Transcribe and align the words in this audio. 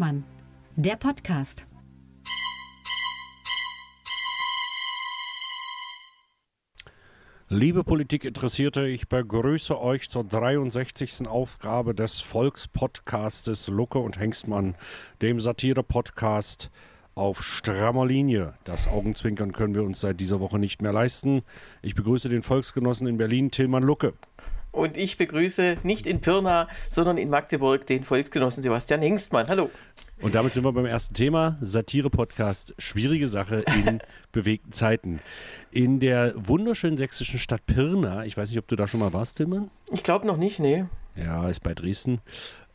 Hengstmann, 0.00 0.24
der 0.76 0.96
Podcast. 0.96 1.66
Liebe 7.50 7.84
Politikinteressierte, 7.84 8.86
ich 8.86 9.08
begrüße 9.08 9.78
euch 9.78 10.08
zur 10.08 10.24
63. 10.24 11.28
Aufgabe 11.28 11.94
des 11.94 12.20
Volkspodcastes 12.20 13.68
Lucke 13.68 13.98
und 13.98 14.18
Hengstmann, 14.18 14.74
dem 15.20 15.38
Satire-Podcast 15.38 16.70
auf 17.14 17.42
strammer 17.42 18.06
Linie. 18.06 18.54
Das 18.64 18.88
Augenzwinkern 18.88 19.52
können 19.52 19.74
wir 19.74 19.82
uns 19.82 20.00
seit 20.00 20.18
dieser 20.18 20.40
Woche 20.40 20.58
nicht 20.58 20.80
mehr 20.80 20.92
leisten. 20.92 21.42
Ich 21.82 21.94
begrüße 21.94 22.30
den 22.30 22.42
Volksgenossen 22.42 23.06
in 23.06 23.18
Berlin, 23.18 23.50
Tilman 23.50 23.82
Lucke. 23.82 24.14
Und 24.72 24.96
ich 24.96 25.18
begrüße 25.18 25.78
nicht 25.82 26.06
in 26.06 26.20
Pirna, 26.20 26.68
sondern 26.88 27.18
in 27.18 27.28
Magdeburg 27.28 27.86
den 27.86 28.04
Volksgenossen 28.04 28.62
Sebastian 28.62 29.02
Hengstmann. 29.02 29.48
Hallo. 29.48 29.70
Und 30.22 30.34
damit 30.34 30.54
sind 30.54 30.64
wir 30.64 30.72
beim 30.72 30.86
ersten 30.86 31.14
Thema, 31.14 31.56
Satire-Podcast, 31.60 32.74
schwierige 32.78 33.26
Sache 33.26 33.64
in 33.66 34.00
bewegten 34.32 34.70
Zeiten. 34.70 35.20
In 35.70 35.98
der 35.98 36.34
wunderschönen 36.36 36.98
sächsischen 36.98 37.38
Stadt 37.38 37.64
Pirna, 37.66 38.24
ich 38.26 38.36
weiß 38.36 38.50
nicht, 38.50 38.58
ob 38.58 38.68
du 38.68 38.76
da 38.76 38.86
schon 38.86 39.00
mal 39.00 39.12
warst, 39.12 39.38
Tillmann? 39.38 39.70
Ich 39.90 40.02
glaube 40.02 40.26
noch 40.26 40.36
nicht, 40.36 40.60
nee. 40.60 40.84
Ja, 41.16 41.48
ist 41.48 41.60
bei 41.60 41.74
Dresden. 41.74 42.20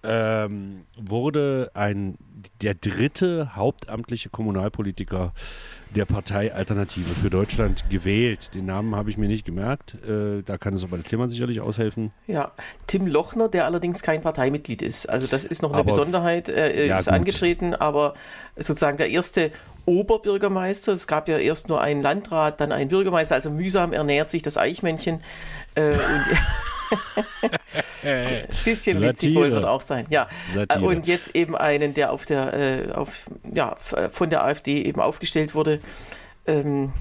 Ähm, 0.07 0.85
wurde 0.97 1.71
ein, 1.73 2.17
der 2.61 2.75
dritte 2.75 3.55
hauptamtliche 3.55 4.29
Kommunalpolitiker 4.29 5.33
der 5.95 6.05
Partei 6.05 6.53
Alternative 6.53 7.15
für 7.15 7.29
Deutschland 7.29 7.89
gewählt. 7.89 8.53
Den 8.53 8.65
Namen 8.65 8.95
habe 8.95 9.09
ich 9.09 9.17
mir 9.17 9.27
nicht 9.27 9.45
gemerkt. 9.45 9.95
Äh, 10.03 10.41
da 10.43 10.57
kann 10.57 10.73
es 10.73 10.83
aber 10.83 10.97
der 10.97 11.05
Tillmann 11.05 11.29
sicherlich 11.29 11.61
aushelfen. 11.61 12.11
Ja, 12.27 12.51
Tim 12.87 13.07
Lochner, 13.07 13.47
der 13.47 13.65
allerdings 13.65 14.01
kein 14.01 14.21
Parteimitglied 14.21 14.81
ist. 14.81 15.09
Also 15.09 15.27
das 15.27 15.45
ist 15.45 15.61
noch 15.61 15.71
eine 15.71 15.79
aber, 15.79 15.91
Besonderheit. 15.91 16.49
Er 16.49 16.85
ja, 16.85 16.97
ist 16.97 17.05
gut. 17.05 17.13
angetreten, 17.13 17.73
aber 17.73 18.13
sozusagen 18.57 18.97
der 18.97 19.09
erste 19.09 19.51
Oberbürgermeister. 19.85 20.91
Es 20.91 21.07
gab 21.07 21.29
ja 21.29 21.37
erst 21.37 21.69
nur 21.69 21.81
einen 21.81 22.01
Landrat, 22.01 22.59
dann 22.59 22.71
einen 22.71 22.89
Bürgermeister. 22.89 23.35
Also 23.35 23.49
mühsam 23.49 23.93
ernährt 23.93 24.29
sich 24.29 24.41
das 24.41 24.57
Eichmännchen. 24.57 25.21
Äh, 25.75 25.97
Ein 28.03 28.47
bisschen 28.65 28.97
Satire. 28.97 29.11
witzig 29.11 29.35
wohl 29.35 29.51
wird 29.51 29.65
auch 29.65 29.81
sein. 29.81 30.05
Ja. 30.09 30.27
Satire. 30.53 30.85
Und 30.85 31.07
jetzt 31.07 31.35
eben 31.35 31.55
einen, 31.55 31.93
der 31.93 32.11
auf 32.11 32.25
der, 32.25 32.53
äh, 32.53 32.91
auf, 32.91 33.25
ja, 33.51 33.75
von 33.77 34.29
der 34.29 34.43
AfD 34.43 34.83
eben 34.83 35.01
aufgestellt 35.01 35.55
wurde. 35.55 35.79
Ähm, 36.45 36.93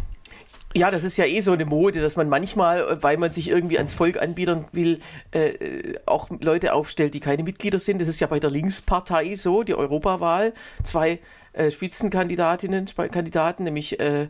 ja, 0.77 0.91
das 0.91 1.05
ist 1.05 1.17
ja 1.17 1.25
eh 1.25 1.41
so 1.41 1.53
eine 1.53 1.65
Mode, 1.65 2.01
dass 2.01 2.17
man 2.17 2.29
manchmal, 2.29 3.01
weil 3.01 3.17
man 3.17 3.31
sich 3.31 3.49
irgendwie 3.49 3.79
ans 3.79 3.95
Volk 3.95 4.21
anbiedern 4.21 4.67
will, 4.73 4.99
äh, 5.31 5.95
auch 6.05 6.31
Leute 6.41 6.73
aufstellt, 6.73 7.15
die 7.15 7.21
keine 7.21 7.45
Mitglieder 7.45 7.79
sind. 7.79 8.01
Das 8.01 8.09
ist 8.09 8.21
ja 8.21 8.27
bei 8.27 8.41
der 8.41 8.51
Linkspartei 8.51 9.37
so, 9.37 9.63
die 9.63 9.75
Europawahl. 9.75 10.53
Zwei 10.83 11.21
äh, 11.53 11.71
Spitzenkandidatinnen, 11.71 12.87
Kandidaten, 13.13 13.63
nämlich 13.63 14.01
äh, 14.01 14.27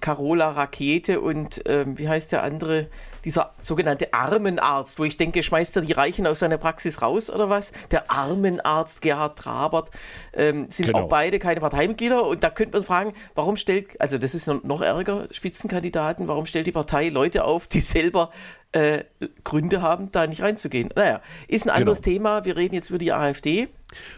Carola 0.00 0.50
Rakete 0.52 1.20
und 1.20 1.62
ähm, 1.66 1.98
wie 1.98 2.08
heißt 2.08 2.30
der 2.30 2.44
andere, 2.44 2.86
dieser 3.24 3.52
sogenannte 3.60 4.12
Armenarzt, 4.12 4.98
wo 4.98 5.04
ich 5.04 5.16
denke, 5.16 5.42
schmeißt 5.42 5.76
er 5.76 5.82
die 5.82 5.92
Reichen 5.92 6.26
aus 6.26 6.40
seiner 6.40 6.58
Praxis 6.58 7.02
raus 7.02 7.30
oder 7.30 7.48
was? 7.48 7.72
Der 7.90 8.10
Armenarzt 8.10 9.02
Gerhard 9.02 9.38
Trabert 9.38 9.90
ähm, 10.32 10.66
sind 10.68 10.86
genau. 10.86 11.00
auch 11.00 11.08
beide 11.08 11.38
keine 11.38 11.60
Parteimitglieder 11.60 12.26
und 12.26 12.42
da 12.42 12.50
könnte 12.50 12.76
man 12.76 12.82
fragen, 12.82 13.12
warum 13.34 13.56
stellt, 13.56 14.00
also 14.00 14.18
das 14.18 14.34
ist 14.34 14.46
noch 14.46 14.80
ärger, 14.80 15.28
Spitzenkandidaten, 15.30 16.28
warum 16.28 16.46
stellt 16.46 16.66
die 16.66 16.72
Partei 16.72 17.08
Leute 17.08 17.44
auf, 17.44 17.66
die 17.66 17.80
selber 17.80 18.30
äh, 18.72 19.04
Gründe 19.44 19.82
haben, 19.82 20.10
da 20.12 20.26
nicht 20.26 20.42
reinzugehen? 20.42 20.90
Naja, 20.94 21.20
ist 21.48 21.66
ein 21.66 21.70
anderes 21.70 22.02
genau. 22.02 22.14
Thema. 22.14 22.44
Wir 22.44 22.56
reden 22.56 22.74
jetzt 22.74 22.90
über 22.90 22.98
die 22.98 23.12
AfD. 23.12 23.68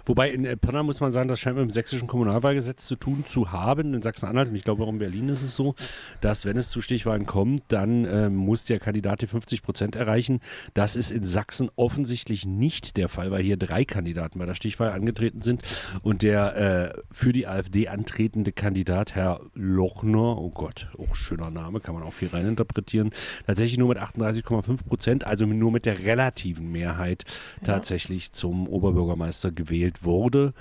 Wobei 0.05 0.31
in 0.31 0.45
äh, 0.45 0.57
Pirna 0.57 0.83
muss 0.83 1.01
man 1.01 1.13
sagen, 1.13 1.29
das 1.29 1.41
scheint 1.41 1.57
mit 1.57 1.65
dem 1.65 1.71
sächsischen 1.71 2.07
Kommunalwahlgesetz 2.07 2.87
zu 2.87 2.97
tun 2.97 3.25
zu 3.27 3.53
haben. 3.53 3.95
In 3.95 4.03
Sachsen-Anhalt 4.03 4.49
und 4.49 4.55
ich 4.55 4.65
glaube 4.65 4.85
auch 4.85 4.89
in 4.89 4.99
Berlin 4.99 5.29
ist 5.31 5.43
es 5.43 5.57
so, 5.57 5.75
dass 6.21 6.45
wenn 6.45 6.57
es 6.57 6.71
zu 6.71 6.81
Stichwahlen 6.81 7.27
kommt, 7.27 7.63
dann 7.69 8.05
äh, 8.05 8.29
muss 8.29 8.65
der 8.65 8.79
Kandidat 8.79 8.92
die 8.93 9.03
50 9.27 9.63
Prozent 9.63 9.97
erreichen. 9.97 10.41
Das 10.75 10.97
ist 10.97 11.11
in 11.11 11.25
Sachsen 11.25 11.71
offensichtlich 11.77 12.47
nicht 12.47 12.97
der 12.97 13.09
Fall, 13.09 13.31
weil 13.31 13.43
hier 13.43 13.57
drei 13.57 13.85
Kandidaten 13.85 14.39
bei 14.39 14.47
der 14.47 14.55
Stichwahl 14.55 14.91
angetreten 14.91 15.43
sind 15.43 15.63
und 16.03 16.23
der 16.23 16.57
äh, 16.57 17.03
für 17.11 17.33
die 17.33 17.47
AfD 17.47 17.89
antretende 17.89 18.53
Kandidat, 18.53 19.15
Herr 19.15 19.41
Lochner, 19.55 20.39
oh 20.39 20.51
Gott, 20.51 20.89
auch 20.99 21.15
schöner 21.15 21.51
Name, 21.51 21.81
kann 21.81 21.95
man 21.95 22.03
auch 22.03 22.13
viel 22.13 22.29
reininterpretieren, 22.29 23.11
tatsächlich 23.47 23.79
nur 23.79 23.89
mit 23.89 23.99
38,5 23.99 24.85
Prozent, 24.85 25.27
also 25.27 25.47
nur 25.47 25.73
mit 25.73 25.87
der 25.87 26.05
relativen 26.05 26.71
Mehrheit 26.71 27.25
tatsächlich 27.65 28.29
ja. 28.29 28.33
zum 28.33 28.69
Oberbürgermeister 28.69 29.53
gewählt 29.53 30.05
wurde. 30.05 30.55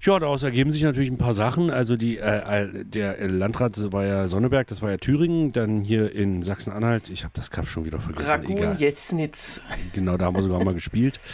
Ja, 0.00 0.18
daraus 0.18 0.42
ergeben 0.42 0.70
sich 0.70 0.82
natürlich 0.82 1.10
ein 1.10 1.18
paar 1.18 1.32
Sachen. 1.32 1.70
Also 1.70 1.96
die, 1.96 2.18
äh, 2.18 2.84
der 2.84 3.28
Landrat 3.28 3.92
war 3.92 4.04
ja 4.04 4.28
Sonneberg, 4.28 4.66
das 4.68 4.80
war 4.80 4.90
ja 4.90 4.96
Thüringen, 4.96 5.52
dann 5.52 5.82
hier 5.82 6.14
in 6.14 6.42
Sachsen-Anhalt, 6.42 7.10
ich 7.10 7.24
habe 7.24 7.32
das 7.34 7.50
Kaff 7.50 7.68
schon 7.68 7.84
wieder 7.84 8.00
vergessen. 8.00 8.30
Ragun, 8.30 8.76
Jesnitz. 8.78 9.60
Genau, 9.92 10.16
da 10.16 10.26
haben 10.26 10.36
wir 10.36 10.42
sogar 10.42 10.62
mal 10.62 10.74
gespielt. 10.74 11.20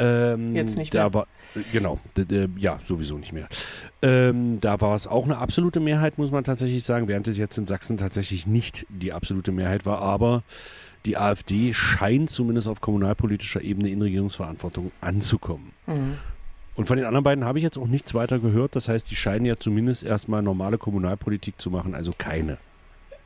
Ähm, 0.00 0.56
Jetzt 0.56 0.78
nicht 0.78 0.94
mehr. 0.94 1.12
War, 1.12 1.26
genau, 1.74 2.00
ja, 2.56 2.80
sowieso 2.86 3.18
nicht 3.18 3.34
mehr. 3.34 3.48
Ähm, 4.00 4.58
da 4.60 4.80
war 4.80 4.94
es 4.94 5.06
auch 5.06 5.24
eine 5.26 5.36
absolute 5.36 5.78
Mehrheit, 5.78 6.16
muss 6.16 6.30
man 6.30 6.42
tatsächlich 6.42 6.84
sagen, 6.84 7.06
während 7.06 7.28
es 7.28 7.36
jetzt 7.36 7.58
in 7.58 7.66
Sachsen 7.66 7.98
tatsächlich 7.98 8.46
nicht 8.46 8.86
die 8.88 9.12
absolute 9.12 9.52
Mehrheit 9.52 9.84
war, 9.84 10.00
aber 10.00 10.42
die 11.04 11.18
AfD 11.18 11.74
scheint 11.74 12.30
zumindest 12.30 12.66
auf 12.66 12.80
kommunalpolitischer 12.80 13.60
Ebene 13.60 13.90
in 13.90 14.00
Regierungsverantwortung 14.00 14.90
anzukommen. 15.02 15.72
Mhm. 15.86 16.14
Und 16.80 16.86
von 16.86 16.96
den 16.96 17.04
anderen 17.04 17.24
beiden 17.24 17.44
habe 17.44 17.58
ich 17.58 17.62
jetzt 17.62 17.76
auch 17.76 17.86
nichts 17.86 18.14
weiter 18.14 18.38
gehört. 18.38 18.74
Das 18.74 18.88
heißt, 18.88 19.10
die 19.10 19.14
scheinen 19.14 19.44
ja 19.44 19.58
zumindest 19.58 20.02
erstmal 20.02 20.40
normale 20.40 20.78
Kommunalpolitik 20.78 21.60
zu 21.60 21.70
machen, 21.70 21.94
also 21.94 22.14
keine. 22.16 22.56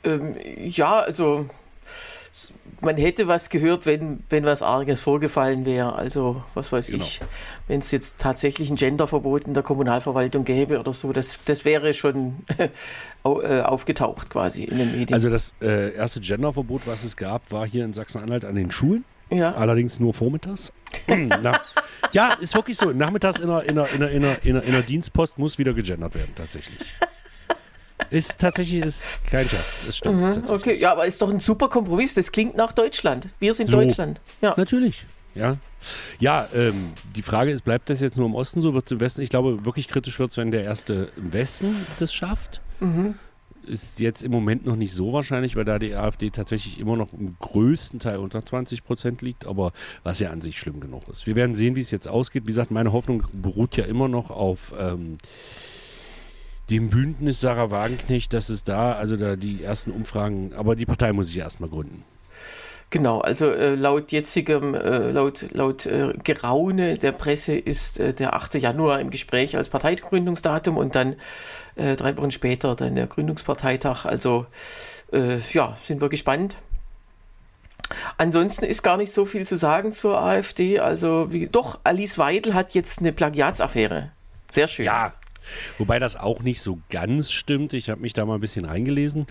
Ähm, 0.03 0.35
ja, 0.59 0.99
also 0.99 1.49
man 2.81 2.97
hätte 2.97 3.29
was 3.29 3.51
gehört, 3.51 3.87
wenn, 3.87 4.25
wenn 4.29 4.45
was 4.45 4.61
Arges 4.61 5.01
vorgefallen 5.01 5.67
wäre. 5.67 5.95
Also, 5.95 6.43
was 6.55 6.73
weiß 6.73 6.89
genau. 6.89 7.05
ich, 7.05 7.21
wenn 7.69 7.79
es 7.79 7.93
jetzt 7.93 8.19
tatsächlich 8.19 8.71
ein 8.71 8.75
Genderverbot 8.75 9.45
in 9.45 9.55
der 9.55 9.63
Kommunalverwaltung 9.63 10.45
gäbe 10.45 10.81
oder 10.81 10.91
so, 10.91 11.13
das, 11.13 11.39
das 11.45 11.65
wäre 11.65 11.93
schon 11.93 12.35
äh, 12.59 13.61
aufgetaucht 13.61 14.31
quasi 14.31 14.65
in 14.65 14.79
den 14.79 14.99
Medien. 14.99 15.15
Also, 15.15 15.31
das 15.31 15.55
äh, 15.63 15.95
erste 15.95 16.19
Genderverbot, 16.19 16.89
was 16.89 17.05
es 17.05 17.17
gab, 17.17 17.53
war 17.53 17.69
hier 17.69 17.85
in 17.85 17.93
Sachsen-Anhalt 17.93 18.45
an 18.45 18.57
den 18.57 18.73
Schulen. 18.73 19.05
Ja. 19.34 19.55
Allerdings 19.55 20.00
nur 20.00 20.15
vormittags. 20.15 20.72
Na, 21.06 21.53
ja, 22.12 22.34
ist 22.34 22.55
wirklich 22.55 22.77
so. 22.77 22.93
Nachmittags 22.93 23.41
in 23.41 23.49
der, 23.49 23.62
in, 23.65 23.75
der, 23.75 23.89
in, 23.91 24.00
der, 24.00 24.11
in, 24.11 24.22
der, 24.22 24.62
in, 24.62 24.72
der, 24.72 24.83
Dienstpost 24.83 25.39
muss 25.39 25.59
wieder 25.59 25.75
gegendert 25.75 26.15
werden, 26.15 26.33
tatsächlich. 26.34 26.78
Ist 28.11 28.39
tatsächlich 28.39 28.83
ist 28.83 29.06
kein 29.28 29.47
Scherz. 29.47 29.84
Das 29.87 29.97
stimmt. 29.97 30.21
Mhm, 30.21 30.50
okay, 30.50 30.77
ja, 30.77 30.93
aber 30.93 31.06
ist 31.06 31.21
doch 31.23 31.31
ein 31.31 31.41
super 31.41 31.69
Kompromiss. 31.69 32.15
Das 32.15 32.31
klingt 32.31 32.56
nach 32.56 32.73
Deutschland. 32.73 33.28
Wir 33.39 33.55
sind 33.55 33.69
so, 33.69 33.81
Deutschland. 33.81 34.21
Ja. 34.41 34.55
Natürlich. 34.56 35.06
Ja, 35.34 35.56
ja 36.19 36.49
ähm, 36.55 36.93
die 37.17 37.23
Frage 37.23 37.50
ist, 37.50 37.62
bleibt 37.62 37.91
das 37.91 38.00
jetzt 38.00 38.17
nur 38.17 38.27
im 38.27 38.34
Osten 38.34 38.62
so? 38.62 38.75
Wird 38.75 38.87
es 38.87 38.93
im 38.93 39.00
Westen? 39.00 39.23
Ich 39.23 39.31
glaube, 39.31 39.65
wirklich 39.65 39.89
kritisch 39.89 40.19
wird 40.19 40.31
es, 40.31 40.37
wenn 40.37 40.50
der 40.50 40.65
erste 40.65 41.11
im 41.17 41.33
Westen 41.33 41.87
das 41.99 42.15
schafft. 42.15 42.61
Mhm. 42.81 43.17
Ist 43.67 44.01
jetzt 44.01 44.23
im 44.23 44.31
Moment 44.31 44.67
noch 44.67 44.77
nicht 44.77 44.93
so 44.93 45.13
wahrscheinlich, 45.13 45.57
weil 45.57 45.65
da 45.65 45.79
die 45.79 45.95
AfD 45.95 46.31
tatsächlich 46.31 46.79
immer 46.79 46.97
noch 46.97 47.13
im 47.13 47.37
größten 47.41 47.99
Teil 47.99 48.19
unter 48.19 48.45
20 48.45 48.85
Prozent 48.85 49.23
liegt, 49.23 49.47
aber 49.47 49.73
was 50.03 50.21
ja 50.21 50.31
an 50.31 50.41
sich 50.41 50.59
schlimm 50.59 50.81
genug 50.81 51.09
ist. 51.09 51.27
Wir 51.27 51.37
werden 51.37 51.57
sehen, 51.57 51.77
wie 51.77 51.81
es 51.81 51.91
jetzt 51.91 52.09
ausgeht. 52.09 52.45
Wie 52.45 52.49
gesagt, 52.49 52.71
meine 52.71 52.93
Hoffnung 52.93 53.25
beruht 53.33 53.77
ja 53.77 53.85
immer 53.85 54.09
noch 54.09 54.31
auf. 54.31 54.75
Ähm, 54.79 55.19
dem 56.71 56.89
Bündnis 56.89 57.41
Sarah 57.41 57.71
Wagenknecht, 57.71 58.33
dass 58.33 58.49
es 58.49 58.65
da, 58.65 58.93
also 58.93 59.17
da 59.17 59.37
die 59.37 59.62
ersten 59.62 59.91
Umfragen, 59.91 60.55
aber 60.55 60.77
die 60.77 60.87
Partei 60.87 61.12
muss 61.12 61.27
sich 61.29 61.38
erstmal 61.38 61.69
gründen. 61.69 62.05
Genau, 62.94 63.20
also 63.20 63.50
äh, 63.50 63.75
laut 63.75 64.12
jetzigem, 64.12 64.73
äh, 64.73 65.11
laut, 65.11 65.46
laut 65.50 65.85
äh, 65.85 66.12
Geraune 66.23 66.96
der 66.96 67.11
Presse 67.11 67.56
ist 67.56 67.99
äh, 67.99 68.14
der 68.14 68.35
8. 68.35 68.55
Januar 68.55 69.00
im 69.00 69.11
Gespräch 69.11 69.56
als 69.56 69.69
Parteigründungsdatum 69.69 70.76
und 70.76 70.94
dann 70.94 71.17
äh, 71.75 71.96
drei 71.96 72.17
Wochen 72.17 72.31
später 72.31 72.76
dann 72.76 72.94
der 72.94 73.08
Gründungsparteitag. 73.08 74.05
Also 74.05 74.46
äh, 75.12 75.38
ja, 75.52 75.76
sind 75.82 76.00
wir 76.02 76.08
gespannt. 76.08 76.56
Ansonsten 78.17 78.64
ist 78.64 78.85
gar 78.85 78.97
nicht 78.97 79.12
so 79.12 79.25
viel 79.25 79.44
zu 79.44 79.56
sagen 79.56 79.93
zur 79.93 80.23
AfD. 80.23 80.79
Also 80.79 81.32
wie, 81.32 81.49
doch, 81.49 81.81
Alice 81.82 82.17
Weidel 82.17 82.55
hat 82.55 82.75
jetzt 82.75 83.00
eine 83.00 83.12
Plagiatsaffäre. 83.12 84.12
Sehr 84.52 84.69
schön. 84.69 84.87
Ja, 84.87 85.14
Wobei 85.79 85.99
das 85.99 86.17
auch 86.17 86.43
nicht 86.43 86.61
so 86.61 86.79
ganz 86.91 87.32
stimmt. 87.32 87.73
Ich 87.73 87.91
habe 87.91 88.00
mich 88.00 88.12
da 88.12 88.25
mal 88.25 88.35
ein 88.35 88.41
bisschen 88.41 88.64
reingelesen. 88.64 89.26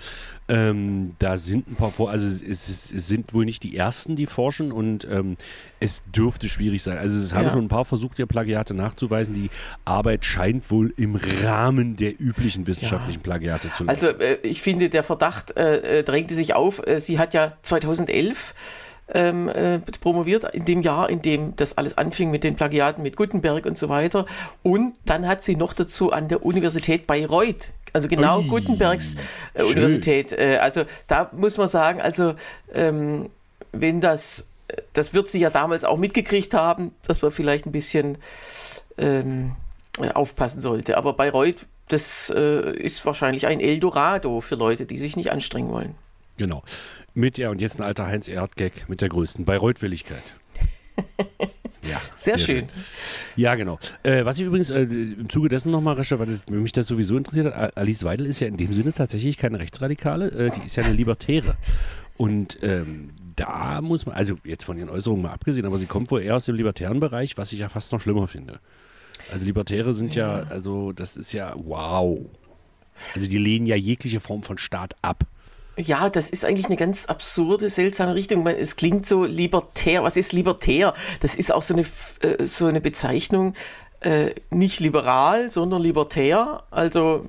Ähm, 0.48 1.16
da 1.20 1.38
sind 1.38 1.70
ein 1.70 1.76
paar 1.76 1.92
vor, 1.92 2.10
also 2.10 2.28
es, 2.28 2.42
es, 2.42 2.92
es, 2.92 3.08
sind 3.08 3.34
wohl 3.34 3.46
nicht 3.46 3.64
die 3.64 3.78
ersten, 3.78 4.16
die 4.16 4.26
forschen 4.26 4.72
und 4.72 5.06
ähm, 5.10 5.38
es 5.80 6.04
dürfte 6.16 6.50
schwierig 6.50 6.84
sein. 6.84 6.98
Also 6.98 7.22
es 7.22 7.34
haben 7.34 7.46
ja. 7.46 7.52
schon 7.52 7.66
ein 7.66 7.70
paar 7.70 7.86
versucht, 7.86 8.20
ja 8.20 8.26
Plagiate 8.26 8.74
nachzuweisen. 8.74 9.34
Die 9.34 9.50
Arbeit 9.86 10.26
scheint 10.26 10.70
wohl 10.72 10.94
im 10.98 11.16
Rahmen 11.16 11.96
der 11.96 12.20
üblichen 12.20 12.68
wissenschaftlichen 12.68 13.20
ja. 13.20 13.24
Plagiate 13.24 13.72
zu 13.72 13.84
liegen. 13.84 13.90
Also 13.90 14.08
äh, 14.10 14.38
ich 14.44 14.62
finde, 14.62 14.90
der 14.90 15.04
Verdacht 15.04 15.56
äh, 15.58 16.00
äh 16.00 16.04
drängte 16.04 16.36
sich 16.36 16.54
auf. 16.54 16.86
Äh, 16.86 17.00
sie 17.00 17.20
hat 17.20 17.34
ja 17.34 17.58
2011 17.62 18.54
ähm, 19.10 19.50
äh, 19.50 19.80
promoviert, 19.80 20.54
in 20.54 20.66
dem 20.66 20.82
Jahr, 20.82 21.10
in 21.10 21.22
dem 21.22 21.56
das 21.56 21.78
alles 21.78 21.98
anfing 21.98 22.32
mit 22.32 22.44
den 22.44 22.56
Plagiaten 22.56 23.04
mit 23.04 23.16
Gutenberg 23.16 23.66
und 23.66 23.78
so 23.78 23.90
weiter. 23.90 24.26
Und 24.64 24.96
dann 25.06 25.28
hat 25.28 25.42
sie 25.42 25.56
noch 25.56 25.74
dazu 25.74 26.12
an 26.12 26.28
der 26.28 26.46
Universität 26.46 27.08
Bayreuth, 27.08 27.72
also 27.92 28.10
genau 28.10 28.40
Ui, 28.40 28.48
Gutenbergs 28.48 29.16
äh, 29.54 29.64
Universität. 29.64 30.32
Äh, 30.34 30.58
also 30.62 30.84
da 31.08 31.30
muss 31.34 31.58
man 31.58 31.68
sagen, 31.68 32.02
also 32.02 32.36
ähm, 32.74 33.30
wenn 33.72 34.02
das, 34.02 34.50
das 34.94 35.14
wird 35.14 35.28
sie 35.28 35.40
ja 35.40 35.50
damals 35.50 35.86
auch 35.86 35.98
mitgekriegt 35.98 36.54
haben, 36.54 36.92
dass 37.06 37.22
man 37.22 37.32
vielleicht 37.32 37.66
ein 37.66 37.72
bisschen 37.72 38.18
ähm, 38.98 39.56
aufpassen 40.14 40.62
sollte. 40.62 40.98
Aber 40.98 41.14
Bayreuth, 41.14 41.66
das 41.90 42.32
äh, 42.36 42.72
ist 42.78 43.06
wahrscheinlich 43.06 43.48
ein 43.48 43.60
Eldorado 43.60 44.42
für 44.42 44.56
Leute, 44.56 44.86
die 44.86 44.98
sich 44.98 45.16
nicht 45.16 45.32
anstrengen 45.32 45.70
wollen. 45.70 45.96
Genau. 46.38 46.64
Mit, 47.14 47.38
ja, 47.38 47.50
und 47.50 47.62
jetzt 47.62 47.80
ein 47.80 47.84
alter 47.84 48.08
Heinz-Erd-Gag 48.08 48.90
mit 48.90 49.02
der 49.02 49.10
größten 49.10 49.46
Bayreuth-Willigkeit. 49.46 50.24
Ja, 51.84 52.02
sehr, 52.16 52.38
sehr 52.38 52.46
schön. 52.46 52.56
schön. 52.60 52.70
Ja, 53.36 53.56
genau. 53.56 53.78
Äh, 54.04 54.24
was 54.24 54.40
ich 54.40 54.46
übrigens 54.46 54.72
äh, 54.72 54.84
im 54.84 55.30
Zuge 55.30 55.50
dessen 55.50 55.70
nochmal 55.70 55.96
recherchiert, 55.96 56.42
weil 56.48 56.60
mich 56.60 56.72
das 56.72 56.88
sowieso 56.88 57.18
interessiert 57.18 57.54
hat, 57.54 57.76
Alice 57.76 58.04
Weidel 58.04 58.26
ist 58.26 58.40
ja 58.40 58.48
in 58.48 58.56
dem 58.58 58.74
Sinne 58.74 58.94
tatsächlich 58.94 59.38
keine 59.38 59.60
Rechtsradikale, 59.60 60.30
äh, 60.32 60.52
die 60.52 60.66
ist 60.66 60.78
ja 60.78 60.84
eine 60.84 60.94
Libertäre. 60.94 61.58
Und 62.16 62.58
ähm, 62.62 63.10
da 63.36 63.82
muss 63.82 64.06
man, 64.06 64.16
also 64.16 64.38
jetzt 64.44 64.64
von 64.64 64.78
ihren 64.78 64.90
Äußerungen 64.90 65.24
mal 65.24 65.34
abgesehen, 65.34 65.66
aber 65.66 65.78
sie 65.78 65.86
kommt 65.86 66.12
wohl 66.12 66.22
eher 66.22 66.36
aus 66.36 66.46
dem 66.46 66.56
libertären 66.56 67.00
Bereich, 67.00 67.38
was 67.38 67.52
ich 67.52 67.60
ja 67.60 67.70
fast 67.70 67.92
noch 67.92 68.00
schlimmer 68.00 68.28
finde. 68.28 68.60
Also 69.32 69.46
Libertäre 69.46 69.94
sind 69.94 70.16
ja, 70.16 70.40
ja 70.40 70.48
also 70.48 70.92
das 70.92 71.18
ist 71.18 71.34
ja 71.34 71.54
wow. 71.58 72.20
Also 73.16 73.28
die 73.28 73.38
lehnen 73.38 73.66
ja 73.66 73.76
jegliche 73.76 74.20
Form 74.20 74.44
von 74.44 74.58
Staat 74.58 74.96
ab. 75.02 75.26
Ja, 75.76 76.10
das 76.10 76.30
ist 76.30 76.46
eigentlich 76.46 76.68
eine 76.68 76.76
ganz 76.76 77.08
absurde, 77.08 77.70
seltsame 77.70 78.16
Richtung. 78.16 78.46
Es 78.46 78.76
klingt 78.76 79.06
so 79.08 79.24
libertär. 79.24 80.04
Was 80.04 80.18
ist 80.18 80.32
libertär? 80.32 80.94
Das 81.20 81.34
ist 81.34 81.52
auch 81.52 81.64
so 81.64 81.74
eine, 81.74 81.86
äh, 82.22 82.44
so 82.44 82.68
eine 82.68 82.80
Bezeichnung, 82.80 83.56
äh, 84.02 84.36
nicht 84.52 84.80
liberal, 84.80 85.50
sondern 85.50 85.82
libertär. 85.82 86.64
Also 86.70 87.26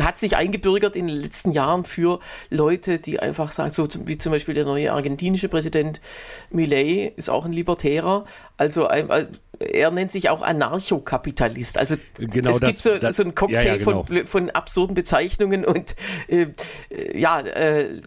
hat 0.00 0.18
sich 0.18 0.36
eingebürgert 0.36 0.96
in 0.96 1.06
den 1.06 1.16
letzten 1.16 1.52
Jahren 1.52 1.84
für 1.84 2.20
Leute, 2.50 2.98
die 2.98 3.20
einfach 3.20 3.52
sagen, 3.52 3.70
so 3.70 3.88
wie 4.06 4.18
zum 4.18 4.32
Beispiel 4.32 4.54
der 4.54 4.64
neue 4.64 4.92
argentinische 4.92 5.48
Präsident 5.48 6.00
Millet 6.50 7.12
ist 7.16 7.30
auch 7.30 7.44
ein 7.44 7.52
Libertärer. 7.52 8.24
Also 8.56 8.88
er 9.58 9.90
nennt 9.90 10.10
sich 10.10 10.30
auch 10.30 10.42
Anarchokapitalist. 10.42 11.78
Also 11.78 11.96
genau 12.18 12.50
es 12.50 12.60
das, 12.60 12.68
gibt 12.68 12.82
so, 12.82 12.98
das, 12.98 13.16
so 13.16 13.22
einen 13.22 13.34
Cocktail 13.34 13.64
ja, 13.64 13.74
ja, 13.74 13.76
genau. 13.76 14.04
von, 14.04 14.26
von 14.26 14.50
absurden 14.50 14.94
Bezeichnungen 14.94 15.64
und 15.64 15.94
äh, 16.28 16.46
ja, 17.14 17.40
äh, 17.40 18.00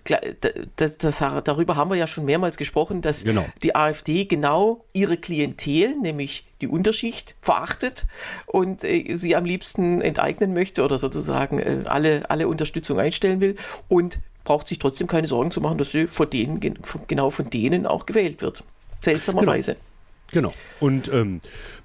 das, 0.76 0.98
das, 0.98 1.20
darüber 1.44 1.76
haben 1.76 1.90
wir 1.90 1.96
ja 1.96 2.08
schon 2.08 2.26
mehrmals 2.26 2.58
gesprochen, 2.58 3.02
dass 3.02 3.24
genau. 3.24 3.46
die 3.64 3.76
AfD 3.76 4.26
genau 4.26 4.86
ihre 4.94 5.18
Klientel, 5.18 5.96
nämlich 6.02 6.46
die 6.62 6.68
Unterschicht, 6.68 7.36
verachtet 7.42 8.08
und 8.46 8.84
äh, 8.84 9.16
sie 9.16 9.36
am 9.36 9.46
liebsten 9.46 10.02
enteignen 10.02 10.54
möchte 10.54 10.84
oder 10.84 10.98
sozusagen 10.98 11.57
äh, 11.60 11.84
alle, 11.86 12.30
alle 12.30 12.48
Unterstützung 12.48 13.00
einstellen 13.00 13.40
will 13.42 13.56
und 13.88 14.20
braucht 14.44 14.68
sich 14.68 14.80
trotzdem 14.80 15.08
keine 15.08 15.28
Sorgen 15.28 15.52
zu 15.52 15.62
machen, 15.62 15.78
dass 15.78 15.92
sie 15.92 16.08
von 16.08 16.30
denen, 16.30 16.60
genau 17.08 17.30
von 17.30 17.50
denen 17.50 17.86
auch 17.86 18.06
gewählt 18.06 18.42
wird. 18.42 18.64
Seltsamerweise. 19.02 19.74
Genau. 19.74 19.88
Genau. 20.32 20.54
Und 20.80 21.08
ähm, 21.14 21.40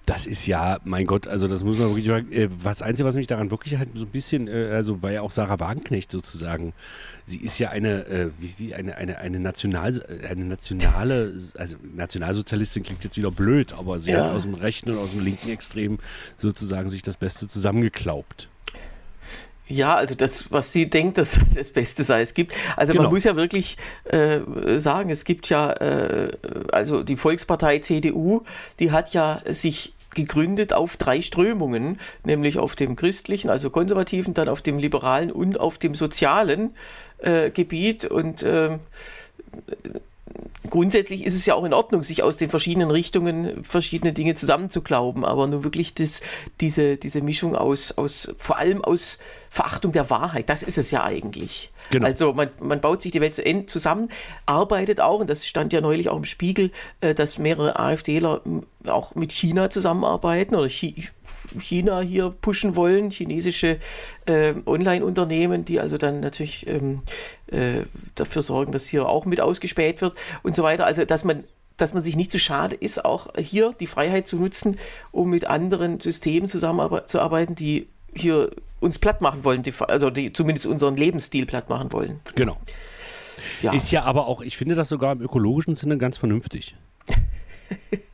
das 0.04 0.26
ist 0.26 0.46
ja, 0.46 0.80
mein 0.84 1.06
Gott, 1.06 1.28
also 1.28 1.46
das 1.46 1.62
muss 1.62 1.78
man 1.78 1.88
wirklich 1.88 2.06
sagen. 2.06 2.32
Äh, 2.32 2.48
das 2.64 2.82
Einzige, 2.82 3.06
was 3.06 3.14
mich 3.14 3.28
daran 3.28 3.52
wirklich 3.52 3.78
halt 3.78 3.90
so 3.94 4.04
ein 4.04 4.10
bisschen, 4.10 4.48
äh, 4.48 4.70
also 4.72 5.00
war 5.00 5.12
ja 5.12 5.22
auch 5.22 5.30
Sarah 5.30 5.60
Wagenknecht 5.60 6.10
sozusagen. 6.10 6.72
Sie 7.24 7.38
ist 7.38 7.58
ja 7.60 7.70
eine, 7.70 8.06
äh, 8.06 8.30
wie, 8.38 8.52
wie 8.58 8.74
eine, 8.74 8.96
eine, 8.96 9.19
eine, 9.19 9.38
National, 9.38 10.02
eine 10.28 10.44
nationale, 10.44 11.34
also 11.56 11.76
Nationalsozialistin 11.94 12.82
klingt 12.82 13.04
jetzt 13.04 13.16
wieder 13.16 13.30
blöd, 13.30 13.72
aber 13.72 14.00
sie 14.00 14.10
ja. 14.10 14.24
hat 14.24 14.32
aus 14.32 14.42
dem 14.42 14.54
rechten 14.54 14.90
und 14.90 14.98
aus 14.98 15.12
dem 15.12 15.20
linken 15.20 15.48
Extrem 15.48 15.98
sozusagen 16.36 16.88
sich 16.88 17.02
das 17.02 17.16
Beste 17.16 17.46
zusammengeklaubt. 17.46 18.48
Ja, 19.68 19.94
also 19.94 20.14
das, 20.14 20.50
was 20.50 20.72
sie 20.72 20.90
denkt, 20.90 21.18
dass 21.18 21.38
das 21.54 21.70
Beste 21.70 22.04
sei, 22.04 22.20
es 22.20 22.34
gibt. 22.34 22.54
Also 22.76 22.92
genau. 22.92 23.04
man 23.04 23.12
muss 23.12 23.24
ja 23.24 23.36
wirklich 23.36 23.76
äh, 24.04 24.40
sagen, 24.78 25.10
es 25.10 25.24
gibt 25.24 25.48
ja, 25.48 25.72
äh, 25.72 26.32
also 26.72 27.02
die 27.02 27.16
Volkspartei 27.16 27.78
CDU, 27.78 28.42
die 28.78 28.90
hat 28.90 29.12
ja 29.14 29.40
sich 29.48 29.94
gegründet 30.14 30.72
auf 30.72 30.96
drei 30.96 31.22
Strömungen, 31.22 31.98
nämlich 32.24 32.58
auf 32.58 32.76
dem 32.76 32.96
christlichen, 32.96 33.48
also 33.48 33.70
konservativen, 33.70 34.34
dann 34.34 34.48
auf 34.48 34.60
dem 34.60 34.78
liberalen 34.78 35.32
und 35.32 35.58
auf 35.58 35.78
dem 35.78 35.94
sozialen 35.94 36.74
äh, 37.18 37.50
Gebiet. 37.50 38.04
Und 38.04 38.42
äh, 38.42 38.78
grundsätzlich 40.70 41.25
ist 41.26 41.34
es 41.34 41.46
ja 41.46 41.55
auch 41.55 41.64
in 41.64 41.75
Ordnung, 41.75 42.02
sich 42.02 42.23
aus 42.23 42.37
den 42.37 42.50
verschiedenen 42.50 42.90
Richtungen 42.90 43.64
verschiedene 43.64 44.12
Dinge 44.12 44.34
zusammenzuklauben, 44.34 45.25
aber 45.25 45.46
nur 45.46 45.64
wirklich 45.64 45.94
das, 45.94 46.20
diese, 46.61 46.96
diese 46.96 47.20
Mischung 47.20 47.56
aus, 47.56 47.93
aus, 47.93 48.34
vor 48.38 48.58
allem 48.58 48.82
aus 48.82 49.19
Verachtung 49.50 49.93
der 49.93 50.08
Wahrheit, 50.08 50.49
das 50.49 50.62
ist 50.62 50.79
es 50.79 50.90
ja 50.90 51.02
eigentlich. 51.05 51.73
Genau. 51.90 52.06
Also 52.06 52.32
man, 52.32 52.50
man 52.61 52.81
baut 52.81 53.02
sich 53.02 53.12
die 53.12 53.20
Welt 53.20 53.34
zu 53.34 53.44
Ende 53.44 53.67
zusammen, 53.67 54.08
arbeitet 54.46 55.00
auch, 55.00 55.20
und 55.20 55.29
das 55.29 55.46
stand 55.46 55.73
ja 55.73 55.81
neulich 55.81 56.08
auch 56.08 56.17
im 56.17 56.25
Spiegel, 56.25 56.70
äh, 57.00 57.14
dass 57.14 57.38
mehrere 57.38 57.79
AfDler 57.79 58.40
auch 58.87 59.14
mit 59.14 59.32
China 59.32 59.69
zusammenarbeiten 59.69 60.55
oder 60.55 60.69
China 60.69 61.02
hier 61.60 62.34
pushen 62.40 62.76
wollen, 62.76 63.10
chinesische 63.10 63.78
äh, 64.26 64.54
Online-Unternehmen, 64.66 65.64
die 65.64 65.81
also 65.81 65.99
dann 65.99 66.20
natürlich 66.20 66.66
ähm, 66.66 67.02
äh, 67.49 67.82
dafür 68.14 68.43
sorgen, 68.43 68.72
dass 68.72 68.87
hier 68.87 69.08
auch 69.08 69.25
mit 69.25 69.40
ausgespäht 69.40 70.00
wird 70.00 70.14
und 70.43 70.56
so 70.56 70.62
weiter. 70.62 70.87
Also 70.87 71.04
dass 71.04 71.25
man 71.25 71.44
dass 71.78 71.94
man 71.94 72.02
sich 72.02 72.16
nicht 72.16 72.31
zu 72.31 72.38
schade 72.38 72.76
ist, 72.76 73.04
auch 73.04 73.28
hier 73.37 73.72
die 73.81 73.87
Freiheit 73.87 74.26
zu 74.26 74.37
nutzen, 74.37 74.78
um 75.10 75.31
mit 75.31 75.46
anderen 75.46 76.00
Systemen 76.00 76.49
zusammenzuarbeiten, 76.49 77.55
die 77.55 77.88
hier 78.14 78.50
uns 78.81 78.98
platt 78.98 79.22
machen 79.22 79.43
wollen, 79.43 79.62
die, 79.62 79.72
also 79.88 80.10
die 80.10 80.32
zumindest 80.32 80.66
unseren 80.66 80.96
Lebensstil 80.96 81.46
platt 81.46 81.70
machen 81.70 81.93
wollen. 81.93 82.20
Genau. 82.34 82.58
Ja. 83.62 83.72
Ist 83.72 83.90
ja 83.90 84.02
aber 84.05 84.26
auch, 84.26 84.43
ich 84.43 84.56
finde 84.56 84.75
das 84.75 84.88
sogar 84.88 85.12
im 85.12 85.22
ökologischen 85.22 85.76
Sinne 85.76 85.98
ganz 85.98 86.19
vernünftig. 86.19 86.76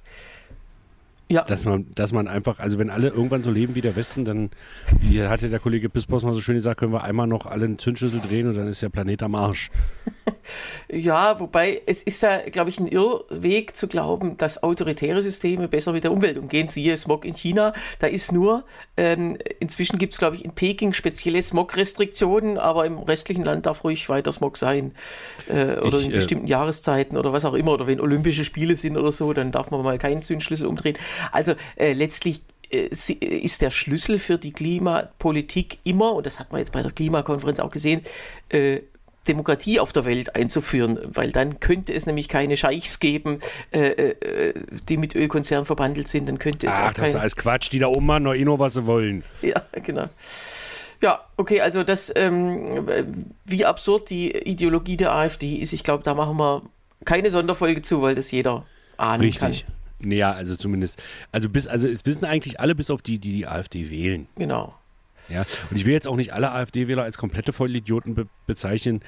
Ja. 1.31 1.43
Dass 1.43 1.67
man, 1.67 1.87
dass 1.95 2.13
man 2.13 2.27
einfach, 2.27 2.59
also 2.59 2.79
wenn 2.79 2.89
alle 2.89 3.09
irgendwann 3.09 3.43
so 3.43 3.51
leben 3.51 3.75
wie 3.75 3.83
der 3.83 3.97
Westen, 3.97 4.25
dann, 4.25 4.51
wie 4.99 5.23
hatte 5.23 5.51
der 5.51 5.59
Kollege 5.59 5.91
Pispos 5.91 6.25
mal 6.25 6.33
so 6.33 6.41
schön 6.41 6.55
gesagt, 6.55 6.81
können 6.81 6.93
wir 6.93 7.05
einmal 7.05 7.27
noch 7.27 7.45
alle 7.45 7.67
einen 7.67 7.79
Zündschlüssel 7.79 8.21
drehen 8.21 8.49
und 8.49 8.55
dann 8.55 8.67
ist 8.67 8.83
der 8.83 8.89
Planet 8.89 9.23
am 9.23 9.35
Arsch. 9.35 9.71
ja, 10.91 11.39
wobei 11.39 11.83
es 11.85 12.03
ist 12.03 12.23
ja, 12.23 12.39
glaube 12.51 12.71
ich, 12.71 12.81
ein 12.81 12.87
Irrweg 12.87 13.77
zu 13.77 13.89
glauben, 13.89 14.39
dass 14.39 14.63
autoritäre 14.63 15.21
Systeme 15.21 15.69
besser 15.69 15.93
mit 15.93 16.05
der 16.05 16.13
Umwelt 16.13 16.39
umgehen. 16.39 16.69
Siehe 16.69 16.97
Smog 16.97 17.27
in 17.27 17.35
China, 17.35 17.75
da 17.99 18.07
ist 18.07 18.33
nur, 18.33 18.65
ähm, 18.97 19.37
inzwischen 19.61 19.99
gibt 19.99 20.15
es, 20.15 20.19
glaube 20.19 20.37
ich, 20.37 20.45
in 20.47 20.53
Peking 20.53 20.95
spezielle 20.95 21.43
Smog-Restriktionen, 21.43 22.57
aber 22.57 22.87
im 22.87 22.99
restlichen 22.99 23.45
Land 23.45 23.67
darf 23.67 23.85
ruhig 23.85 24.09
weiter 24.09 24.33
Smog 24.33 24.57
sein. 24.57 24.93
Äh, 25.49 25.77
oder 25.81 25.99
ich, 25.99 26.07
in 26.07 26.13
äh, 26.13 26.15
bestimmten 26.15 26.47
äh, 26.47 26.51
Jahreszeiten 26.51 27.19
oder 27.19 27.35
was 27.35 27.45
auch 27.45 27.55
immer. 27.55 27.73
Oder 27.73 27.87
wenn 27.87 28.01
Olympische 28.01 28.47
Spiele 28.47 28.77
sind 28.77 28.97
oder 28.97 29.13
so, 29.13 29.35
dann 29.35 29.53
darf 29.53 29.71
man 29.71 29.83
mal 29.83 29.99
keinen 29.99 30.23
Zündschlüssel 30.23 30.67
umdrehen. 30.67 30.97
Also 31.33 31.55
äh, 31.77 31.93
letztlich 31.93 32.43
äh, 32.71 32.89
ist 32.89 33.63
der 33.63 33.71
Schlüssel 33.71 34.19
für 34.19 34.39
die 34.39 34.53
Klimapolitik 34.53 35.79
immer, 35.85 36.15
und 36.15 36.27
das 36.27 36.39
hat 36.39 36.53
man 36.53 36.61
jetzt 36.61 36.73
bei 36.73 36.83
der 36.83 36.93
Klimakonferenz 36.93 37.61
auch 37.61 37.71
gesehen, 37.71 38.03
äh, 38.51 38.81
Demokratie 39.27 39.79
auf 39.79 39.93
der 39.93 40.05
Welt 40.07 40.35
einzuführen, 40.35 40.99
weil 41.05 41.31
dann 41.33 41.61
könnte 41.61 41.93
es 41.93 42.07
nämlich 42.07 42.29
keine 42.29 42.57
Scheichs 42.57 42.99
geben, 42.99 43.41
äh, 43.73 43.89
äh, 43.89 44.55
die 44.89 44.97
mit 44.97 45.15
Ölkonzernen 45.15 45.67
verbandelt 45.67 46.09
sind. 46.09 46.29
Dann 46.29 46.39
könnte 46.39 46.67
es 46.67 46.75
Ach, 46.79 46.89
auch 46.89 46.93
das 46.95 47.11
ist 47.11 47.17
alles 47.17 47.37
Quatsch, 47.37 47.71
die 47.71 47.79
da 47.79 47.89
oben 47.89 48.07
machen 48.07 48.25
noch 48.25 48.35
eh 48.35 48.45
nur, 48.45 48.59
was 48.59 48.75
sie 48.75 48.87
wollen. 48.87 49.23
Ja, 49.43 49.63
genau. 49.85 50.09
Ja, 51.01 51.21
okay, 51.37 51.61
also 51.61 51.85
das, 51.85 52.13
ähm, 52.17 53.27
wie 53.45 53.65
absurd 53.65 54.11
die 54.11 54.33
Ideologie 54.33 54.97
der 54.97 55.13
AfD 55.13 55.57
ist, 55.57 55.73
ich 55.73 55.85
glaube, 55.85 56.03
da 56.03 56.15
machen 56.15 56.37
wir 56.39 56.63
keine 57.05 57.31
Sonderfolge 57.31 57.83
zu, 57.83 58.03
weil 58.03 58.15
das 58.15 58.31
jeder 58.31 58.65
ahnen 58.97 59.21
Richtig. 59.21 59.41
kann. 59.41 59.51
Richtig. 59.51 59.67
Naja, 60.01 60.33
also 60.33 60.57
zumindest, 60.57 61.03
also 61.33 61.49
bis, 61.49 61.67
also 61.67 61.89
es 61.89 62.07
wissen 62.07 62.25
eigentlich 62.25 62.61
alle 62.61 62.75
bis 62.75 62.91
auf 62.91 63.03
die, 63.03 63.19
die 63.19 63.33
die 63.33 63.47
AfD 63.47 63.91
wählen. 63.91 64.29
Genau. 64.37 64.75
Ja, 65.29 65.45
und 65.71 65.77
ich 65.77 65.85
will 65.85 65.93
jetzt 65.93 66.09
auch 66.09 66.17
nicht 66.17 66.33
alle 66.33 66.53
AfD-Wähler 66.53 67.03
als 67.03 67.19
komplette 67.19 67.53
Vollidioten 67.53 68.15
be 68.15 68.27
bezeichnen. 68.47 69.01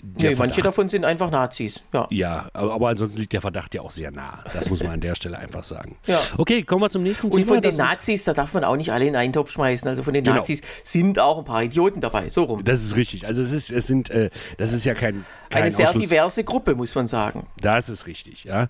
Nee, 0.00 0.36
manche 0.36 0.62
davon 0.62 0.88
sind 0.88 1.04
einfach 1.04 1.30
Nazis. 1.30 1.82
Ja, 1.92 2.06
ja 2.10 2.48
aber, 2.52 2.74
aber, 2.74 2.88
ansonsten 2.88 3.20
liegt 3.20 3.32
der 3.32 3.40
Verdacht 3.40 3.74
ja 3.74 3.82
auch 3.82 3.90
sehr 3.90 4.12
nah. 4.12 4.44
Das 4.52 4.70
muss 4.70 4.80
man 4.80 4.92
an 4.92 5.00
der 5.00 5.16
Stelle 5.16 5.36
einfach 5.36 5.64
sagen. 5.64 5.96
Ja. 6.06 6.18
Okay, 6.36 6.62
kommen 6.62 6.82
wir 6.82 6.90
zum 6.90 7.02
nächsten 7.02 7.26
Und 7.26 7.32
Thema. 7.32 7.56
Und 7.56 7.62
von 7.64 7.70
den 7.70 7.76
Nazis, 7.76 8.22
da 8.22 8.32
darf 8.32 8.54
man 8.54 8.62
auch 8.62 8.76
nicht 8.76 8.92
alle 8.92 9.06
in 9.06 9.16
einen 9.16 9.32
Topf 9.32 9.50
schmeißen. 9.50 9.88
Also 9.88 10.04
von 10.04 10.14
den 10.14 10.22
genau. 10.22 10.36
Nazis 10.36 10.62
sind 10.84 11.18
auch 11.18 11.38
ein 11.38 11.44
paar 11.44 11.64
Idioten 11.64 12.00
dabei. 12.00 12.28
So 12.28 12.44
rum. 12.44 12.62
Das 12.62 12.80
ist 12.80 12.94
richtig. 12.94 13.26
Also 13.26 13.42
es 13.42 13.50
ist, 13.50 13.72
es 13.72 13.88
sind, 13.88 14.10
äh, 14.10 14.30
das 14.56 14.72
ist 14.72 14.84
ja 14.84 14.94
kein, 14.94 15.24
kein 15.50 15.62
eine 15.62 15.70
sehr 15.72 15.88
Ausschluss. 15.88 16.04
diverse 16.04 16.44
Gruppe, 16.44 16.76
muss 16.76 16.94
man 16.94 17.08
sagen. 17.08 17.48
Das 17.60 17.88
ist 17.88 18.06
richtig, 18.06 18.44
ja. 18.44 18.68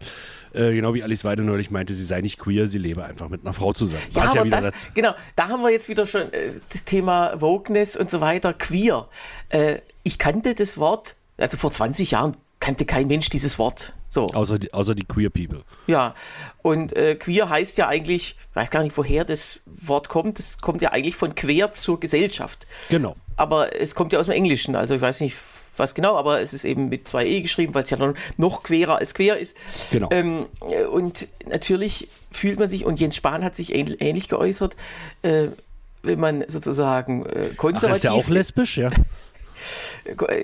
Äh, 0.55 0.73
genau 0.73 0.95
wie 0.95 1.03
Alice 1.03 1.25
Weide 1.25 1.43
neulich 1.43 1.71
meinte, 1.71 1.93
sie 1.93 2.07
sei 2.07 2.23
nicht 2.23 2.39
queer, 2.39 2.69
sie 2.69 2.79
lebe 2.79 3.05
einfach 3.05 3.29
mit 3.29 3.43
einer 3.45 3.53
Frau 3.53 3.75
zusammen. 3.75 4.03
Ja, 4.13 4.23
aber 4.23 4.47
ja 4.47 4.61
das, 4.63 4.87
genau, 4.95 5.15
da 5.37 5.49
haben 5.49 5.61
wir 5.61 5.71
jetzt 5.71 5.91
wieder 5.91 6.07
schon 6.07 6.33
äh, 6.33 6.53
das 6.73 6.85
Thema 6.85 7.39
Wokeness 7.39 7.97
und 7.97 8.11
so 8.11 8.23
weiter, 8.23 8.55
queer. 8.55 9.09
Äh, 9.51 9.81
ich 10.05 10.19
kannte 10.19 10.55
das 10.55 10.79
Wort 10.79 11.17
also 11.39 11.57
vor 11.57 11.73
20 11.73 12.11
Jahren 12.11 12.37
kannte 12.61 12.85
kein 12.85 13.07
Mensch 13.07 13.31
dieses 13.31 13.59
Wort. 13.59 13.95
So. 14.09 14.27
Außer 14.29 14.59
die, 14.59 14.73
außer 14.73 14.95
die 14.95 15.05
Queer 15.05 15.31
People. 15.31 15.63
Ja, 15.87 16.15
und 16.63 16.97
äh, 16.97 17.15
queer 17.15 17.49
heißt 17.49 17.79
ja 17.79 17.89
eigentlich, 17.89 18.37
ich 18.51 18.57
weiß 18.57 18.71
gar 18.71 18.83
nicht, 18.83 18.97
woher 18.97 19.25
das 19.25 19.61
Wort 19.67 20.09
kommt. 20.09 20.39
Das 20.39 20.59
kommt 20.59 20.83
ja 20.83 20.91
eigentlich 20.91 21.17
von 21.17 21.35
quer 21.35 21.73
zur 21.73 22.01
Gesellschaft. 22.01 22.67
Genau. 22.89 23.17
Aber 23.37 23.79
es 23.81 23.95
kommt 23.95 24.13
ja 24.13 24.19
aus 24.19 24.27
dem 24.27 24.35
Englischen. 24.35 24.75
Also 24.75 24.95
ich 24.95 25.01
weiß 25.01 25.21
nicht, 25.21 25.37
was 25.77 25.95
genau, 25.95 26.17
aber 26.17 26.41
es 26.41 26.53
ist 26.53 26.65
eben 26.65 26.89
mit 26.89 27.09
zwei 27.09 27.27
E 27.27 27.41
geschrieben, 27.41 27.75
weil 27.75 27.85
es 27.85 27.91
ja 27.91 27.99
noch, 27.99 28.15
noch 28.37 28.63
querer 28.63 28.97
als 28.97 29.15
quer 29.15 29.39
ist. 29.39 29.57
Genau. 29.91 30.09
Ähm, 30.11 30.47
und 30.91 31.29
natürlich 31.49 32.09
fühlt 32.33 32.59
man 32.59 32.69
sich, 32.69 32.85
und 32.85 32.99
Jens 32.99 33.17
Spahn 33.17 33.45
hat 33.45 33.55
sich 33.55 33.75
ähnlich, 33.75 34.01
ähnlich 34.01 34.29
geäußert, 34.29 34.77
äh, 35.23 35.49
wenn 36.03 36.19
man 36.19 36.45
sozusagen 36.49 37.27
äh, 37.27 37.51
konservativ. 37.57 37.91
Ach, 37.91 37.95
ist 37.95 38.05
der 38.05 38.13
auch 38.15 38.29
lesbisch, 38.29 38.79
ja? 38.79 38.91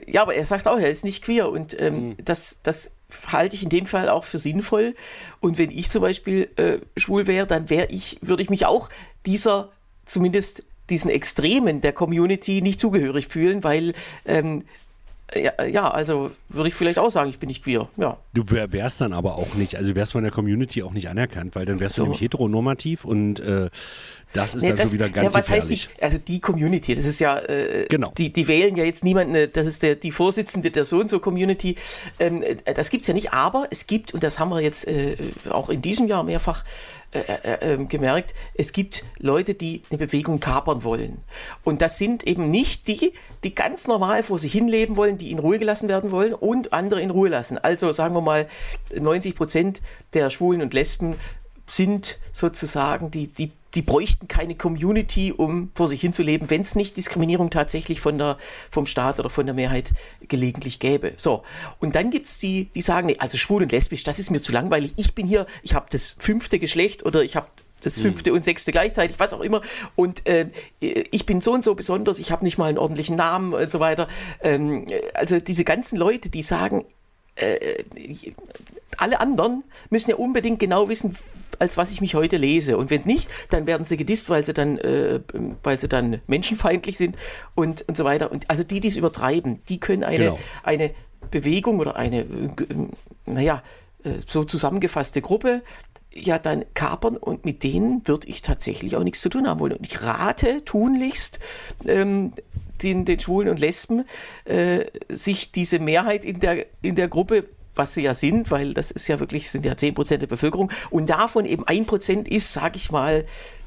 Ja, 0.06 0.22
aber 0.22 0.34
er 0.34 0.44
sagt 0.44 0.66
auch, 0.66 0.78
er 0.78 0.90
ist 0.90 1.04
nicht 1.04 1.24
queer 1.24 1.50
und 1.50 1.78
ähm, 1.80 2.08
mhm. 2.08 2.16
das, 2.24 2.60
das 2.62 2.94
halte 3.26 3.56
ich 3.56 3.62
in 3.62 3.68
dem 3.68 3.86
Fall 3.86 4.08
auch 4.08 4.24
für 4.24 4.38
sinnvoll. 4.38 4.94
Und 5.40 5.58
wenn 5.58 5.70
ich 5.70 5.90
zum 5.90 6.02
Beispiel 6.02 6.50
äh, 6.56 6.78
schwul 6.96 7.26
wäre, 7.26 7.46
dann 7.46 7.70
wäre 7.70 7.86
ich, 7.90 8.18
würde 8.22 8.42
ich 8.42 8.50
mich 8.50 8.66
auch 8.66 8.88
dieser 9.26 9.70
zumindest 10.04 10.62
diesen 10.90 11.10
Extremen 11.10 11.80
der 11.80 11.92
Community 11.92 12.60
nicht 12.60 12.78
zugehörig 12.78 13.26
fühlen, 13.26 13.64
weil 13.64 13.94
ähm, 14.26 14.64
ja, 15.34 15.64
ja, 15.64 15.90
also 15.90 16.30
würde 16.48 16.68
ich 16.68 16.74
vielleicht 16.74 16.98
auch 16.98 17.10
sagen, 17.10 17.30
ich 17.30 17.38
bin 17.38 17.48
nicht 17.48 17.64
queer. 17.64 17.88
Ja. 17.96 18.18
Du 18.34 18.44
wärst 18.50 19.00
dann 19.00 19.12
aber 19.12 19.36
auch 19.36 19.54
nicht, 19.54 19.74
also 19.76 19.94
wärst 19.94 20.12
von 20.12 20.22
der 20.22 20.30
Community 20.30 20.82
auch 20.82 20.92
nicht 20.92 21.08
anerkannt, 21.08 21.56
weil 21.56 21.64
dann 21.64 21.80
wärst 21.80 21.96
so. 21.96 22.02
du 22.02 22.06
nämlich 22.06 22.20
heteronormativ 22.20 23.04
und 23.04 23.40
äh, 23.40 23.70
das 24.34 24.54
ist 24.54 24.62
nee, 24.62 24.68
dann 24.68 24.76
das, 24.76 24.86
schon 24.86 24.94
wieder 24.94 25.08
ganz 25.08 25.32
ja, 25.32 25.38
was 25.38 25.46
gefährlich. 25.46 25.88
Heißt 25.88 25.98
die, 25.98 26.02
also 26.02 26.18
die 26.18 26.40
Community, 26.40 26.94
das 26.94 27.06
ist 27.06 27.20
ja, 27.20 27.38
äh, 27.38 27.86
genau. 27.88 28.12
die, 28.18 28.32
die 28.32 28.46
wählen 28.48 28.76
ja 28.76 28.84
jetzt 28.84 29.04
niemanden, 29.04 29.34
äh, 29.34 29.48
das 29.48 29.66
ist 29.66 29.82
der, 29.82 29.94
die 29.94 30.10
Vorsitzende 30.10 30.70
der 30.70 30.84
so 30.84 30.98
und 30.98 31.08
so 31.08 31.20
Community. 31.20 31.76
Ähm, 32.18 32.42
äh, 32.42 32.74
das 32.74 32.90
gibt 32.90 33.02
es 33.02 33.08
ja 33.08 33.14
nicht, 33.14 33.32
aber 33.32 33.68
es 33.70 33.86
gibt, 33.86 34.12
und 34.12 34.22
das 34.22 34.38
haben 34.38 34.50
wir 34.50 34.60
jetzt 34.60 34.86
äh, 34.86 35.16
auch 35.48 35.70
in 35.70 35.80
diesem 35.80 36.08
Jahr 36.08 36.24
mehrfach 36.24 36.64
äh, 37.14 37.20
äh, 37.20 37.74
ähm, 37.74 37.86
gemerkt, 37.86 38.34
es 38.54 38.72
gibt 38.72 39.04
Leute, 39.20 39.54
die 39.54 39.82
eine 39.88 39.98
Bewegung 39.98 40.40
kapern 40.40 40.82
wollen. 40.82 41.18
Und 41.62 41.80
das 41.80 41.96
sind 41.96 42.26
eben 42.26 42.50
nicht 42.50 42.88
die, 42.88 43.12
die 43.44 43.54
ganz 43.54 43.86
normal 43.86 44.24
vor 44.24 44.40
sich 44.40 44.50
hinleben 44.50 44.96
wollen, 44.96 45.16
die 45.16 45.30
in 45.30 45.38
Ruhe 45.38 45.60
gelassen 45.60 45.88
werden 45.88 46.10
wollen 46.10 46.34
und 46.34 46.72
andere 46.72 47.00
in 47.00 47.10
Ruhe 47.10 47.28
lassen. 47.28 47.56
Also 47.56 47.92
sagen 47.92 48.16
wir 48.16 48.20
mal, 48.20 48.48
90 48.98 49.36
Prozent 49.36 49.80
der 50.12 50.28
Schwulen 50.28 50.60
und 50.60 50.74
Lesben 50.74 51.14
sind 51.68 52.18
sozusagen 52.32 53.12
die, 53.12 53.28
die 53.28 53.52
die 53.74 53.82
bräuchten 53.82 54.28
keine 54.28 54.54
Community, 54.54 55.32
um 55.32 55.70
vor 55.74 55.88
sich 55.88 56.00
hinzuleben, 56.00 56.50
wenn 56.50 56.62
es 56.62 56.74
nicht 56.74 56.96
Diskriminierung 56.96 57.50
tatsächlich 57.50 58.00
von 58.00 58.18
der, 58.18 58.38
vom 58.70 58.86
Staat 58.86 59.18
oder 59.18 59.30
von 59.30 59.46
der 59.46 59.54
Mehrheit 59.54 59.92
gelegentlich 60.28 60.78
gäbe. 60.78 61.14
So, 61.16 61.42
und 61.80 61.96
dann 61.96 62.10
gibt 62.10 62.26
es 62.26 62.38
die, 62.38 62.66
die 62.74 62.82
sagen, 62.82 63.08
nee, 63.08 63.16
also 63.18 63.36
schwul 63.36 63.62
und 63.62 63.72
lesbisch, 63.72 64.04
das 64.04 64.18
ist 64.18 64.30
mir 64.30 64.40
zu 64.40 64.52
langweilig. 64.52 64.94
Ich 64.96 65.14
bin 65.14 65.26
hier, 65.26 65.46
ich 65.62 65.74
habe 65.74 65.86
das 65.90 66.16
fünfte 66.18 66.58
Geschlecht 66.58 67.04
oder 67.04 67.22
ich 67.22 67.36
habe 67.36 67.48
das 67.80 68.00
fünfte 68.00 68.30
mhm. 68.30 68.36
und 68.36 68.44
sechste 68.44 68.72
gleichzeitig, 68.72 69.18
was 69.18 69.32
auch 69.32 69.42
immer. 69.42 69.60
Und 69.94 70.26
äh, 70.26 70.48
ich 70.80 71.26
bin 71.26 71.40
so 71.40 71.52
und 71.52 71.64
so 71.64 71.74
besonders, 71.74 72.18
ich 72.18 72.30
habe 72.32 72.44
nicht 72.44 72.56
mal 72.56 72.66
einen 72.66 72.78
ordentlichen 72.78 73.16
Namen 73.16 73.52
und 73.52 73.70
so 73.70 73.80
weiter. 73.80 74.08
Ähm, 74.40 74.86
also 75.12 75.38
diese 75.38 75.64
ganzen 75.64 75.98
Leute, 75.98 76.30
die 76.30 76.42
sagen, 76.42 76.86
äh, 77.36 77.84
alle 78.96 79.20
anderen 79.20 79.64
müssen 79.90 80.10
ja 80.10 80.16
unbedingt 80.16 80.60
genau 80.60 80.88
wissen, 80.88 81.16
als 81.60 81.76
was 81.76 81.92
ich 81.92 82.00
mich 82.00 82.14
heute 82.14 82.36
lese. 82.36 82.76
Und 82.76 82.90
wenn 82.90 83.02
nicht, 83.02 83.28
dann 83.50 83.66
werden 83.66 83.84
sie 83.84 83.96
gedisst, 83.96 84.30
weil 84.30 84.44
sie 84.44 84.54
dann, 84.54 84.78
äh, 84.78 85.20
weil 85.62 85.78
sie 85.78 85.88
dann 85.88 86.20
menschenfeindlich 86.26 86.96
sind 86.96 87.16
und, 87.54 87.82
und 87.88 87.96
so 87.96 88.04
weiter. 88.04 88.30
Und 88.30 88.48
also 88.50 88.62
die, 88.62 88.80
die 88.80 88.88
es 88.88 88.96
übertreiben, 88.96 89.60
die 89.68 89.80
können 89.80 90.04
eine, 90.04 90.24
genau. 90.24 90.38
eine 90.62 90.90
Bewegung 91.30 91.78
oder 91.78 91.96
eine, 91.96 92.26
naja, 93.26 93.62
äh, 94.04 94.10
so 94.26 94.44
zusammengefasste 94.44 95.22
Gruppe 95.22 95.62
ja 96.14 96.38
dann 96.38 96.64
kapern 96.74 97.16
und 97.16 97.44
mit 97.44 97.62
denen 97.64 98.06
würde 98.06 98.28
ich 98.28 98.40
tatsächlich 98.40 98.96
auch 98.96 99.02
nichts 99.02 99.20
zu 99.20 99.28
tun 99.28 99.48
haben 99.48 99.60
wollen. 99.60 99.72
Und 99.72 99.86
ich 99.86 100.02
rate 100.02 100.64
tunlichst 100.64 101.40
ähm, 101.86 102.32
den, 102.82 103.04
den 103.04 103.20
Schwulen 103.20 103.48
und 103.48 103.58
Lesben, 103.58 104.04
äh, 104.44 104.84
sich 105.08 105.52
diese 105.52 105.78
Mehrheit 105.78 106.24
in 106.24 106.40
der, 106.40 106.66
in 106.82 106.96
der 106.96 107.08
Gruppe 107.08 107.44
was 107.74 107.94
sie 107.94 108.02
ja 108.02 108.14
sind, 108.14 108.50
weil 108.50 108.74
das 108.74 108.90
ist 108.90 109.08
ja 109.08 109.20
wirklich, 109.20 109.50
sind 109.50 109.66
ja 109.66 109.72
10% 109.72 110.18
der 110.18 110.26
Bevölkerung 110.26 110.70
und 110.90 111.10
davon 111.10 111.44
eben 111.44 111.64
1% 111.64 112.28
ist, 112.28 112.52
sag 112.52 112.76
ich 112.76 112.90
mal, 112.90 113.24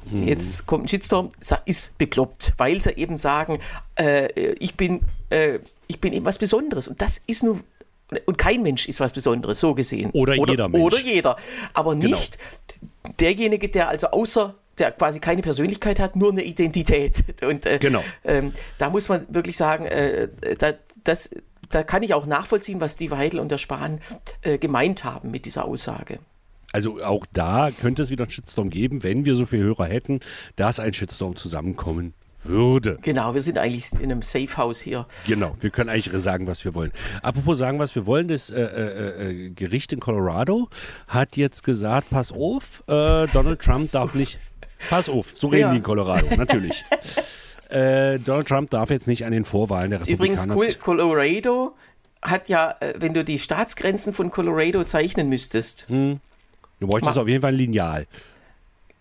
hm. 0.08 0.26
jetzt 0.26 0.66
kommt 0.66 0.84
ein 0.84 0.88
Shitstorm, 0.88 1.32
ist 1.64 1.98
bekloppt, 1.98 2.54
weil 2.56 2.80
sie 2.80 2.92
eben 2.92 3.18
sagen, 3.18 3.58
äh, 3.96 4.52
ich 4.54 4.74
bin, 4.76 5.02
äh, 5.30 5.58
ich 5.86 6.00
bin 6.00 6.12
eben 6.12 6.24
was 6.24 6.38
Besonderes 6.38 6.88
und 6.88 7.00
das 7.00 7.18
ist 7.26 7.42
nun 7.42 7.62
und 8.24 8.38
kein 8.38 8.62
Mensch 8.62 8.88
ist 8.88 9.00
was 9.00 9.12
Besonderes, 9.12 9.60
so 9.60 9.74
gesehen. 9.74 10.10
Oder, 10.12 10.38
oder 10.38 10.52
jeder 10.52 10.68
Mensch. 10.68 10.82
Oder 10.82 11.00
jeder. 11.02 11.36
Aber 11.74 11.94
genau. 11.94 12.16
nicht 12.16 12.38
genau. 12.38 13.14
derjenige, 13.20 13.68
der 13.68 13.90
also 13.90 14.06
außer 14.08 14.54
der 14.78 14.92
quasi 14.92 15.20
keine 15.20 15.42
Persönlichkeit 15.42 16.00
hat, 16.00 16.16
nur 16.16 16.30
eine 16.30 16.42
Identität. 16.42 17.24
Und 17.42 17.66
äh, 17.66 17.78
genau. 17.78 18.02
ähm, 18.24 18.52
da 18.78 18.90
muss 18.90 19.08
man 19.08 19.26
wirklich 19.28 19.56
sagen, 19.56 19.84
äh, 19.86 20.28
da, 20.58 20.74
das, 21.04 21.30
da 21.70 21.82
kann 21.82 22.02
ich 22.02 22.14
auch 22.14 22.26
nachvollziehen, 22.26 22.80
was 22.80 22.96
die 22.96 23.10
Weidel 23.10 23.40
und 23.40 23.50
der 23.50 23.58
Spahn 23.58 24.00
äh, 24.42 24.58
gemeint 24.58 25.04
haben 25.04 25.30
mit 25.30 25.44
dieser 25.44 25.64
Aussage. 25.64 26.18
Also 26.72 27.02
auch 27.02 27.24
da 27.32 27.70
könnte 27.70 28.02
es 28.02 28.10
wieder 28.10 28.24
einen 28.24 28.30
Shitstorm 28.30 28.68
geben, 28.70 29.02
wenn 29.02 29.24
wir 29.24 29.36
so 29.36 29.46
viele 29.46 29.64
Hörer 29.64 29.86
hätten, 29.86 30.20
dass 30.56 30.80
ein 30.80 30.92
Shitstorm 30.92 31.34
zusammenkommen 31.34 32.12
würde. 32.44 32.98
Genau, 33.02 33.34
wir 33.34 33.42
sind 33.42 33.58
eigentlich 33.58 33.92
in 33.92 34.10
einem 34.10 34.22
Safe 34.22 34.56
House 34.56 34.78
hier. 34.78 35.06
Genau, 35.26 35.54
wir 35.60 35.70
können 35.70 35.90
eigentlich 35.90 36.12
sagen, 36.22 36.46
was 36.46 36.64
wir 36.64 36.74
wollen. 36.74 36.92
Apropos 37.22 37.58
sagen, 37.58 37.78
was 37.78 37.94
wir 37.94 38.06
wollen, 38.06 38.28
das 38.28 38.50
äh, 38.50 38.60
äh, 38.60 39.30
äh 39.30 39.50
Gericht 39.50 39.92
in 39.92 40.00
Colorado 40.00 40.68
hat 41.08 41.36
jetzt 41.36 41.64
gesagt, 41.64 42.10
pass 42.10 42.32
auf, 42.32 42.84
äh, 42.86 43.26
Donald 43.28 43.60
Trump 43.60 43.90
darf 43.90 44.14
nicht, 44.14 44.38
pass 44.88 45.08
auf, 45.08 45.32
so 45.36 45.48
reden 45.48 45.60
ja. 45.60 45.70
die 45.70 45.78
in 45.78 45.82
Colorado, 45.82 46.26
natürlich. 46.36 46.84
Äh, 47.68 48.18
Donald 48.18 48.48
Trump 48.48 48.70
darf 48.70 48.90
jetzt 48.90 49.08
nicht 49.08 49.24
an 49.24 49.32
den 49.32 49.44
Vorwahlen 49.44 49.90
der 49.90 50.00
Republikaner. 50.00 50.54
Übrigens 50.54 50.76
cool, 50.78 50.82
Colorado 50.82 51.74
hat 52.22 52.48
ja, 52.48 52.74
äh, 52.80 52.94
wenn 52.96 53.14
du 53.14 53.24
die 53.24 53.38
Staatsgrenzen 53.38 54.12
von 54.12 54.30
Colorado 54.30 54.84
zeichnen 54.84 55.28
müsstest. 55.28 55.88
Hm. 55.88 56.20
Du 56.80 56.86
bräuchtest 56.86 57.16
Ma 57.16 57.22
auf 57.22 57.28
jeden 57.28 57.42
Fall 57.42 57.52
ein 57.52 57.58
Lineal. 57.58 58.06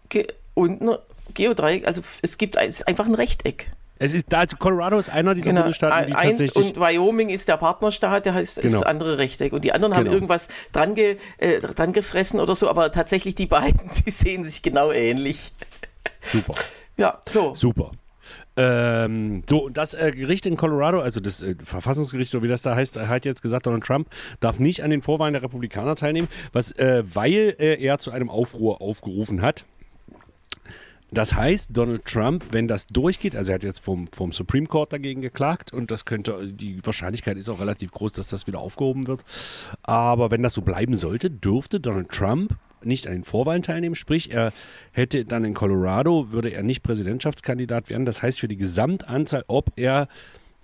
Ge 0.09 0.27
und 0.53 0.81
ein 0.81 0.97
Geodreieck, 1.33 1.85
also 1.87 2.01
es 2.21 2.37
gibt 2.37 2.55
es 2.55 2.79
ist 2.79 2.87
einfach 2.87 3.05
ein 3.05 3.13
Rechteck. 3.13 3.71
Es 3.99 4.13
ist, 4.13 4.33
also 4.33 4.57
Colorado 4.57 4.99
ist 4.99 5.09
einer 5.09 5.33
dieser 5.33 5.49
genau. 5.49 5.61
Bundesstaaten, 5.61 6.07
die 6.07 6.15
Eins 6.15 6.37
tatsächlich... 6.37 6.75
Und 6.75 6.79
Wyoming 6.79 7.29
ist 7.29 7.47
der 7.47 7.57
Partnerstaat, 7.57 8.25
der 8.27 8.35
heißt 8.35 8.61
genau. 8.61 8.79
das 8.79 8.83
andere 8.83 9.17
Rechteck. 9.17 9.53
Und 9.53 9.63
die 9.63 9.71
anderen 9.71 9.93
genau. 9.93 10.05
haben 10.05 10.13
irgendwas 10.13 10.49
dran, 10.71 10.93
ge, 10.93 11.17
äh, 11.39 11.59
dran 11.59 11.93
gefressen 11.93 12.39
oder 12.39 12.53
so, 12.53 12.69
aber 12.69 12.91
tatsächlich 12.91 13.33
die 13.33 13.45
beiden, 13.47 13.89
die 14.05 14.11
sehen 14.11 14.43
sich 14.43 14.61
genau 14.61 14.91
ähnlich. 14.91 15.51
Super. 16.31 16.53
Ja, 16.97 17.21
so. 17.27 17.55
Super. 17.55 17.91
Ähm, 18.57 19.43
so, 19.47 19.69
das 19.69 19.93
äh, 19.93 20.11
Gericht 20.11 20.47
in 20.47 20.57
Colorado, 20.57 20.99
also 20.99 21.19
das 21.19 21.43
äh, 21.43 21.55
Verfassungsgericht 21.63 22.33
oder 22.33 22.43
wie 22.43 22.47
das 22.47 22.63
da 22.63 22.75
heißt, 22.75 22.97
hat 22.99 23.23
jetzt 23.23 23.43
gesagt, 23.43 23.67
Donald 23.67 23.83
Trump 23.83 24.09
darf 24.39 24.59
nicht 24.59 24.83
an 24.83 24.89
den 24.89 25.03
Vorwahlen 25.03 25.33
der 25.33 25.43
Republikaner 25.43 25.95
teilnehmen, 25.95 26.27
was, 26.53 26.71
äh, 26.73 27.03
weil 27.13 27.55
er 27.57 27.99
zu 27.99 28.11
einem 28.11 28.29
Aufruhr 28.29 28.81
aufgerufen 28.81 29.41
hat. 29.43 29.65
Das 31.11 31.35
heißt, 31.35 31.69
Donald 31.71 32.03
Trump, 32.03 32.47
wenn 32.51 32.67
das 32.67 32.87
durchgeht, 32.87 33.35
also 33.35 33.51
er 33.51 33.55
hat 33.55 33.63
jetzt 33.63 33.79
vom, 33.79 34.07
vom 34.07 34.33
Supreme 34.33 34.67
Court 34.67 34.91
dagegen 34.91 35.21
geklagt 35.21 35.71
und 35.71 35.89
das 35.89 36.03
könnte, 36.03 36.51
die 36.51 36.85
Wahrscheinlichkeit 36.85 37.37
ist 37.37 37.47
auch 37.47 37.61
relativ 37.61 37.91
groß, 37.91 38.11
dass 38.13 38.27
das 38.27 38.45
wieder 38.45 38.59
aufgehoben 38.59 39.07
wird. 39.07 39.23
Aber 39.83 40.31
wenn 40.31 40.43
das 40.43 40.53
so 40.53 40.61
bleiben 40.61 40.95
sollte, 40.95 41.29
dürfte 41.29 41.79
Donald 41.79 42.09
Trump 42.09 42.57
nicht 42.83 43.07
an 43.07 43.13
den 43.13 43.23
Vorwahlen 43.23 43.63
teilnehmen, 43.63 43.95
sprich, 43.95 44.31
er 44.31 44.53
hätte 44.91 45.25
dann 45.25 45.43
in 45.43 45.53
Colorado, 45.53 46.31
würde 46.31 46.49
er 46.49 46.63
nicht 46.63 46.83
Präsidentschaftskandidat 46.83 47.89
werden. 47.89 48.05
Das 48.05 48.21
heißt 48.21 48.39
für 48.39 48.47
die 48.47 48.57
Gesamtanzahl, 48.57 49.43
ob 49.47 49.71
er 49.75 50.07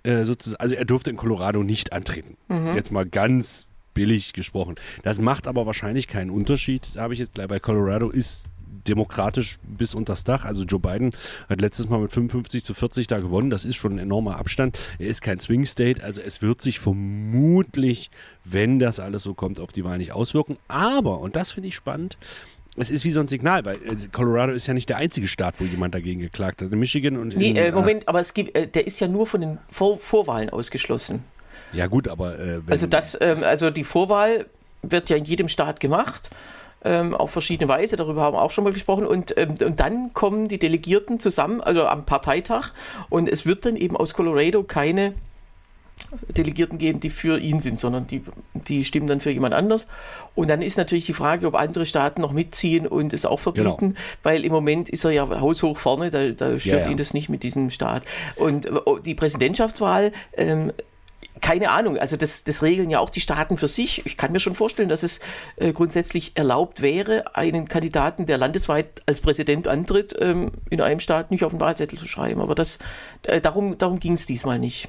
äh, 0.02 0.24
sozusagen, 0.24 0.60
also 0.60 0.74
er 0.74 0.84
durfte 0.84 1.10
in 1.10 1.16
Colorado 1.16 1.62
nicht 1.62 1.92
antreten. 1.92 2.36
Mhm. 2.48 2.74
Jetzt 2.74 2.92
mal 2.92 3.06
ganz 3.06 3.66
billig 3.94 4.32
gesprochen. 4.32 4.74
Das 5.02 5.20
macht 5.20 5.46
aber 5.46 5.66
wahrscheinlich 5.66 6.08
keinen 6.08 6.30
Unterschied, 6.30 6.88
da 6.94 7.02
habe 7.02 7.14
ich 7.14 7.20
jetzt 7.20 7.34
gleich, 7.34 7.48
weil 7.48 7.60
Colorado 7.60 8.10
ist 8.10 8.46
demokratisch 8.86 9.58
bis 9.62 9.94
unters 9.94 10.24
Dach. 10.24 10.44
Also 10.44 10.64
Joe 10.64 10.80
Biden 10.80 11.12
hat 11.48 11.60
letztes 11.60 11.88
Mal 11.88 12.00
mit 12.00 12.12
55 12.12 12.64
zu 12.64 12.74
40 12.74 13.06
da 13.06 13.18
gewonnen. 13.18 13.50
Das 13.50 13.64
ist 13.64 13.76
schon 13.76 13.92
ein 13.92 13.98
enormer 13.98 14.36
Abstand. 14.36 14.78
Er 14.98 15.08
ist 15.08 15.22
kein 15.22 15.40
Swing 15.40 15.66
State. 15.66 16.02
Also 16.02 16.20
es 16.20 16.42
wird 16.42 16.62
sich 16.62 16.80
vermutlich, 16.80 18.10
wenn 18.44 18.78
das 18.78 19.00
alles 19.00 19.22
so 19.22 19.34
kommt, 19.34 19.58
auf 19.58 19.72
die 19.72 19.84
Wahl 19.84 19.98
nicht 19.98 20.12
auswirken. 20.12 20.56
Aber, 20.68 21.20
und 21.20 21.36
das 21.36 21.52
finde 21.52 21.68
ich 21.68 21.74
spannend, 21.74 22.18
es 22.76 22.90
ist 22.90 23.04
wie 23.04 23.10
so 23.10 23.20
ein 23.20 23.28
Signal, 23.28 23.64
weil 23.64 23.76
äh, 23.76 23.96
Colorado 24.10 24.52
ist 24.52 24.66
ja 24.66 24.74
nicht 24.74 24.88
der 24.88 24.96
einzige 24.96 25.28
Staat, 25.28 25.60
wo 25.60 25.64
jemand 25.64 25.94
dagegen 25.94 26.20
geklagt 26.20 26.60
hat. 26.60 26.72
In 26.72 26.78
Michigan 26.78 27.16
und 27.16 27.36
Nee, 27.36 27.50
in, 27.50 27.56
äh, 27.56 27.72
Moment, 27.72 28.08
aber 28.08 28.20
es 28.20 28.34
gibt, 28.34 28.56
äh, 28.56 28.66
der 28.66 28.86
ist 28.86 28.98
ja 29.00 29.06
nur 29.06 29.26
von 29.26 29.40
den 29.40 29.58
Vor 29.68 29.96
Vorwahlen 29.96 30.50
ausgeschlossen. 30.50 31.22
Ja, 31.72 31.86
gut, 31.86 32.08
aber. 32.08 32.38
Äh, 32.38 32.60
also, 32.68 32.86
das, 32.86 33.16
ähm, 33.20 33.44
also 33.44 33.70
die 33.70 33.84
Vorwahl 33.84 34.46
wird 34.82 35.08
ja 35.08 35.16
in 35.16 35.24
jedem 35.24 35.48
Staat 35.48 35.80
gemacht 35.80 36.30
ähm, 36.84 37.14
auf 37.14 37.30
verschiedene 37.30 37.68
Weise, 37.68 37.96
darüber 37.96 38.22
haben 38.22 38.34
wir 38.34 38.42
auch 38.42 38.50
schon 38.50 38.64
mal 38.64 38.72
gesprochen. 38.72 39.06
Und, 39.06 39.36
ähm, 39.36 39.54
und 39.64 39.80
dann 39.80 40.12
kommen 40.12 40.48
die 40.48 40.58
Delegierten 40.58 41.18
zusammen, 41.20 41.60
also 41.60 41.86
am 41.86 42.04
Parteitag, 42.04 42.72
und 43.10 43.28
es 43.28 43.46
wird 43.46 43.66
dann 43.66 43.76
eben 43.76 43.96
aus 43.96 44.14
Colorado 44.14 44.62
keine 44.62 45.14
Delegierten 46.28 46.78
geben, 46.78 47.00
die 47.00 47.10
für 47.10 47.38
ihn 47.38 47.60
sind, 47.60 47.78
sondern 47.78 48.06
die, 48.06 48.22
die 48.54 48.84
stimmen 48.84 49.06
dann 49.06 49.20
für 49.20 49.30
jemand 49.30 49.54
anders. 49.54 49.86
Und 50.34 50.48
dann 50.48 50.62
ist 50.62 50.76
natürlich 50.76 51.06
die 51.06 51.12
Frage, 51.12 51.46
ob 51.46 51.54
andere 51.54 51.86
Staaten 51.86 52.20
noch 52.20 52.32
mitziehen 52.32 52.86
und 52.86 53.12
es 53.12 53.24
auch 53.24 53.40
verbieten, 53.40 53.94
genau. 53.94 54.00
weil 54.22 54.44
im 54.44 54.52
Moment 54.52 54.88
ist 54.88 55.04
er 55.04 55.12
ja 55.12 55.40
haushoch 55.40 55.76
vorne, 55.76 56.10
da, 56.10 56.30
da 56.30 56.58
stört 56.58 56.80
ja, 56.80 56.86
ja. 56.86 56.90
ihn 56.90 56.96
das 56.96 57.14
nicht 57.14 57.28
mit 57.28 57.42
diesem 57.42 57.70
Staat. 57.70 58.04
Und 58.36 58.66
äh, 58.66 58.72
die 59.04 59.14
Präsidentschaftswahl 59.14 60.12
ähm, 60.36 60.72
keine 61.44 61.68
Ahnung, 61.68 61.98
also 61.98 62.16
das, 62.16 62.44
das 62.44 62.62
regeln 62.62 62.88
ja 62.88 63.00
auch 63.00 63.10
die 63.10 63.20
Staaten 63.20 63.58
für 63.58 63.68
sich. 63.68 64.06
Ich 64.06 64.16
kann 64.16 64.32
mir 64.32 64.40
schon 64.40 64.54
vorstellen, 64.54 64.88
dass 64.88 65.02
es 65.02 65.20
äh, 65.56 65.74
grundsätzlich 65.74 66.32
erlaubt 66.36 66.80
wäre, 66.80 67.36
einen 67.36 67.68
Kandidaten, 67.68 68.24
der 68.24 68.38
landesweit 68.38 69.02
als 69.04 69.20
Präsident 69.20 69.68
antritt, 69.68 70.16
ähm, 70.18 70.52
in 70.70 70.80
einem 70.80 71.00
Staat 71.00 71.30
nicht 71.30 71.44
auf 71.44 71.52
den 71.52 71.60
Wahlzettel 71.60 71.98
zu 71.98 72.08
schreiben. 72.08 72.40
Aber 72.40 72.54
das, 72.54 72.78
äh, 73.24 73.42
darum, 73.42 73.76
darum 73.76 74.00
ging 74.00 74.14
es 74.14 74.24
diesmal 74.24 74.58
nicht. 74.58 74.88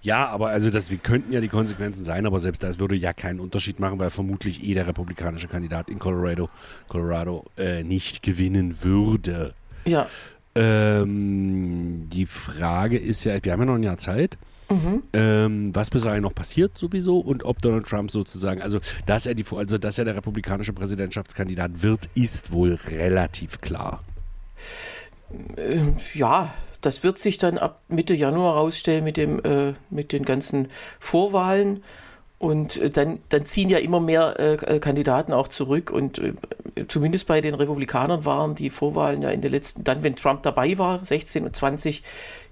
Ja, 0.00 0.26
aber 0.28 0.48
also 0.48 0.70
das 0.70 0.90
wir 0.90 0.96
könnten 0.96 1.34
ja 1.34 1.40
die 1.42 1.48
Konsequenzen 1.48 2.02
sein, 2.02 2.24
aber 2.24 2.38
selbst 2.38 2.62
das 2.62 2.78
würde 2.78 2.94
ja 2.96 3.12
keinen 3.12 3.38
Unterschied 3.38 3.78
machen, 3.78 3.98
weil 3.98 4.08
vermutlich 4.08 4.64
eh 4.64 4.72
der 4.72 4.86
republikanische 4.86 5.48
Kandidat 5.48 5.90
in 5.90 5.98
Colorado, 5.98 6.48
Colorado 6.88 7.44
äh, 7.58 7.82
nicht 7.82 8.22
gewinnen 8.22 8.82
würde. 8.82 9.52
Ja. 9.84 10.06
Ähm, 10.54 12.08
die 12.10 12.24
Frage 12.24 12.96
ist 12.96 13.24
ja, 13.24 13.44
wir 13.44 13.52
haben 13.52 13.60
ja 13.60 13.66
noch 13.66 13.74
ein 13.74 13.82
Jahr 13.82 13.98
Zeit. 13.98 14.38
Mhm. 14.70 15.02
Ähm, 15.12 15.74
was 15.74 15.90
bis 15.90 16.02
dahin 16.02 16.22
noch 16.22 16.34
passiert 16.34 16.78
sowieso 16.78 17.18
und 17.18 17.44
ob 17.44 17.60
Donald 17.60 17.86
Trump 17.86 18.10
sozusagen, 18.10 18.62
also 18.62 18.78
dass 19.04 19.26
er 19.26 19.34
die, 19.34 19.44
also 19.54 19.78
dass 19.78 19.98
er 19.98 20.04
der 20.04 20.16
republikanische 20.16 20.72
Präsidentschaftskandidat 20.72 21.82
wird, 21.82 22.08
ist 22.14 22.52
wohl 22.52 22.78
relativ 22.88 23.60
klar. 23.60 24.00
Äh, 25.56 25.78
ja, 26.14 26.54
das 26.80 27.02
wird 27.02 27.18
sich 27.18 27.38
dann 27.38 27.58
ab 27.58 27.82
Mitte 27.88 28.14
Januar 28.14 28.54
rausstellen 28.54 29.04
mit 29.04 29.16
dem, 29.16 29.40
äh, 29.44 29.74
mit 29.90 30.12
den 30.12 30.24
ganzen 30.24 30.68
Vorwahlen. 30.98 31.82
Und 32.38 32.78
äh, 32.78 32.90
dann, 32.90 33.18
dann 33.28 33.44
ziehen 33.44 33.68
ja 33.68 33.78
immer 33.78 34.00
mehr 34.00 34.40
äh, 34.40 34.78
Kandidaten 34.78 35.32
auch 35.32 35.48
zurück. 35.48 35.90
Und 35.90 36.18
äh, 36.18 36.32
zumindest 36.88 37.26
bei 37.26 37.40
den 37.42 37.54
Republikanern 37.54 38.24
waren 38.24 38.54
die 38.54 38.70
Vorwahlen 38.70 39.20
ja 39.20 39.30
in 39.30 39.42
der 39.42 39.50
letzten, 39.50 39.84
dann 39.84 40.02
wenn 40.02 40.16
Trump 40.16 40.42
dabei 40.42 40.78
war, 40.78 41.04
16 41.04 41.44
und 41.44 41.54
20, 41.54 42.02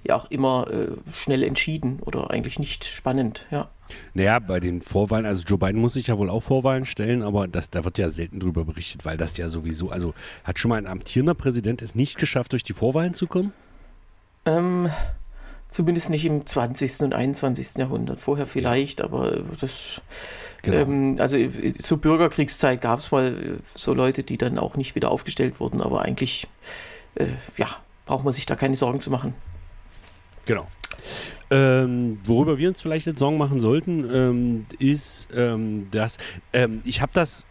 ja 0.04 0.16
auch 0.16 0.30
immer 0.30 0.66
äh, 0.70 0.88
schnell 1.12 1.42
entschieden 1.42 2.00
oder 2.00 2.30
eigentlich 2.30 2.58
nicht 2.58 2.84
spannend, 2.84 3.46
ja. 3.50 3.68
Naja, 4.12 4.38
bei 4.38 4.60
den 4.60 4.82
Vorwahlen, 4.82 5.24
also 5.24 5.44
Joe 5.46 5.58
Biden 5.58 5.80
muss 5.80 5.94
sich 5.94 6.08
ja 6.08 6.18
wohl 6.18 6.28
auch 6.28 6.42
Vorwahlen 6.42 6.84
stellen, 6.84 7.22
aber 7.22 7.48
das, 7.48 7.70
da 7.70 7.84
wird 7.84 7.96
ja 7.96 8.10
selten 8.10 8.38
drüber 8.38 8.64
berichtet, 8.64 9.06
weil 9.06 9.16
das 9.16 9.36
ja 9.38 9.48
sowieso, 9.48 9.90
also 9.90 10.12
hat 10.44 10.58
schon 10.58 10.68
mal 10.68 10.76
ein 10.76 10.86
amtierender 10.86 11.34
Präsident 11.34 11.80
es 11.80 11.94
nicht 11.94 12.18
geschafft, 12.18 12.52
durch 12.52 12.64
die 12.64 12.74
Vorwahlen 12.74 13.14
zu 13.14 13.26
kommen? 13.26 13.52
Ähm, 14.44 14.90
Zumindest 15.68 16.08
nicht 16.08 16.24
im 16.24 16.46
20. 16.46 17.00
und 17.02 17.14
21. 17.14 17.76
Jahrhundert. 17.76 18.20
Vorher 18.20 18.46
vielleicht, 18.46 19.02
aber 19.02 19.42
das. 19.60 20.00
Genau. 20.62 20.78
Ähm, 20.78 21.16
also 21.18 21.36
zur 21.82 21.98
Bürgerkriegszeit 21.98 22.80
gab 22.80 22.98
es 23.00 23.12
mal 23.12 23.58
so 23.74 23.92
Leute, 23.92 24.22
die 24.22 24.38
dann 24.38 24.58
auch 24.58 24.76
nicht 24.76 24.94
wieder 24.94 25.10
aufgestellt 25.10 25.60
wurden, 25.60 25.82
aber 25.82 26.02
eigentlich, 26.02 26.48
äh, 27.16 27.26
ja, 27.58 27.68
braucht 28.06 28.24
man 28.24 28.32
sich 28.32 28.46
da 28.46 28.56
keine 28.56 28.76
Sorgen 28.76 29.00
zu 29.00 29.10
machen. 29.10 29.34
Genau. 30.48 30.66
Ähm, 31.50 32.20
worüber 32.24 32.56
wir 32.56 32.70
uns 32.70 32.80
vielleicht 32.80 33.06
jetzt 33.06 33.18
Sorgen 33.18 33.36
machen 33.36 33.60
sollten, 33.60 34.08
ähm, 34.10 34.66
ist, 34.78 35.28
ähm, 35.34 35.88
dass 35.90 36.16
ähm, 36.54 36.80
ich 36.84 37.02
habe 37.02 37.12
das 37.12 37.44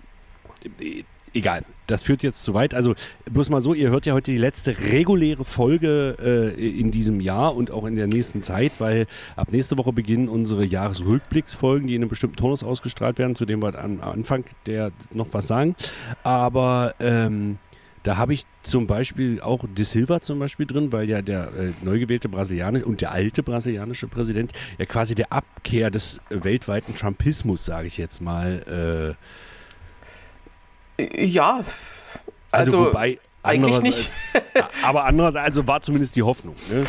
egal, 1.36 1.64
das 1.86 2.02
führt 2.02 2.24
jetzt 2.24 2.42
zu 2.42 2.56
weit. 2.56 2.74
Also 2.74 2.96
bloß 3.32 3.52
mal 3.52 3.62
so, 3.62 3.76
ihr 3.76 3.92
hört 3.92 4.08
ja 4.08 4.14
heute 4.14 4.32
die 4.32 4.38
letzte 4.38 4.78
reguläre 4.92 5.46
Folge 5.46 6.18
äh, 6.20 6.80
in 6.80 6.90
diesem 6.90 7.22
Jahr 7.22 7.56
und 7.56 7.70
auch 7.70 7.86
in 7.86 7.96
der 7.96 8.08
nächsten 8.08 8.42
Zeit, 8.42 8.74
weil 8.80 9.06
ab 9.36 9.50
nächste 9.52 9.78
Woche 9.78 9.94
beginnen 9.94 10.28
unsere 10.28 10.66
Jahresrückblicksfolgen, 10.66 11.88
die 11.88 11.94
in 11.94 12.02
einem 12.02 12.10
bestimmten 12.10 12.38
Tonus 12.38 12.64
ausgestrahlt 12.64 13.20
werden, 13.20 13.36
zu 13.36 13.46
dem 13.46 13.62
wir 13.62 13.78
am 13.80 14.02
Anfang 14.02 14.44
der 14.66 14.92
noch 15.14 15.28
was 15.34 15.48
sagen. 15.48 15.76
Aber 16.24 16.96
ähm, 17.00 17.60
da 18.08 18.16
habe 18.16 18.34
ich 18.34 18.46
zum 18.64 18.88
Beispiel 18.88 19.42
auch 19.42 19.66
De 19.68 19.84
Silva 19.84 20.22
zum 20.22 20.40
Beispiel 20.40 20.66
drin, 20.66 20.94
weil 20.94 21.10
ja 21.10 21.22
der 21.22 21.48
äh, 21.48 21.74
neu 21.82 22.00
gewählte 22.00 22.30
brasilianische 22.30 22.86
und 22.86 23.02
der 23.02 23.12
alte 23.12 23.44
brasilianische 23.44 24.08
Präsident 24.08 24.54
ja 24.78 24.86
quasi 24.86 25.14
der 25.14 25.34
Abkehr 25.34 25.92
des 25.92 26.22
äh, 26.30 26.42
weltweiten 26.42 26.96
Trumpismus, 26.96 27.66
sage 27.66 27.88
ich 27.88 27.98
jetzt 27.98 28.22
mal, 28.22 29.18
äh, 30.98 31.28
ja, 31.28 31.66
also, 32.50 32.78
also 32.78 32.86
wobei 32.86 33.20
eigentlich 33.44 33.82
nicht. 33.82 34.10
aber 34.84 35.04
andererseits, 35.04 35.46
also 35.46 35.68
war 35.68 35.82
zumindest 35.82 36.16
die 36.16 36.24
Hoffnung. 36.24 36.56
Ne? 36.70 36.86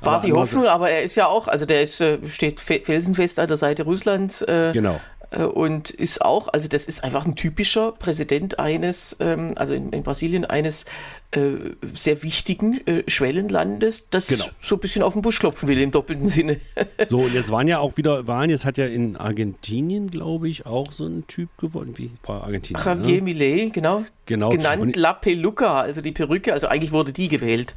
War 0.00 0.14
aber 0.14 0.26
die 0.26 0.32
Hoffnung, 0.32 0.66
aber 0.66 0.90
er 0.90 1.02
ist 1.02 1.16
ja 1.16 1.26
auch, 1.26 1.48
also 1.48 1.66
der 1.66 1.82
ist, 1.82 2.00
äh, 2.00 2.18
steht 2.26 2.60
felsenfest 2.60 3.38
an 3.38 3.48
der 3.48 3.58
Seite 3.58 3.84
Russlands. 3.84 4.40
Äh, 4.40 4.70
genau. 4.72 5.00
Äh, 5.32 5.44
und 5.44 5.90
ist 5.90 6.22
auch, 6.22 6.48
also 6.48 6.68
das 6.68 6.86
ist 6.86 7.04
einfach 7.04 7.24
ein 7.26 7.34
typischer 7.34 7.92
Präsident 7.92 8.58
eines, 8.58 9.16
ähm, 9.20 9.52
also 9.56 9.74
in, 9.74 9.90
in 9.90 10.02
Brasilien 10.02 10.44
eines 10.44 10.84
äh, 11.32 11.74
sehr 11.82 12.22
wichtigen 12.22 12.86
äh, 12.86 13.04
Schwellenlandes, 13.06 14.08
das 14.10 14.28
genau. 14.28 14.44
so 14.60 14.76
ein 14.76 14.80
bisschen 14.80 15.02
auf 15.02 15.14
den 15.14 15.22
Busch 15.22 15.38
klopfen 15.38 15.68
will 15.68 15.80
im 15.80 15.90
doppelten 15.90 16.28
Sinne. 16.28 16.60
so, 17.06 17.18
und 17.18 17.34
jetzt 17.34 17.50
waren 17.50 17.68
ja 17.68 17.78
auch 17.78 17.96
wieder 17.96 18.26
Wahlen, 18.26 18.50
jetzt 18.50 18.64
hat 18.64 18.78
ja 18.78 18.86
in 18.86 19.16
Argentinien, 19.16 20.10
glaube 20.10 20.48
ich, 20.48 20.66
auch 20.66 20.92
so 20.92 21.06
ein 21.06 21.26
Typ 21.26 21.48
gewonnen. 21.58 21.96
Wie 21.96 22.10
war 22.24 22.44
Argentinien? 22.44 22.84
Javier 22.84 23.16
ne? 23.16 23.22
Millet, 23.22 23.72
genau. 23.72 24.04
Genau. 24.26 24.50
Genannt 24.50 24.82
und 24.82 24.96
La 24.96 25.14
Peluca, 25.14 25.80
also 25.80 26.00
die 26.00 26.12
Perücke, 26.12 26.52
also 26.52 26.68
eigentlich 26.68 26.92
wurde 26.92 27.12
die 27.12 27.28
gewählt. 27.28 27.74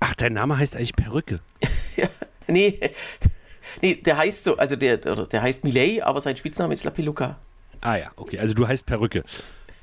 Ach, 0.00 0.14
dein 0.14 0.32
Name 0.32 0.58
heißt 0.58 0.76
eigentlich 0.76 0.96
Perücke. 0.96 1.40
ja, 1.96 2.08
nee, 2.46 2.78
Nee, 3.82 3.94
der 3.96 4.16
heißt 4.16 4.44
so, 4.44 4.56
also 4.56 4.76
der, 4.76 4.96
der 4.96 5.42
heißt 5.42 5.64
Millet, 5.64 6.02
aber 6.02 6.20
sein 6.20 6.36
Spitzname 6.36 6.72
ist 6.72 6.84
La 6.84 6.90
Peluca. 6.90 7.38
Ah 7.80 7.96
ja, 7.96 8.10
okay. 8.16 8.38
Also 8.38 8.54
du 8.54 8.66
heißt 8.66 8.86
Perücke. 8.86 9.22